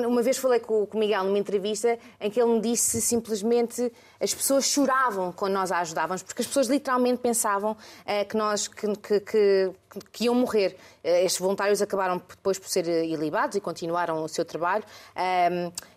uma 0.07 0.23
vez 0.23 0.37
falei 0.39 0.61
com 0.61 0.85
o 0.85 0.99
Miguel 0.99 1.25
numa 1.25 1.39
entrevista 1.39 1.99
em 2.21 2.31
que 2.31 2.41
ele 2.41 2.53
me 2.53 2.61
disse 2.61 3.01
simplesmente 3.01 3.93
as 4.21 4.35
pessoas 4.35 4.65
choravam 4.67 5.33
quando 5.33 5.53
nós 5.53 5.71
a 5.71 5.81
ajudávamos, 5.81 6.23
porque 6.23 6.43
as 6.43 6.47
pessoas 6.49 6.69
literalmente 6.69 7.19
pensavam 7.19 7.73
uh, 7.73 8.29
que 8.29 8.37
nós 8.37 8.69
que, 8.69 8.87
que, 8.97 9.21
que, 9.21 9.73
que 10.13 10.25
iam 10.25 10.35
morrer. 10.35 10.77
Uh, 11.05 11.09
estes 11.25 11.39
voluntários 11.39 11.83
acabaram 11.83 12.21
depois 12.29 12.59
por 12.59 12.69
ser 12.69 12.87
ilibados 12.87 13.57
e 13.57 13.61
continuaram 13.61 14.25
o 14.25 14.29
seu 14.29 14.45
trabalho. 14.45 14.85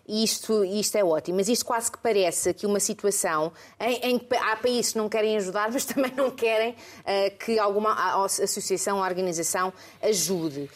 E 0.08 0.24
isto, 0.24 0.64
isto 0.64 0.96
é 0.96 1.04
ótimo. 1.04 1.36
Mas 1.36 1.48
isto 1.48 1.66
quase 1.66 1.92
que 1.92 1.98
parece 1.98 2.54
que 2.54 2.66
uma 2.66 2.80
situação 2.80 3.52
em, 3.78 4.12
em 4.12 4.18
que 4.18 4.34
há 4.34 4.56
países 4.56 4.92
que 4.92 4.98
não 4.98 5.08
querem 5.08 5.36
ajudar, 5.36 5.70
mas 5.72 5.84
também 5.84 6.12
não 6.16 6.30
querem 6.30 6.70
uh, 6.72 7.36
que 7.38 7.58
alguma 7.58 8.24
associação 8.24 8.96
ou 8.96 9.04
organização 9.04 9.72
ajude. 10.02 10.70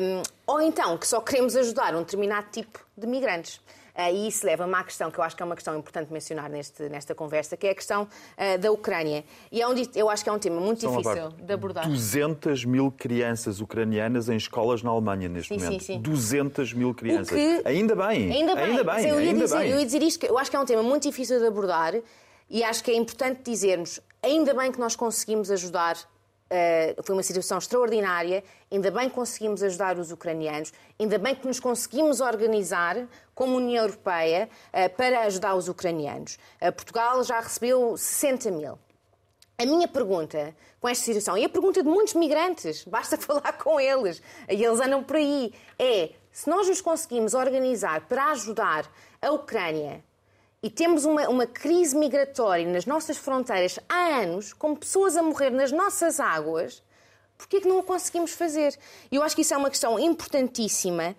Um, 0.00 0.22
ou 0.46 0.62
então 0.62 0.96
que 0.96 1.06
só 1.06 1.20
queremos 1.20 1.56
ajudar 1.56 1.94
um 1.96 2.00
determinado 2.00 2.46
tipo 2.52 2.78
de 2.96 3.06
migrantes. 3.06 3.60
E 4.08 4.28
isso 4.28 4.46
leva-me 4.46 4.74
à 4.74 4.84
questão 4.84 5.10
que 5.10 5.18
eu 5.18 5.24
acho 5.24 5.36
que 5.36 5.42
é 5.42 5.46
uma 5.46 5.54
questão 5.54 5.76
importante 5.76 6.12
mencionar 6.12 6.48
neste, 6.48 6.88
nesta 6.88 7.14
conversa, 7.14 7.56
que 7.56 7.66
é 7.66 7.70
a 7.70 7.74
questão 7.74 8.04
uh, 8.04 8.58
da 8.58 8.70
Ucrânia. 8.70 9.24
E 9.50 9.60
é 9.60 9.66
um, 9.66 9.74
eu 9.94 10.08
acho 10.08 10.22
que 10.22 10.30
é 10.30 10.32
um 10.32 10.38
tema 10.38 10.60
muito 10.60 10.86
difícil 10.86 11.30
de 11.30 11.52
abordar. 11.52 11.88
200 11.88 12.64
mil 12.64 12.90
crianças 12.90 13.60
ucranianas 13.60 14.28
em 14.28 14.36
escolas 14.36 14.82
na 14.82 14.90
Alemanha 14.90 15.28
neste 15.28 15.54
sim, 15.54 15.64
momento. 15.64 15.82
Sim, 15.82 15.94
sim. 15.94 16.00
200 16.00 16.72
mil 16.72 16.94
crianças. 16.94 17.36
Que... 17.36 17.62
Ainda 17.64 17.96
bem. 17.96 18.32
Ainda 18.32 18.54
bem. 18.54 18.64
Ainda 18.64 18.84
bem. 18.84 19.08
Eu, 19.08 19.20
ia 19.20 19.30
ainda 19.30 19.44
dizer, 19.44 19.58
bem. 19.58 19.70
eu 19.70 19.78
ia 19.80 19.86
dizer 19.86 20.02
isto, 20.02 20.24
eu 20.24 20.38
acho 20.38 20.50
que 20.50 20.56
é 20.56 20.60
um 20.60 20.64
tema 20.64 20.82
muito 20.82 21.02
difícil 21.02 21.38
de 21.38 21.46
abordar 21.46 21.94
e 22.48 22.62
acho 22.64 22.82
que 22.84 22.90
é 22.90 22.96
importante 22.96 23.42
dizermos 23.44 24.00
ainda 24.22 24.54
bem 24.54 24.70
que 24.70 24.78
nós 24.78 24.96
conseguimos 24.96 25.50
ajudar 25.50 25.96
Uh, 26.50 27.02
foi 27.04 27.14
uma 27.14 27.22
situação 27.22 27.58
extraordinária. 27.58 28.42
Ainda 28.70 28.90
bem 28.90 29.08
que 29.08 29.14
conseguimos 29.14 29.62
ajudar 29.62 29.96
os 29.98 30.10
ucranianos, 30.10 30.72
ainda 30.98 31.16
bem 31.16 31.34
que 31.34 31.46
nos 31.46 31.60
conseguimos 31.60 32.20
organizar 32.20 33.06
como 33.34 33.56
União 33.56 33.84
Europeia 33.84 34.48
uh, 34.68 34.96
para 34.96 35.20
ajudar 35.20 35.54
os 35.54 35.68
ucranianos. 35.68 36.38
Uh, 36.60 36.72
Portugal 36.72 37.22
já 37.22 37.38
recebeu 37.38 37.96
60 37.96 38.50
mil. 38.50 38.78
A 39.56 39.64
minha 39.64 39.86
pergunta 39.86 40.56
com 40.80 40.88
esta 40.88 41.04
situação, 41.04 41.36
e 41.36 41.44
a 41.44 41.48
pergunta 41.48 41.82
de 41.82 41.88
muitos 41.88 42.14
migrantes, 42.14 42.82
basta 42.88 43.16
falar 43.16 43.52
com 43.52 43.78
eles, 43.78 44.20
e 44.48 44.64
eles 44.64 44.80
andam 44.80 45.04
por 45.04 45.16
aí, 45.16 45.52
é 45.78 46.10
se 46.32 46.48
nós 46.48 46.66
nos 46.66 46.80
conseguimos 46.80 47.34
organizar 47.34 48.08
para 48.08 48.30
ajudar 48.32 48.90
a 49.20 49.30
Ucrânia 49.30 50.02
e 50.62 50.68
temos 50.68 51.04
uma, 51.04 51.28
uma 51.28 51.46
crise 51.46 51.96
migratória 51.96 52.66
nas 52.70 52.84
nossas 52.84 53.16
fronteiras 53.16 53.78
há 53.88 54.20
anos, 54.20 54.52
com 54.52 54.74
pessoas 54.74 55.16
a 55.16 55.22
morrer 55.22 55.50
nas 55.50 55.72
nossas 55.72 56.20
águas, 56.20 56.82
porquê 57.38 57.56
é 57.56 57.60
que 57.60 57.68
não 57.68 57.78
o 57.78 57.82
conseguimos 57.82 58.32
fazer? 58.32 58.76
E 59.10 59.16
eu 59.16 59.22
acho 59.22 59.34
que 59.34 59.42
isso 59.42 59.54
é 59.54 59.56
uma 59.56 59.70
questão 59.70 59.98
importantíssima. 59.98 61.16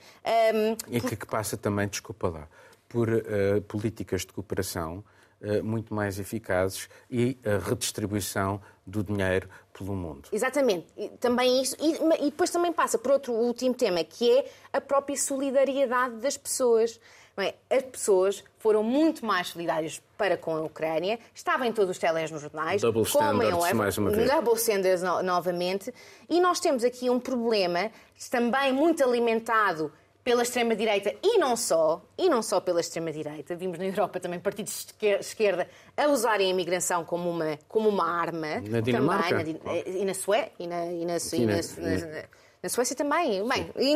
Um, 0.54 0.96
e 0.96 1.02
que, 1.02 1.16
que 1.16 1.26
passa 1.26 1.58
também, 1.58 1.88
desculpa 1.88 2.30
lá, 2.30 2.48
por 2.88 3.10
uh, 3.10 3.62
políticas 3.68 4.22
de 4.22 4.28
cooperação 4.28 5.04
uh, 5.42 5.64
muito 5.64 5.94
mais 5.94 6.20
eficazes 6.20 6.88
e 7.10 7.38
a 7.44 7.58
redistribuição 7.58 8.62
do 8.86 9.04
dinheiro 9.04 9.50
pelo 9.74 9.96
mundo. 9.96 10.30
Exatamente. 10.32 10.86
E, 10.96 11.10
também 11.18 11.62
isso. 11.62 11.76
E, 11.80 11.96
e 12.26 12.26
depois 12.26 12.52
também 12.52 12.72
passa 12.72 13.00
por 13.00 13.12
outro 13.12 13.34
último 13.34 13.74
tema, 13.74 14.04
que 14.04 14.30
é 14.30 14.46
a 14.74 14.82
própria 14.82 15.18
solidariedade 15.18 16.18
das 16.18 16.38
pessoas. 16.38 17.00
É? 17.38 17.56
As 17.70 17.84
pessoas 17.84 18.44
foram 18.60 18.84
muito 18.84 19.26
mais 19.26 19.48
solidárias 19.48 20.02
para 20.18 20.38
com 20.38 20.56
a 20.56 20.62
Ucrânia, 20.62 21.18
estavam 21.34 21.66
em 21.66 21.72
todos 21.72 21.92
os 21.92 21.98
teles 21.98 22.30
nos 22.30 22.42
jornais, 22.42 22.82
Double 22.82 23.04
standards, 23.04 23.74
mais 23.74 23.98
uma 23.98 24.12
vez. 24.12 24.30
Double 24.30 24.54
standards 24.56 25.02
no, 25.02 25.24
novamente, 25.24 25.94
e 26.30 26.40
nós 26.42 26.60
temos 26.60 26.84
aqui 26.84 27.10
um 27.10 27.20
problema 27.20 27.90
também 28.30 28.72
muito 28.74 29.04
alimentado 29.04 29.92
pela 30.24 30.44
extrema-direita 30.44 31.16
e 31.24 31.38
não 31.38 31.56
só, 31.56 32.02
e 32.18 32.30
não 32.30 32.44
só 32.44 32.60
pela 32.60 32.80
extrema-direita. 32.80 33.56
Vimos 33.56 33.80
na 33.80 33.86
Europa 33.86 34.20
também 34.20 34.40
partidos 34.40 34.86
de 35.00 35.08
esquerda 35.08 35.68
a 35.98 36.08
usarem 36.08 36.48
a 36.48 36.50
imigração 36.52 37.04
como 37.04 37.30
uma, 37.30 37.58
como 37.68 37.90
uma 37.90 38.08
arma. 38.08 38.62
Na 38.70 38.82
Dinamarca. 38.82 39.38
Também, 39.38 39.60
na, 39.64 39.78
e 39.78 40.06
na 40.06 40.14
Suécia. 40.14 40.52
E 40.60 40.68
na, 40.68 40.86
e 40.86 41.06
na, 41.06 41.18
e 41.18 41.46
na, 41.46 41.56
na, 41.56 42.24
na 42.62 42.70
Suécia 42.70 42.96
também. 42.96 43.48
Bem, 43.48 43.72
e 43.78 43.92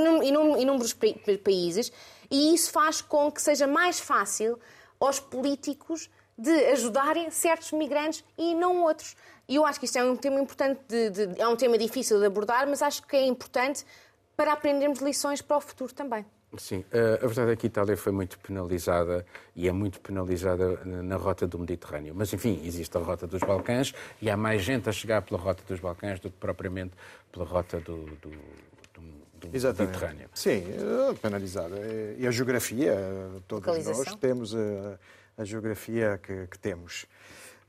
inúmeros 0.61 0.93
países 1.43 1.91
e 2.30 2.53
isso 2.53 2.72
faz 2.72 3.01
com 3.01 3.32
que 3.32 3.41
seja 3.41 3.68
mais 3.68 3.99
fácil 3.99 4.59
aos 4.99 5.20
políticos 5.20 6.09
de 6.38 6.51
ajudarem 6.68 7.30
certos 7.30 7.72
migrantes 7.72 8.24
e 8.38 8.53
não 8.55 8.84
outros. 8.84 9.16
E 9.47 9.55
eu 9.55 9.66
acho 9.66 9.80
que 9.80 9.86
isto 9.86 9.97
é 9.97 10.03
um 10.03 10.16
tema 10.16 10.39
importante, 10.41 10.82
de, 10.88 11.09
de, 11.09 11.41
é 11.41 11.47
um 11.47 11.55
tema 11.55 11.78
difícil 11.78 12.20
de 12.20 12.26
abordar, 12.26 12.68
mas 12.68 12.82
acho 12.82 13.03
que 13.03 13.16
é 13.16 13.26
importante 13.26 13.86
para 14.36 14.51
aprendermos 14.51 14.99
lições 14.99 15.41
para 15.41 15.57
o 15.57 15.61
futuro 15.61 15.93
também. 15.93 16.26
Sim, 16.58 16.84
eh, 16.91 17.20
a 17.22 17.28
verdade 17.28 17.51
é 17.51 17.56
que 17.56 17.66
a 17.66 17.70
Itália 17.70 17.97
foi 17.97 18.12
muito 18.12 18.39
penalizada 18.39 19.26
e 19.56 19.68
é 19.68 19.72
muito 19.72 19.99
penalizada 19.99 20.80
na 20.86 21.16
rota 21.16 21.47
do 21.47 21.60
Mediterrâneo. 21.60 22.14
Mas, 22.16 22.34
enfim, 22.34 22.62
existe 22.64 22.95
a 22.97 22.99
rota 22.99 23.28
dos 23.28 23.41
Balcãs 23.41 23.93
e 24.22 24.30
há 24.30 24.38
mais 24.38 24.62
gente 24.64 24.89
a 24.89 24.91
chegar 24.91 25.22
pela 25.22 25.39
rota 25.39 25.64
dos 25.68 25.80
Balcãs 25.80 26.20
do 26.20 26.30
que 26.30 26.38
propriamente 26.38 26.93
pela 27.32 27.45
rota 27.45 27.80
do, 27.80 28.06
do 28.22 28.32
do 29.49 29.56
Exatamente. 29.56 29.91
Mediterrâneo. 29.91 30.30
Sim, 30.34 30.64
é 31.10 31.14
penalizada. 31.16 31.76
E 32.18 32.26
a 32.26 32.32
geografia, 32.32 32.95
todos 33.47 33.86
nós 33.86 34.16
temos 34.16 34.56
a, 34.56 34.97
a 35.38 35.43
geografia 35.43 36.20
que, 36.22 36.47
que 36.47 36.58
temos. 36.60 37.06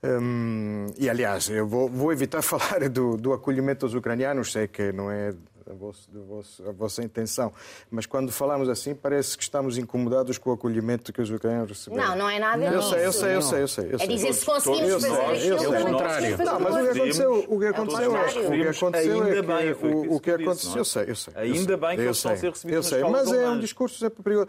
Hum, 0.03 0.87
e, 0.99 1.09
aliás, 1.09 1.49
eu 1.49 1.67
vou, 1.67 1.89
vou 1.89 2.13
evitar 2.13 2.41
falar 2.43 2.89
do, 2.89 3.17
do 3.17 3.33
acolhimento 3.33 3.87
dos 3.87 3.95
ucranianos, 3.95 4.53
sei 4.53 4.69
que 4.69 4.93
não 4.93 5.11
é 5.11 5.35
a 5.69 5.75
vossa, 5.75 6.09
a, 6.15 6.19
vossa, 6.19 6.69
a 6.69 6.73
vossa, 6.73 7.03
intenção. 7.03 7.53
Mas 7.91 8.07
quando 8.07 8.31
falamos 8.31 8.69
assim, 8.69 8.95
parece 8.95 9.37
que 9.37 9.43
estamos 9.43 9.77
incomodados 9.77 10.39
com 10.39 10.51
o 10.51 10.53
acolhimento 10.53 11.13
que 11.13 11.21
os 11.21 11.31
ucranianos 11.31 11.71
receberam. 11.71 12.09
Não, 12.09 12.17
não 12.17 12.29
é 12.31 12.39
nada 12.39 12.65
eu. 12.65 12.83
Sei, 12.83 13.07
eu 13.07 13.13
sei, 13.13 13.35
eu 13.37 13.43
sei, 13.43 13.63
eu 13.63 13.69
sei. 13.69 13.85
Eu 13.93 13.99
é 14.01 14.07
dizer 14.07 14.33
se 14.33 14.47
conseguimos 14.47 14.93
fazer 15.05 15.21
aquilo, 15.21 15.75
é 15.75 15.81
o 15.81 15.87
contrário. 15.87 16.39
Não, 16.39 16.61
mas 16.61 16.75
o 16.75 16.79
que 16.79 16.89
aconteceu, 16.89 17.47
o 17.49 17.59
que 17.59 17.67
aconteceu, 17.67 18.17
é, 18.17 18.21
o 18.21 18.51
que 18.51 18.69
aconteceu 18.69 19.23
ainda 19.23 19.39
é 19.39 19.43
bem, 19.43 19.75
que, 19.75 19.87
o, 19.87 20.15
o 20.15 20.21
que 20.21 20.31
aconteceu, 20.31 20.77
eu 20.77 20.85
sei, 20.85 21.05
eu 21.09 21.17
sei. 21.17 21.35
Ainda 21.37 21.77
bem 21.77 21.97
que 21.97 22.03
eles 22.03 22.17
estão 22.17 22.33
a 22.33 22.37
ser 22.37 22.51
recebidos 22.51 22.77
Eu 22.77 22.99
sei, 22.99 23.11
mas 23.11 23.33
é 23.33 23.49
um 23.49 23.59
discurso 23.59 23.99
sempre 23.99 24.23
perigoso. 24.23 24.49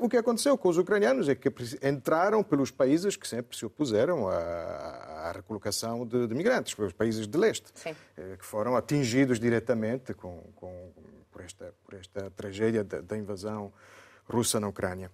O 0.00 0.08
que 0.08 0.16
aconteceu 0.16 0.56
com 0.58 0.68
os 0.68 0.78
ucranianos 0.78 1.28
é 1.28 1.34
que 1.34 1.52
entraram 1.82 2.42
pelos 2.42 2.70
países 2.70 3.16
que 3.16 3.26
sempre 3.26 3.56
se 3.56 3.64
opuseram 3.64 4.28
à, 5.16 5.32
recolocação 5.32 6.06
de, 6.06 6.26
de 6.26 6.34
migrantes, 6.34 6.74
pelos 6.74 6.92
países 6.92 7.26
de 7.26 7.38
leste. 7.38 7.72
Eh, 8.16 8.36
que 8.38 8.44
foram 8.44 8.76
atingidos 8.76 9.40
diretamente 9.40 10.14
com, 10.14 10.42
com 10.56 10.92
por 11.30 11.42
esta, 11.42 11.72
por 11.84 11.94
esta 11.94 12.30
tragédia 12.30 12.82
da, 12.82 13.00
da 13.00 13.16
invasão 13.16 13.72
russa 14.28 14.58
na 14.58 14.68
Ucrânia. 14.68 15.10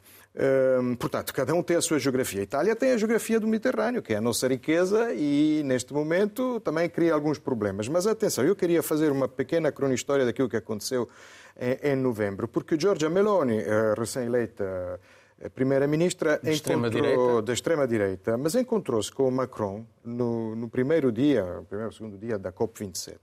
Hum, 0.80 0.94
portanto, 0.96 1.34
cada 1.34 1.52
um 1.54 1.62
tem 1.62 1.76
a 1.76 1.82
sua 1.82 1.98
geografia. 1.98 2.40
A 2.40 2.44
Itália 2.44 2.74
tem 2.74 2.92
a 2.92 2.96
geografia 2.96 3.38
do 3.38 3.46
Mediterrâneo, 3.46 4.02
que 4.02 4.14
é 4.14 4.16
a 4.16 4.20
nossa 4.20 4.48
riqueza 4.48 5.12
e, 5.12 5.62
neste 5.64 5.92
momento, 5.92 6.60
também 6.60 6.88
cria 6.88 7.12
alguns 7.12 7.38
problemas. 7.38 7.88
Mas 7.88 8.06
atenção, 8.06 8.44
eu 8.44 8.56
queria 8.56 8.82
fazer 8.82 9.12
uma 9.12 9.28
pequena 9.28 9.70
cronistória 9.70 10.24
daquilo 10.24 10.48
que 10.48 10.56
aconteceu 10.56 11.08
em, 11.58 11.92
em 11.92 11.96
novembro, 11.96 12.48
porque 12.48 12.78
Giorgia 12.78 13.10
Meloni, 13.10 13.58
eh, 13.58 13.94
recém-eleita 13.96 14.98
eh, 15.42 15.48
primeira-ministra 15.48 16.40
da 17.42 17.52
extrema-direita, 17.52 18.38
mas 18.38 18.54
encontrou-se 18.54 19.10
com 19.10 19.28
o 19.28 19.32
Macron 19.32 19.84
no, 20.04 20.54
no 20.54 20.68
primeiro 20.68 21.10
dia, 21.10 21.44
primeiro 21.68 21.92
segundo 21.92 22.16
dia 22.16 22.38
da 22.38 22.52
COP27 22.52 23.16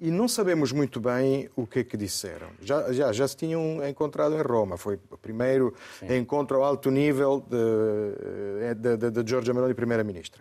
e 0.00 0.10
não 0.10 0.28
sabemos 0.28 0.70
muito 0.70 1.00
bem 1.00 1.50
o 1.56 1.66
que 1.66 1.80
é 1.80 1.84
que 1.84 1.96
disseram. 1.96 2.50
Já, 2.62 2.92
já, 2.92 3.12
já 3.12 3.26
se 3.26 3.36
tinham 3.36 3.84
encontrado 3.86 4.34
em 4.36 4.42
Roma, 4.42 4.76
foi 4.76 4.98
o 5.10 5.18
primeiro 5.18 5.74
Sim. 5.98 6.18
encontro 6.18 6.58
ao 6.58 6.64
alto 6.64 6.90
nível 6.90 7.44
de, 7.48 8.74
de, 8.74 8.96
de, 8.96 9.22
de 9.22 9.28
Giorgia 9.28 9.52
Meloni, 9.52 9.74
primeira-ministra. 9.74 10.40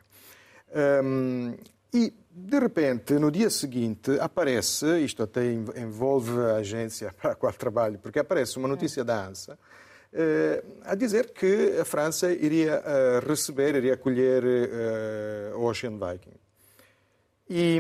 Um, 1.03 1.55
e, 1.91 2.13
de 2.29 2.59
repente, 2.59 3.13
no 3.13 3.31
dia 3.31 3.49
seguinte, 3.49 4.11
aparece, 4.19 4.99
isto 4.99 5.23
até 5.23 5.51
envolve 5.51 6.39
a 6.39 6.57
agência 6.57 7.13
para 7.19 7.31
a 7.31 7.35
qual 7.35 7.53
trabalho, 7.53 7.97
porque 7.97 8.19
aparece 8.19 8.57
uma 8.57 8.67
notícia 8.67 9.03
da 9.03 9.25
ANSA, 9.25 9.57
a 10.83 10.95
dizer 10.95 11.31
que 11.31 11.77
a 11.79 11.85
França 11.85 12.31
iria 12.31 12.79
uh, 12.81 13.27
receber, 13.27 13.75
iria 13.75 13.93
acolher 13.93 14.43
uh, 14.43 15.57
o 15.57 15.65
Ocean 15.65 15.97
Viking. 15.97 16.37
E, 17.49 17.79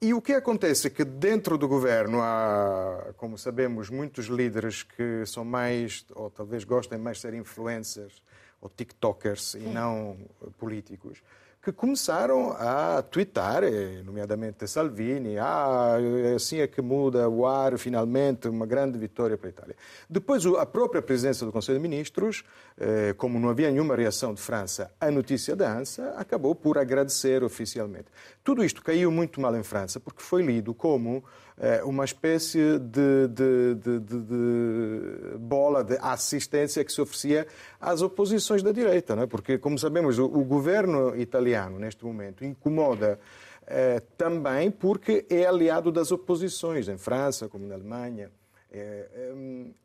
e 0.00 0.12
o 0.12 0.20
que 0.20 0.32
acontece 0.32 0.88
é 0.88 0.90
que 0.90 1.04
dentro 1.04 1.56
do 1.56 1.68
governo 1.68 2.20
há, 2.20 3.12
como 3.16 3.38
sabemos, 3.38 3.88
muitos 3.90 4.26
líderes 4.26 4.82
que 4.82 5.24
são 5.26 5.44
mais, 5.44 6.04
ou 6.14 6.30
talvez 6.30 6.64
gostem 6.64 6.98
mais 6.98 7.18
de 7.18 7.22
ser 7.22 7.34
influencers 7.34 8.22
ou 8.60 8.68
tiktokers 8.68 9.54
e 9.54 9.60
não 9.60 10.16
políticos, 10.58 11.22
que 11.64 11.72
começaram 11.72 12.50
a 12.58 13.00
twittar, 13.00 13.64
eh, 13.64 14.02
nomeadamente 14.04 14.68
Salvini, 14.68 15.38
ah, 15.38 15.96
assim 16.36 16.58
é 16.60 16.66
que 16.66 16.82
muda 16.82 17.26
o 17.26 17.46
ar, 17.46 17.78
finalmente, 17.78 18.48
uma 18.48 18.66
grande 18.66 18.98
vitória 18.98 19.38
para 19.38 19.48
a 19.48 19.50
Itália. 19.50 19.76
Depois, 20.08 20.44
a 20.44 20.66
própria 20.66 21.00
presidência 21.00 21.46
do 21.46 21.50
Conselho 21.50 21.78
de 21.78 21.82
Ministros, 21.88 22.44
eh, 22.78 23.14
como 23.16 23.40
não 23.40 23.48
havia 23.48 23.70
nenhuma 23.70 23.96
reação 23.96 24.34
de 24.34 24.42
França 24.42 24.90
à 25.00 25.10
notícia 25.10 25.56
da 25.56 25.72
ANSA, 25.74 26.10
acabou 26.18 26.54
por 26.54 26.76
agradecer 26.76 27.42
oficialmente. 27.42 28.08
Tudo 28.44 28.62
isto 28.62 28.82
caiu 28.82 29.10
muito 29.10 29.40
mal 29.40 29.56
em 29.56 29.62
França, 29.62 29.98
porque 29.98 30.20
foi 30.20 30.42
lido 30.42 30.74
como 30.74 31.24
eh, 31.53 31.53
uma 31.84 32.04
espécie 32.04 32.78
de, 32.78 33.28
de, 33.28 33.74
de, 33.76 34.00
de, 34.00 35.38
bola 35.38 35.84
de 35.84 35.96
assistência 36.00 36.84
que 36.84 36.92
se 36.92 37.00
oferecia 37.00 37.46
às 37.80 38.02
oposições 38.02 38.62
da 38.62 38.72
direita, 38.72 39.14
não 39.14 39.22
é? 39.22 39.26
porque, 39.26 39.56
como 39.56 39.78
sabemos, 39.78 40.18
o, 40.18 40.24
o 40.24 40.44
governo 40.44 41.16
italiano, 41.16 41.78
neste 41.78 42.04
momento, 42.04 42.44
incomoda 42.44 43.20
eh, 43.66 44.02
também 44.16 44.70
porque 44.70 45.24
é 45.30 45.46
aliado 45.46 45.90
das 45.90 46.12
oposições, 46.12 46.88
em 46.88 46.98
França, 46.98 47.48
como 47.48 47.66
na 47.66 47.74
Alemanha. 47.74 48.30
É, 48.76 49.06
é, 49.14 49.32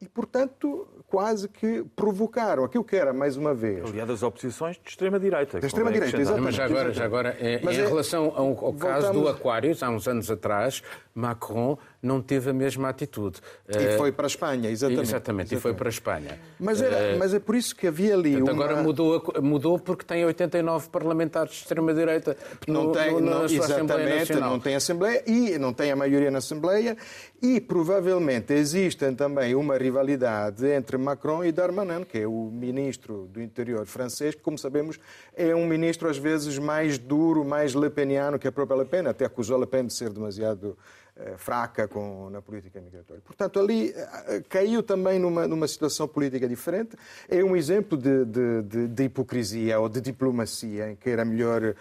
e, 0.02 0.10
portanto, 0.10 0.88
quase 1.06 1.48
que 1.48 1.86
provocaram 1.96 2.64
aquilo 2.64 2.84
que 2.84 2.96
era, 2.96 3.14
mais 3.14 3.38
uma 3.38 3.54
vez. 3.54 3.86
Aliado 3.86 4.14
às 4.14 4.24
oposições 4.24 4.80
de 4.84 4.90
extrema-direita. 4.90 5.60
Da 5.60 5.68
extrema-direita, 5.68 6.20
exatamente. 6.20 6.46
Mas 6.46 6.56
já 6.56 6.66
agora, 6.66 6.92
já 6.92 7.06
agora 7.06 7.38
é, 7.40 7.58
em 7.58 7.68
é, 7.68 7.86
relação 7.86 8.34
ao, 8.36 8.66
ao 8.66 8.74
caso 8.74 9.14
do 9.14 9.28
Aquários, 9.28 9.84
há 9.84 9.92
uns 9.92 10.08
anos 10.08 10.32
atrás, 10.32 10.82
Macron 11.14 11.78
não 12.02 12.22
teve 12.22 12.50
a 12.50 12.54
mesma 12.54 12.90
atitude. 12.90 13.40
E 13.68 13.76
eh, 13.76 13.98
foi 13.98 14.12
para 14.12 14.26
a 14.26 14.28
Espanha, 14.28 14.70
exatamente. 14.70 15.02
Exatamente, 15.02 15.10
exatamente. 15.10 15.56
e 15.56 15.60
foi 15.60 15.74
para 15.74 15.88
a 15.88 15.90
Espanha. 15.90 16.40
Mas, 16.60 16.82
era, 16.82 17.16
uh, 17.16 17.20
mas 17.20 17.34
é 17.34 17.40
por 17.40 17.56
isso 17.56 17.76
que 17.76 17.88
havia 17.88 18.14
ali 18.14 18.38
portanto, 18.38 18.56
uma... 18.56 18.66
Agora 18.66 18.84
mudou, 18.84 19.24
mudou 19.42 19.80
porque 19.80 20.06
tem 20.06 20.26
89 20.26 20.90
parlamentares 20.90 21.52
de 21.52 21.58
extrema-direita 21.60 22.38
não 22.68 22.92
tem, 22.92 23.14
no, 23.14 23.22
não, 23.22 23.46
Exatamente, 23.46 24.34
não 24.36 24.60
tem 24.60 24.76
Assembleia 24.76 25.24
e 25.28 25.58
não 25.58 25.74
tem 25.74 25.92
a 25.92 25.96
maioria 25.96 26.32
na 26.32 26.38
Assembleia 26.38 26.96
e 27.42 27.60
provavelmente 27.60 28.54
existem 28.54 29.14
também 29.16 29.56
uma 29.56 29.78
rivalidade 29.78 30.66
entre 30.68 30.98
Macron 30.98 31.44
e 31.44 31.52
Darmanin, 31.52 32.04
que 32.04 32.20
é 32.20 32.28
o 32.28 32.50
ministro 32.52 33.30
do 33.32 33.42
interior 33.42 33.86
francês, 33.86 34.36
que, 34.36 34.42
como 34.42 34.58
sabemos, 34.58 35.00
é 35.36 35.56
um 35.56 35.66
ministro 35.66 36.10
às 36.10 36.18
vezes 36.18 36.58
mais 36.58 36.98
duro, 36.98 37.46
mais 37.46 37.74
lepeniano 37.74 38.38
que 38.38 38.48
a 38.48 38.52
própria 38.52 38.78
Le 38.80 38.86
Pen, 38.86 39.08
até 39.08 39.26
acusou 39.26 39.60
Le 39.60 39.66
Pen 39.66 39.86
de 39.86 39.94
ser 39.94 40.10
demasiado 40.10 40.78
eh, 41.09 41.09
fraca 41.38 41.88
com, 41.88 42.30
na 42.30 42.42
política 42.42 42.80
migratória. 42.80 43.22
Portanto, 43.26 43.60
ali 43.60 43.94
eh, 43.96 44.44
caiu 44.48 44.82
também 44.84 45.20
numa, 45.20 45.48
numa 45.48 45.68
situação 45.68 46.08
política 46.08 46.48
diferente. 46.48 46.96
É 47.28 47.44
um 47.44 47.56
exemplo 47.56 47.98
de, 47.98 48.26
de, 48.26 48.62
de, 48.64 48.88
de 48.88 49.04
hipocrisia 49.04 49.80
ou 49.80 49.90
de 49.90 50.02
diplomacia, 50.02 50.92
em 50.92 50.96
que 50.96 51.10
era 51.10 51.26
melhor 51.26 51.76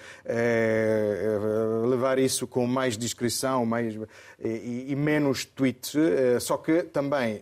levar 1.89 2.19
isso 2.19 2.47
com 2.47 2.67
mais 2.67 2.97
discrição 2.97 3.65
mais, 3.65 3.95
e, 4.39 4.87
e 4.89 4.97
menos 4.97 5.45
tweets, 5.45 5.95
só 6.41 6.57
que 6.57 6.83
também. 6.83 7.41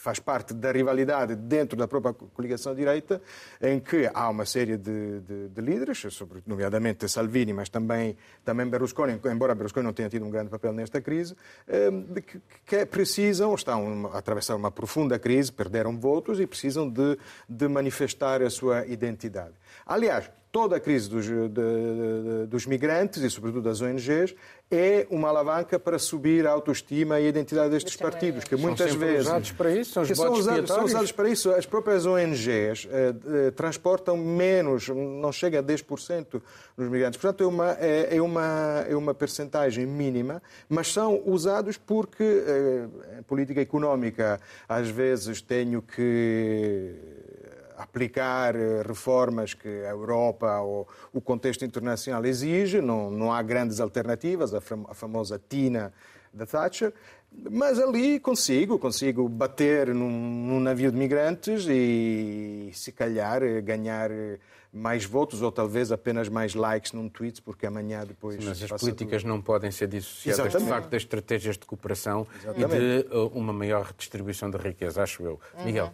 Faz 0.00 0.18
parte 0.18 0.54
da 0.54 0.72
rivalidade 0.72 1.36
dentro 1.36 1.76
da 1.76 1.86
própria 1.86 2.14
coligação 2.14 2.74
direita, 2.74 3.20
em 3.60 3.78
que 3.78 4.10
há 4.14 4.30
uma 4.30 4.46
série 4.46 4.78
de, 4.78 5.20
de, 5.20 5.48
de 5.48 5.60
líderes, 5.60 5.98
sobre, 6.10 6.42
nomeadamente 6.46 7.06
Salvini, 7.06 7.52
mas 7.52 7.68
também, 7.68 8.16
também 8.42 8.66
Berlusconi, 8.66 9.20
embora 9.26 9.54
Berlusconi 9.54 9.84
não 9.84 9.92
tenha 9.92 10.08
tido 10.08 10.24
um 10.24 10.30
grande 10.30 10.48
papel 10.48 10.72
nesta 10.72 11.02
crise, 11.02 11.36
eh, 11.68 11.90
que, 12.22 12.40
que 12.64 12.86
precisam, 12.86 13.54
estão 13.54 14.10
a 14.10 14.18
atravessar 14.18 14.56
uma 14.56 14.70
profunda 14.70 15.18
crise, 15.18 15.52
perderam 15.52 15.98
votos 15.98 16.40
e 16.40 16.46
precisam 16.46 16.88
de, 16.88 17.18
de 17.46 17.68
manifestar 17.68 18.40
a 18.40 18.48
sua 18.48 18.86
identidade. 18.86 19.52
Aliás, 19.86 20.30
toda 20.52 20.76
a 20.76 20.80
crise 20.80 21.08
dos, 21.08 21.26
de, 21.26 21.48
de, 21.48 22.46
dos 22.48 22.66
migrantes 22.66 23.22
e, 23.22 23.30
sobretudo, 23.30 23.62
das 23.62 23.80
ONGs 23.80 24.34
é 24.70 25.06
uma 25.10 25.28
alavanca 25.28 25.78
para 25.80 25.98
subir 25.98 26.46
a 26.46 26.50
autoestima 26.50 27.18
e 27.18 27.26
a 27.26 27.28
identidade 27.28 27.70
destes 27.70 27.96
partidos, 27.96 28.44
que 28.44 28.54
muitas 28.54 28.90
são 28.90 29.00
vezes 29.00 29.26
usados 29.26 29.52
para 29.52 29.70
isso, 29.74 29.92
são, 29.92 30.04
que 30.04 30.14
são, 30.14 30.32
usados, 30.32 30.70
são 30.70 30.84
usados 30.84 31.12
para 31.12 31.28
isso. 31.28 31.50
As 31.50 31.66
próprias 31.66 32.06
ONGs 32.06 32.86
eh, 32.88 33.14
eh, 33.26 33.50
transportam 33.50 34.16
menos, 34.16 34.88
não 34.88 35.32
chega 35.32 35.58
a 35.58 35.62
10% 35.62 36.40
nos 36.76 36.88
migrantes. 36.88 37.20
Portanto, 37.20 37.42
é 37.42 37.46
uma 37.46 37.72
é, 37.80 38.16
é 38.16 38.22
uma 38.22 38.84
é 38.88 38.94
uma 38.94 39.12
percentagem 39.12 39.86
mínima, 39.86 40.40
mas 40.68 40.92
são 40.92 41.20
usados 41.26 41.76
porque 41.76 42.22
eh, 42.22 43.18
a 43.18 43.22
política 43.24 43.60
económica 43.60 44.40
às 44.68 44.88
vezes 44.88 45.42
tenho 45.42 45.82
que 45.82 46.94
aplicar 47.82 48.54
eh, 48.54 48.82
reformas 48.86 49.54
que 49.54 49.68
a 49.68 49.90
Europa 49.90 50.60
ou 50.60 50.86
o 51.12 51.20
contexto 51.20 51.64
internacional 51.64 52.24
exige, 52.24 52.80
não, 52.80 53.10
não 53.10 53.32
há 53.32 53.42
grandes 53.42 53.80
alternativas, 53.80 54.52
a, 54.54 54.60
famosa 54.60 55.40
TINA 55.48 55.92
da 56.32 56.46
Thatcher, 56.46 56.92
mas 57.32 57.78
ali 57.78 58.20
consigo, 58.20 58.78
consigo 58.78 59.28
bater 59.28 59.94
num, 59.94 60.10
num, 60.10 60.60
navio 60.60 60.90
de 60.90 60.98
migrantes 60.98 61.66
e, 61.68 62.70
se 62.74 62.92
calhar, 62.92 63.42
eh, 63.42 63.60
ganhar 63.60 64.10
eh, 64.10 64.38
mais 64.72 65.04
votos 65.04 65.40
ou 65.40 65.50
talvez 65.50 65.90
apenas 65.90 66.28
mais 66.28 66.54
likes 66.54 66.92
num 66.92 67.08
tweet, 67.08 67.40
porque 67.42 67.66
amanhã 67.66 68.04
depois... 68.04 68.36
Sim, 68.36 68.48
mas 68.48 68.62
as 68.62 68.80
políticas 68.80 69.24
não 69.24 69.40
podem 69.40 69.70
ser 69.70 69.88
dissociadas, 69.88 70.46
Exatamente. 70.46 70.64
de 70.64 70.70
facto, 70.70 70.90
das 70.90 71.02
estratégias 71.02 71.56
de 71.56 71.66
cooperação 71.66 72.26
Exatamente. 72.42 72.76
e 72.76 73.02
de 73.02 73.38
uma 73.38 73.52
maior 73.52 73.86
redistribuição 73.86 74.50
da 74.50 74.58
riqueza, 74.58 75.02
acho 75.02 75.22
eu. 75.22 75.40
Uhum. 75.58 75.64
Miguel. 75.64 75.92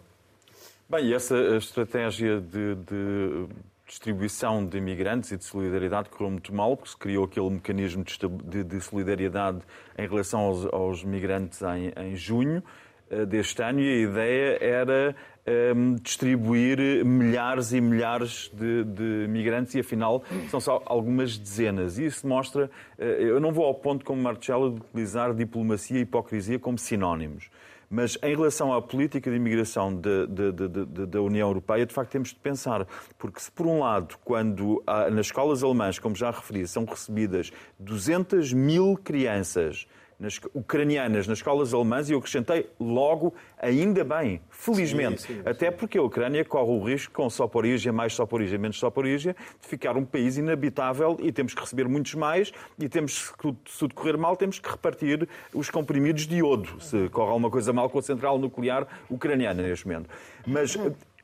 Bem, 0.89 1.13
essa 1.13 1.37
estratégia 1.57 2.39
de, 2.39 2.75
de, 2.75 3.47
distribuição 3.85 4.65
de 4.65 4.77
imigrantes 4.77 5.29
e 5.33 5.37
de 5.37 5.43
solidariedade 5.43 6.07
correu 6.09 6.31
muito 6.31 6.55
mal, 6.55 6.77
porque 6.77 6.91
se 6.91 6.97
criou 6.97 7.25
aquele 7.25 7.49
mecanismo 7.49 8.05
de, 8.05 8.63
de 8.63 8.79
solidariedade 8.79 9.59
em 9.97 10.07
relação 10.07 10.39
aos, 10.39 10.65
aos 10.67 11.03
migrantes 11.03 11.61
em, 11.61 11.91
em, 12.01 12.15
junho 12.15 12.63
eh, 13.09 13.25
deste 13.25 13.61
ano 13.61 13.81
e 13.81 13.89
a 13.89 14.09
ideia 14.09 14.57
era 14.63 15.15
um, 15.45 15.51
ehm, 15.51 15.95
distribuir 15.95 17.03
milhares 17.03 17.73
e 17.73 17.81
milhares 17.81 18.49
de, 18.53 18.85
de, 18.85 19.27
migrantes 19.27 19.75
e 19.75 19.81
afinal 19.81 20.23
são 20.49 20.61
só 20.61 20.81
algumas 20.85 21.37
dezenas. 21.37 21.97
E 21.97 22.05
isso 22.05 22.25
mostra, 22.25 22.71
eh, 22.97 23.17
eu 23.19 23.41
não 23.41 23.51
vou 23.51 23.65
ao 23.65 23.75
ponto 23.75 24.05
como 24.05 24.21
Marcelo 24.21 24.71
de 24.71 24.79
utilizar 24.79 25.33
diplomacia 25.33 25.97
e 25.97 26.03
hipocrisia 26.03 26.57
como 26.57 26.77
sinónimos. 26.77 27.49
Mas 27.89 28.17
em 28.21 28.35
relação 28.35 28.73
à 28.73 28.81
política 28.81 29.29
de 29.29 29.37
imigração 29.37 29.95
de, 29.95 30.27
de, 30.27 30.51
de, 30.51 31.05
da 31.05 31.21
União 31.21 31.47
Europeia, 31.47 31.85
de 31.85 31.93
facto 31.93 32.11
temos 32.11 32.29
de 32.29 32.35
pensar. 32.35 32.85
Porque 33.17 33.39
se, 33.39 33.51
por 33.51 33.65
um 33.65 33.79
lado, 33.79 34.17
quando 34.25 34.83
nas 35.11 35.27
escolas 35.27 35.63
alemãs, 35.63 35.97
como 35.97 36.15
já 36.15 36.31
referi, 36.31 36.67
são 36.67 36.83
recebidas 36.83 37.51
200 37.79 38.51
mil 38.51 38.99
crianças 39.01 39.87
nas, 40.19 40.39
ucranianas 40.53 41.27
nas 41.27 41.39
escolas 41.39 41.73
alemãs 41.73 42.09
e 42.09 42.13
eu 42.13 42.19
acrescentei 42.19 42.69
logo, 42.79 43.33
ainda 43.57 44.03
bem, 44.03 44.41
felizmente. 44.49 45.21
Sim, 45.21 45.27
sim, 45.27 45.33
sim. 45.35 45.49
Até 45.49 45.71
porque 45.71 45.97
a 45.97 46.01
Ucrânia 46.01 46.43
corre 46.43 46.71
o 46.71 46.83
risco, 46.83 47.13
com 47.13 47.29
Soporígia, 47.29 47.93
mais 47.93 48.13
Soporígia, 48.13 48.57
menos 48.57 48.79
Soporígia, 48.79 49.35
de 49.61 49.67
ficar 49.67 49.95
um 49.95 50.05
país 50.05 50.37
inabitável 50.37 51.17
e 51.21 51.31
temos 51.31 51.53
que 51.53 51.61
receber 51.61 51.87
muitos 51.87 52.15
mais 52.15 52.51
e 52.79 52.89
temos, 52.89 53.33
se 53.65 53.79
tudo 53.79 53.93
correr 53.93 54.17
mal, 54.17 54.35
temos 54.35 54.59
que 54.59 54.69
repartir 54.69 55.27
os 55.53 55.69
comprimidos 55.69 56.25
de 56.25 56.37
iodo, 56.37 56.81
se 56.81 57.09
corre 57.09 57.29
alguma 57.29 57.49
coisa 57.49 57.71
mal 57.71 57.89
com 57.89 57.99
a 57.99 58.01
central 58.01 58.39
nuclear 58.39 58.87
ucraniana 59.09 59.61
neste 59.61 59.87
momento. 59.87 60.09
Mas 60.45 60.77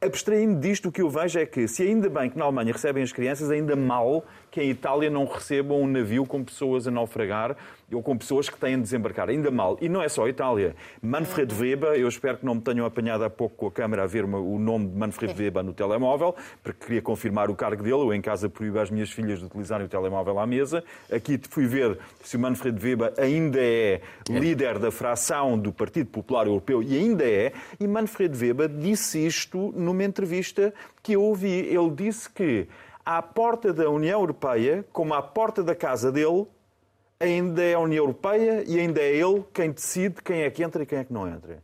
abstraindo 0.03 0.59
disto, 0.59 0.89
o 0.89 0.91
que 0.91 1.01
eu 1.01 1.09
vejo 1.09 1.39
é 1.39 1.45
que, 1.45 1.67
se 1.67 1.83
ainda 1.83 2.09
bem 2.09 2.29
que 2.29 2.37
na 2.37 2.45
Alemanha 2.45 2.73
recebem 2.73 3.01
as 3.01 3.11
crianças, 3.11 3.49
ainda 3.49 3.75
mal 3.75 4.25
que 4.53 4.61
em 4.61 4.69
Itália 4.69 5.09
não 5.09 5.25
recebam 5.25 5.81
um 5.81 5.87
navio 5.87 6.27
com 6.27 6.43
pessoas 6.43 6.87
a 6.87 6.91
naufragar 6.91 7.57
ou 7.91 8.03
com 8.03 8.15
pessoas 8.15 8.49
que 8.49 8.57
têm 8.57 8.75
de 8.75 8.83
desembarcar. 8.83 9.27
Ainda 9.27 9.49
mal. 9.49 9.79
E 9.81 9.89
não 9.89 10.01
é 10.01 10.07
só 10.07 10.25
a 10.25 10.29
Itália. 10.29 10.75
Manfred 11.01 11.51
Weber, 11.55 11.93
eu 11.93 12.07
espero 12.07 12.37
que 12.37 12.45
não 12.45 12.55
me 12.55 12.61
tenham 12.61 12.85
apanhado 12.85 13.23
há 13.23 13.31
pouco 13.31 13.55
com 13.55 13.67
a 13.67 13.71
câmera 13.71 14.03
a 14.03 14.05
ver 14.05 14.25
o 14.25 14.59
nome 14.59 14.89
de 14.89 14.95
Manfred 14.95 15.33
Weber 15.41 15.63
no 15.63 15.73
telemóvel, 15.73 16.35
porque 16.61 16.85
queria 16.85 17.01
confirmar 17.01 17.49
o 17.49 17.55
cargo 17.55 17.81
dele. 17.81 17.95
Eu 17.95 18.13
em 18.13 18.21
casa 18.21 18.47
proíbo 18.47 18.77
às 18.77 18.91
minhas 18.91 19.09
filhas 19.09 19.39
de 19.39 19.45
utilizarem 19.45 19.87
o 19.87 19.89
telemóvel 19.89 20.37
à 20.37 20.45
mesa. 20.45 20.83
Aqui 21.11 21.39
fui 21.49 21.65
ver 21.65 21.97
se 22.23 22.37
o 22.37 22.39
Manfred 22.39 22.79
Weber 22.79 23.11
ainda 23.17 23.59
é 23.59 24.01
líder 24.29 24.77
da 24.77 24.91
fração 24.91 25.57
do 25.57 25.73
Partido 25.73 26.11
Popular 26.11 26.45
Europeu, 26.45 26.83
e 26.83 26.95
ainda 26.95 27.23
é. 27.23 27.53
E 27.79 27.87
Manfred 27.87 28.37
Weber 28.37 28.69
disse 28.69 29.25
isto 29.25 29.73
numa 29.75 30.03
entrevista 30.03 30.71
que 31.01 31.13
eu 31.13 31.23
ouvi. 31.23 31.47
Ele 31.49 31.89
disse 31.89 32.29
que 32.29 32.67
à 33.05 33.21
porta 33.21 33.73
da 33.73 33.89
União 33.89 34.19
Europeia, 34.21 34.85
como 34.91 35.13
à 35.13 35.21
porta 35.21 35.63
da 35.63 35.75
casa 35.75 36.11
dele, 36.11 36.47
ainda 37.19 37.61
é 37.61 37.73
a 37.73 37.79
União 37.79 38.03
Europeia 38.03 38.63
e 38.67 38.79
ainda 38.79 39.01
é 39.01 39.15
ele 39.15 39.43
quem 39.53 39.71
decide 39.71 40.21
quem 40.21 40.41
é 40.41 40.49
que 40.49 40.63
entra 40.63 40.83
e 40.83 40.85
quem 40.85 40.99
é 40.99 41.03
que 41.03 41.13
não 41.13 41.27
entra. 41.27 41.63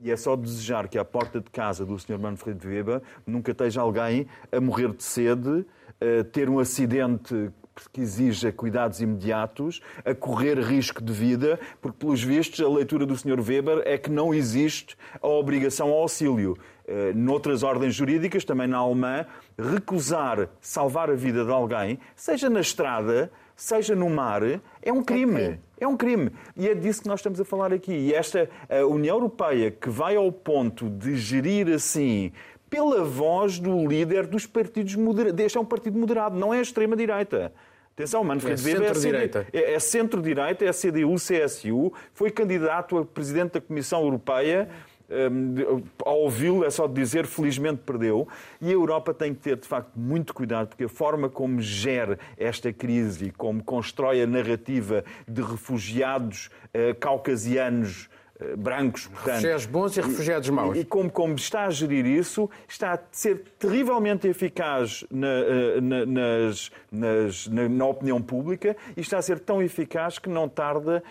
E 0.00 0.10
é 0.10 0.16
só 0.16 0.36
desejar 0.36 0.88
que 0.88 0.98
à 0.98 1.04
porta 1.04 1.40
de 1.40 1.50
casa 1.50 1.84
do 1.84 1.98
Sr. 1.98 2.18
Manfred 2.18 2.66
Weber 2.66 3.00
nunca 3.26 3.52
esteja 3.52 3.80
alguém 3.80 4.26
a 4.52 4.60
morrer 4.60 4.92
de 4.92 5.02
sede, 5.02 5.64
a 6.00 6.24
ter 6.24 6.50
um 6.50 6.58
acidente 6.58 7.50
que 7.92 8.00
exija 8.00 8.52
cuidados 8.52 9.00
imediatos, 9.00 9.80
a 10.04 10.14
correr 10.14 10.58
risco 10.58 11.02
de 11.02 11.12
vida, 11.12 11.58
porque, 11.80 11.98
pelos 11.98 12.22
vistos, 12.22 12.60
a 12.60 12.68
leitura 12.68 13.04
do 13.04 13.16
Sr. 13.16 13.40
Weber 13.40 13.82
é 13.84 13.98
que 13.98 14.10
não 14.10 14.32
existe 14.32 14.96
a 15.20 15.28
obrigação 15.28 15.88
ao 15.88 15.98
auxílio. 16.00 16.56
Eh, 16.86 17.12
noutras 17.14 17.62
ordens 17.62 17.94
jurídicas, 17.94 18.44
também 18.44 18.66
na 18.66 18.78
alemã, 18.78 19.26
recusar 19.58 20.48
salvar 20.60 21.10
a 21.10 21.14
vida 21.14 21.44
de 21.44 21.50
alguém, 21.50 21.98
seja 22.14 22.48
na 22.48 22.60
estrada, 22.60 23.30
seja 23.54 23.94
no 23.94 24.08
mar, 24.10 24.42
é 24.82 24.92
um 24.92 25.02
crime. 25.02 25.58
É 25.78 25.86
um 25.86 25.96
crime. 25.96 26.30
E 26.56 26.68
é 26.68 26.74
disso 26.74 27.02
que 27.02 27.08
nós 27.08 27.20
estamos 27.20 27.40
a 27.40 27.44
falar 27.44 27.72
aqui. 27.72 27.92
E 27.92 28.14
esta 28.14 28.48
União 28.88 29.16
Europeia 29.16 29.70
que 29.70 29.90
vai 29.90 30.16
ao 30.16 30.32
ponto 30.32 30.88
de 30.88 31.16
gerir 31.16 31.68
assim 31.68 32.32
pela 32.68 33.04
voz 33.04 33.58
do 33.58 33.86
líder 33.86 34.26
dos 34.26 34.46
partidos 34.46 34.94
moderados. 34.94 35.40
Este 35.40 35.58
é 35.58 35.60
um 35.60 35.64
partido 35.64 35.98
moderado, 35.98 36.38
não 36.38 36.52
é 36.52 36.58
a 36.58 36.62
extrema-direita. 36.62 37.52
Atenção, 37.94 38.22
Manfred 38.22 38.60
é 38.60 38.64
Weber 38.64 38.88
centro-direita. 38.88 39.46
é, 39.52 39.72
é 39.72 39.78
centro-direita, 39.78 40.64
é 40.66 40.70
CDU-CSU, 40.70 41.92
foi 42.12 42.30
candidato 42.30 42.98
a 42.98 43.04
presidente 43.06 43.52
da 43.52 43.60
Comissão 43.60 44.02
Europeia. 44.02 44.68
Um, 45.08 45.84
ao 46.04 46.20
ouvi-lo, 46.20 46.64
é 46.64 46.70
só 46.70 46.86
dizer, 46.88 47.26
felizmente 47.26 47.82
perdeu. 47.86 48.26
E 48.60 48.68
a 48.68 48.72
Europa 48.72 49.14
tem 49.14 49.32
que 49.32 49.40
ter, 49.40 49.56
de 49.56 49.66
facto, 49.66 49.92
muito 49.94 50.34
cuidado, 50.34 50.68
porque 50.68 50.84
a 50.84 50.88
forma 50.88 51.28
como 51.28 51.60
gera 51.60 52.18
esta 52.36 52.72
crise, 52.72 53.30
como 53.30 53.62
constrói 53.62 54.22
a 54.22 54.26
narrativa 54.26 55.04
de 55.28 55.42
refugiados 55.42 56.50
uh, 56.74 56.94
caucasianos 56.98 58.08
eh, 58.38 58.54
brancos. 58.54 59.06
Portanto, 59.06 59.36
refugiados 59.36 59.66
bons 59.66 59.96
e 59.96 60.00
refugiados 60.00 60.50
maus. 60.50 60.76
E, 60.76 60.80
e 60.80 60.84
como, 60.84 61.10
como, 61.10 61.34
está 61.34 61.64
a 61.64 61.70
gerir 61.70 62.04
isso, 62.04 62.50
está 62.68 62.92
a 62.92 62.98
ser 63.10 63.42
terrivelmente 63.58 64.28
eficaz 64.28 65.04
na, 65.10 65.26
eh, 65.26 65.80
na, 65.80 66.06
nas, 66.06 66.70
nas, 66.92 67.46
na, 67.46 67.68
na 67.68 67.86
opinião 67.86 68.20
pública 68.20 68.76
e 68.94 69.00
está 69.00 69.16
a 69.16 69.22
ser 69.22 69.38
tão 69.38 69.62
eficaz 69.62 70.18
que 70.18 70.28
não 70.28 70.50
tarda 70.50 71.02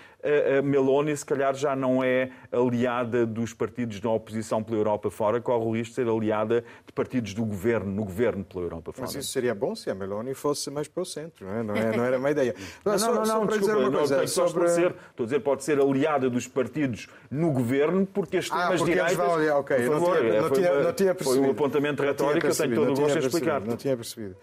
a 0.58 0.62
Meloni, 0.62 1.16
se 1.16 1.26
calhar, 1.26 1.54
já 1.54 1.76
não 1.76 2.04
é 2.04 2.32
aliada 2.52 3.26
dos 3.26 3.54
partidos 3.54 4.00
da 4.00 4.10
oposição 4.10 4.64
pela 4.64 4.78
Europa 4.78 5.10
fora, 5.12 5.40
corre 5.40 5.66
o 5.66 5.72
risco 5.72 5.90
de 5.90 5.96
ser 5.96 6.08
aliada 6.08 6.64
de 6.86 6.92
partidos 6.94 7.34
do 7.34 7.46
governo, 7.46 7.92
no 7.92 8.04
governo 8.04 8.44
pela 8.44 8.64
Europa 8.64 8.92
fora. 8.92 9.08
Mas 9.08 9.16
isso 9.16 9.32
seria 9.32 9.54
bom 9.54 9.76
se 9.76 9.90
a 9.90 9.96
Meloni 9.96 10.34
fosse 10.34 10.70
mais 10.72 10.88
para 10.88 11.04
o 11.04 11.06
centro, 11.06 11.46
não 11.46 11.54
é? 11.54 11.64
Não, 11.64 11.76
é, 11.76 11.98
não 11.98 12.04
era 12.04 12.18
uma 12.18 12.32
ideia. 12.32 12.56
Não, 12.86 12.98
não, 12.98 13.16
não, 13.16 13.26
não, 13.26 13.46
não 13.46 13.58
dizer 13.58 13.76
uma 13.76 13.92
coisa, 13.92 14.28
sobre... 14.28 14.66
estou 14.66 14.94
a 15.20 15.24
dizer, 15.24 15.40
pode 15.40 15.64
ser 15.64 15.80
aliada 15.80 16.30
dos 16.30 16.48
partidos 16.48 17.08
no 17.30 17.52
governo, 17.52 18.06
porque 18.06 18.38
as 18.38 18.46
extremas 18.46 18.82
ah, 18.82 18.86
direitas... 18.86 19.14
Vão, 19.16 19.60
ok, 19.60 19.78
por 19.78 19.94
favor, 19.94 20.24
não 20.24 20.30
tinha, 20.30 20.42
não, 20.42 20.50
tinha, 20.52 20.84
não 20.84 20.94
tinha 20.94 21.16
percebido. 21.16 21.42
Foi 21.42 21.48
um 21.48 21.52
apontamento 21.52 22.04
retórico, 22.04 22.48
eu 22.48 22.56
tenho 22.56 22.76
todo 22.76 22.92
o 22.92 22.96
gosto 22.96 23.18
em 23.18 23.20
explicar. 23.20 23.62
Não 23.62 23.78
tinha 23.78 23.96
percebido. 23.96 24.36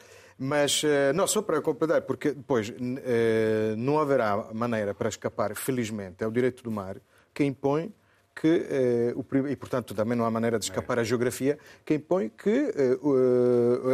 Mas, 0.45 0.83
eh, 0.83 1.13
não, 1.13 1.25
só 1.25 1.41
para 1.41 1.63
completar, 1.63 2.03
porque 2.03 2.33
depois 2.33 2.75
eh, 3.05 3.75
não 3.79 4.01
haverá 4.01 4.49
maneira 4.53 4.93
para 4.93 5.09
escapar, 5.09 5.55
felizmente, 5.55 6.25
é 6.25 6.27
o 6.27 6.33
direito 6.33 6.65
do 6.65 6.71
mar 6.71 6.97
que 7.33 7.45
impõe 7.45 7.95
que, 8.35 8.67
eh, 8.69 9.15
e 9.51 9.57
portanto 9.57 9.95
também 9.95 10.17
não 10.17 10.25
há 10.25 10.31
maneira 10.31 10.59
de 10.59 10.65
escapar 10.65 10.99
à 10.99 11.05
geografia, 11.05 11.59
que 11.85 11.95
impõe 11.95 12.31
que 12.31 12.73
eh, 12.75 12.99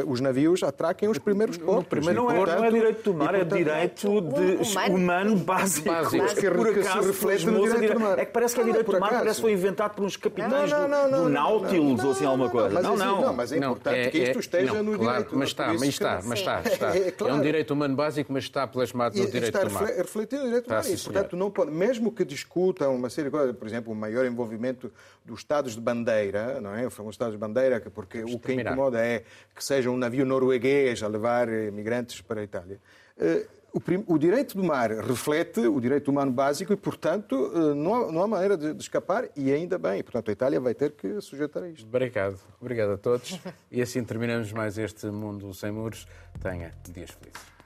os 0.07 0.20
navios 0.20 0.62
atraquem 0.62 1.09
os 1.09 1.18
primeiros 1.18 1.57
portos. 1.57 1.89
Primeiro 1.89 2.22
não, 2.22 2.30
é, 2.30 2.36
portanto, 2.36 2.59
não 2.59 2.64
é 2.64 2.70
direito 2.70 3.03
do 3.03 3.14
mar, 3.14 3.34
é 3.34 3.45
direito 3.45 4.20
de, 4.20 4.68
humano, 4.70 4.95
humano 4.95 5.36
básico. 5.36 5.89
básico. 5.89 6.22
Mas 6.22 6.34
que, 6.34 6.51
por 6.51 6.68
acaso, 6.68 7.03
se 7.03 7.07
reflete 7.09 7.47
no 7.47 7.68
direito 7.68 7.95
do 7.95 8.01
mar. 8.01 8.18
É 8.18 8.24
que 8.24 8.32
parece 8.32 8.55
que 8.55 8.61
é 8.61 8.64
direito 8.64 8.93
do 8.93 9.01
mar, 9.01 9.11
parece 9.11 9.36
que 9.36 9.43
foi 9.43 9.53
inventado 9.53 9.95
por 9.95 10.05
uns 10.05 10.16
capitães 10.16 10.70
não, 10.70 10.89
não, 10.89 11.11
não, 11.11 11.24
do, 11.24 11.28
Nautilus 11.28 12.05
ou 12.05 12.11
assim 12.12 12.24
alguma 12.24 12.49
coisa. 12.49 12.80
Não, 12.80 12.97
não. 12.97 13.20
não, 13.20 13.32
mas 13.34 13.53
é 13.53 13.59
importante 13.59 13.97
é, 13.97 14.11
que 14.11 14.18
isto 14.18 14.39
esteja 14.39 14.82
no 14.82 14.99
claro, 14.99 15.24
direito. 15.24 15.39
Mas 15.39 15.49
está, 15.49 15.66
mas 15.68 15.82
está, 15.82 16.20
mas 16.24 16.39
está. 16.39 16.62
está. 16.62 16.97
É, 16.97 17.32
um 17.32 17.41
direito 17.41 17.72
humano 17.72 17.97
básico, 17.97 18.32
mas 18.32 18.45
está 18.45 18.66
plasmado 18.66 19.18
no 19.18 19.26
direito 19.26 19.59
do 19.59 19.70
mar. 19.70 19.82
Está 19.84 20.03
refletido 20.03 20.43
no 20.43 20.49
direito 20.49 20.66
do 20.66 20.74
mar. 20.74 20.89
E, 20.89 20.97
portanto, 20.97 21.36
não 21.36 21.51
pode, 21.51 21.70
mesmo 21.70 22.12
que 22.12 22.24
discutam 22.24 22.95
uma 22.95 23.11
série 23.11 23.26
de 23.26 23.30
coisas, 23.32 23.57
por 23.57 23.66
exemplo, 23.66 23.93
o 23.93 23.97
maior 23.97 24.28
envolvimento 24.29 24.93
dos 25.24 25.41
Estados 25.41 25.74
de 25.74 25.81
bandeira, 25.81 26.61
não 26.61 26.74
é? 26.74 26.87
Os 26.87 26.95
Estados 27.11 27.35
de 27.35 27.39
bandeira, 27.39 27.81
porque 27.93 28.22
o 28.22 28.39
que 28.39 28.53
incomoda 28.53 29.05
é 29.05 29.24
que 29.55 29.64
seja 29.64 29.91
um 29.91 29.97
navio 29.97 30.24
norueguês 30.24 31.03
a 31.03 31.09
levar 31.09 31.49
imigrantes 31.49 32.20
para 32.20 32.41
a 32.41 32.45
Itália. 32.45 32.81
Eh, 33.18 33.47
o, 33.72 34.14
o, 34.14 34.18
direito 34.18 34.57
do 34.57 34.64
mar 34.64 34.91
reflete 34.91 35.61
o 35.61 35.81
direito 35.81 36.11
humano 36.11 36.33
básico 36.33 36.72
e, 36.72 36.76
portanto, 36.76 37.53
eh, 37.55 37.74
não 37.74 37.95
há, 37.95 38.12
não 38.12 38.22
há 38.22 38.26
maneira 38.26 38.57
de, 38.57 38.72
de, 38.72 38.83
escapar 38.83 39.29
e 39.37 39.53
ainda 39.53 39.79
bem. 39.79 40.03
Portanto, 40.03 40.29
a 40.31 40.33
Itália 40.33 40.61
vai 40.61 40.74
ter 40.74 40.93
que 40.93 41.20
sujeitar 41.20 41.62
a 41.62 41.68
isto. 41.68 41.87
Obrigado. 41.87 42.39
Obrigado 42.61 42.93
a 42.93 42.99
todos. 42.99 43.39
E 43.70 43.83
assim 43.83 44.03
terminamos 44.03 44.53
mais 44.53 44.79
este 44.79 45.07
Mundo 45.07 45.53
Sem 45.53 45.70
Muros. 45.70 46.07
Tenha 46.41 46.72
dias 46.91 47.11
felizes. 47.11 47.57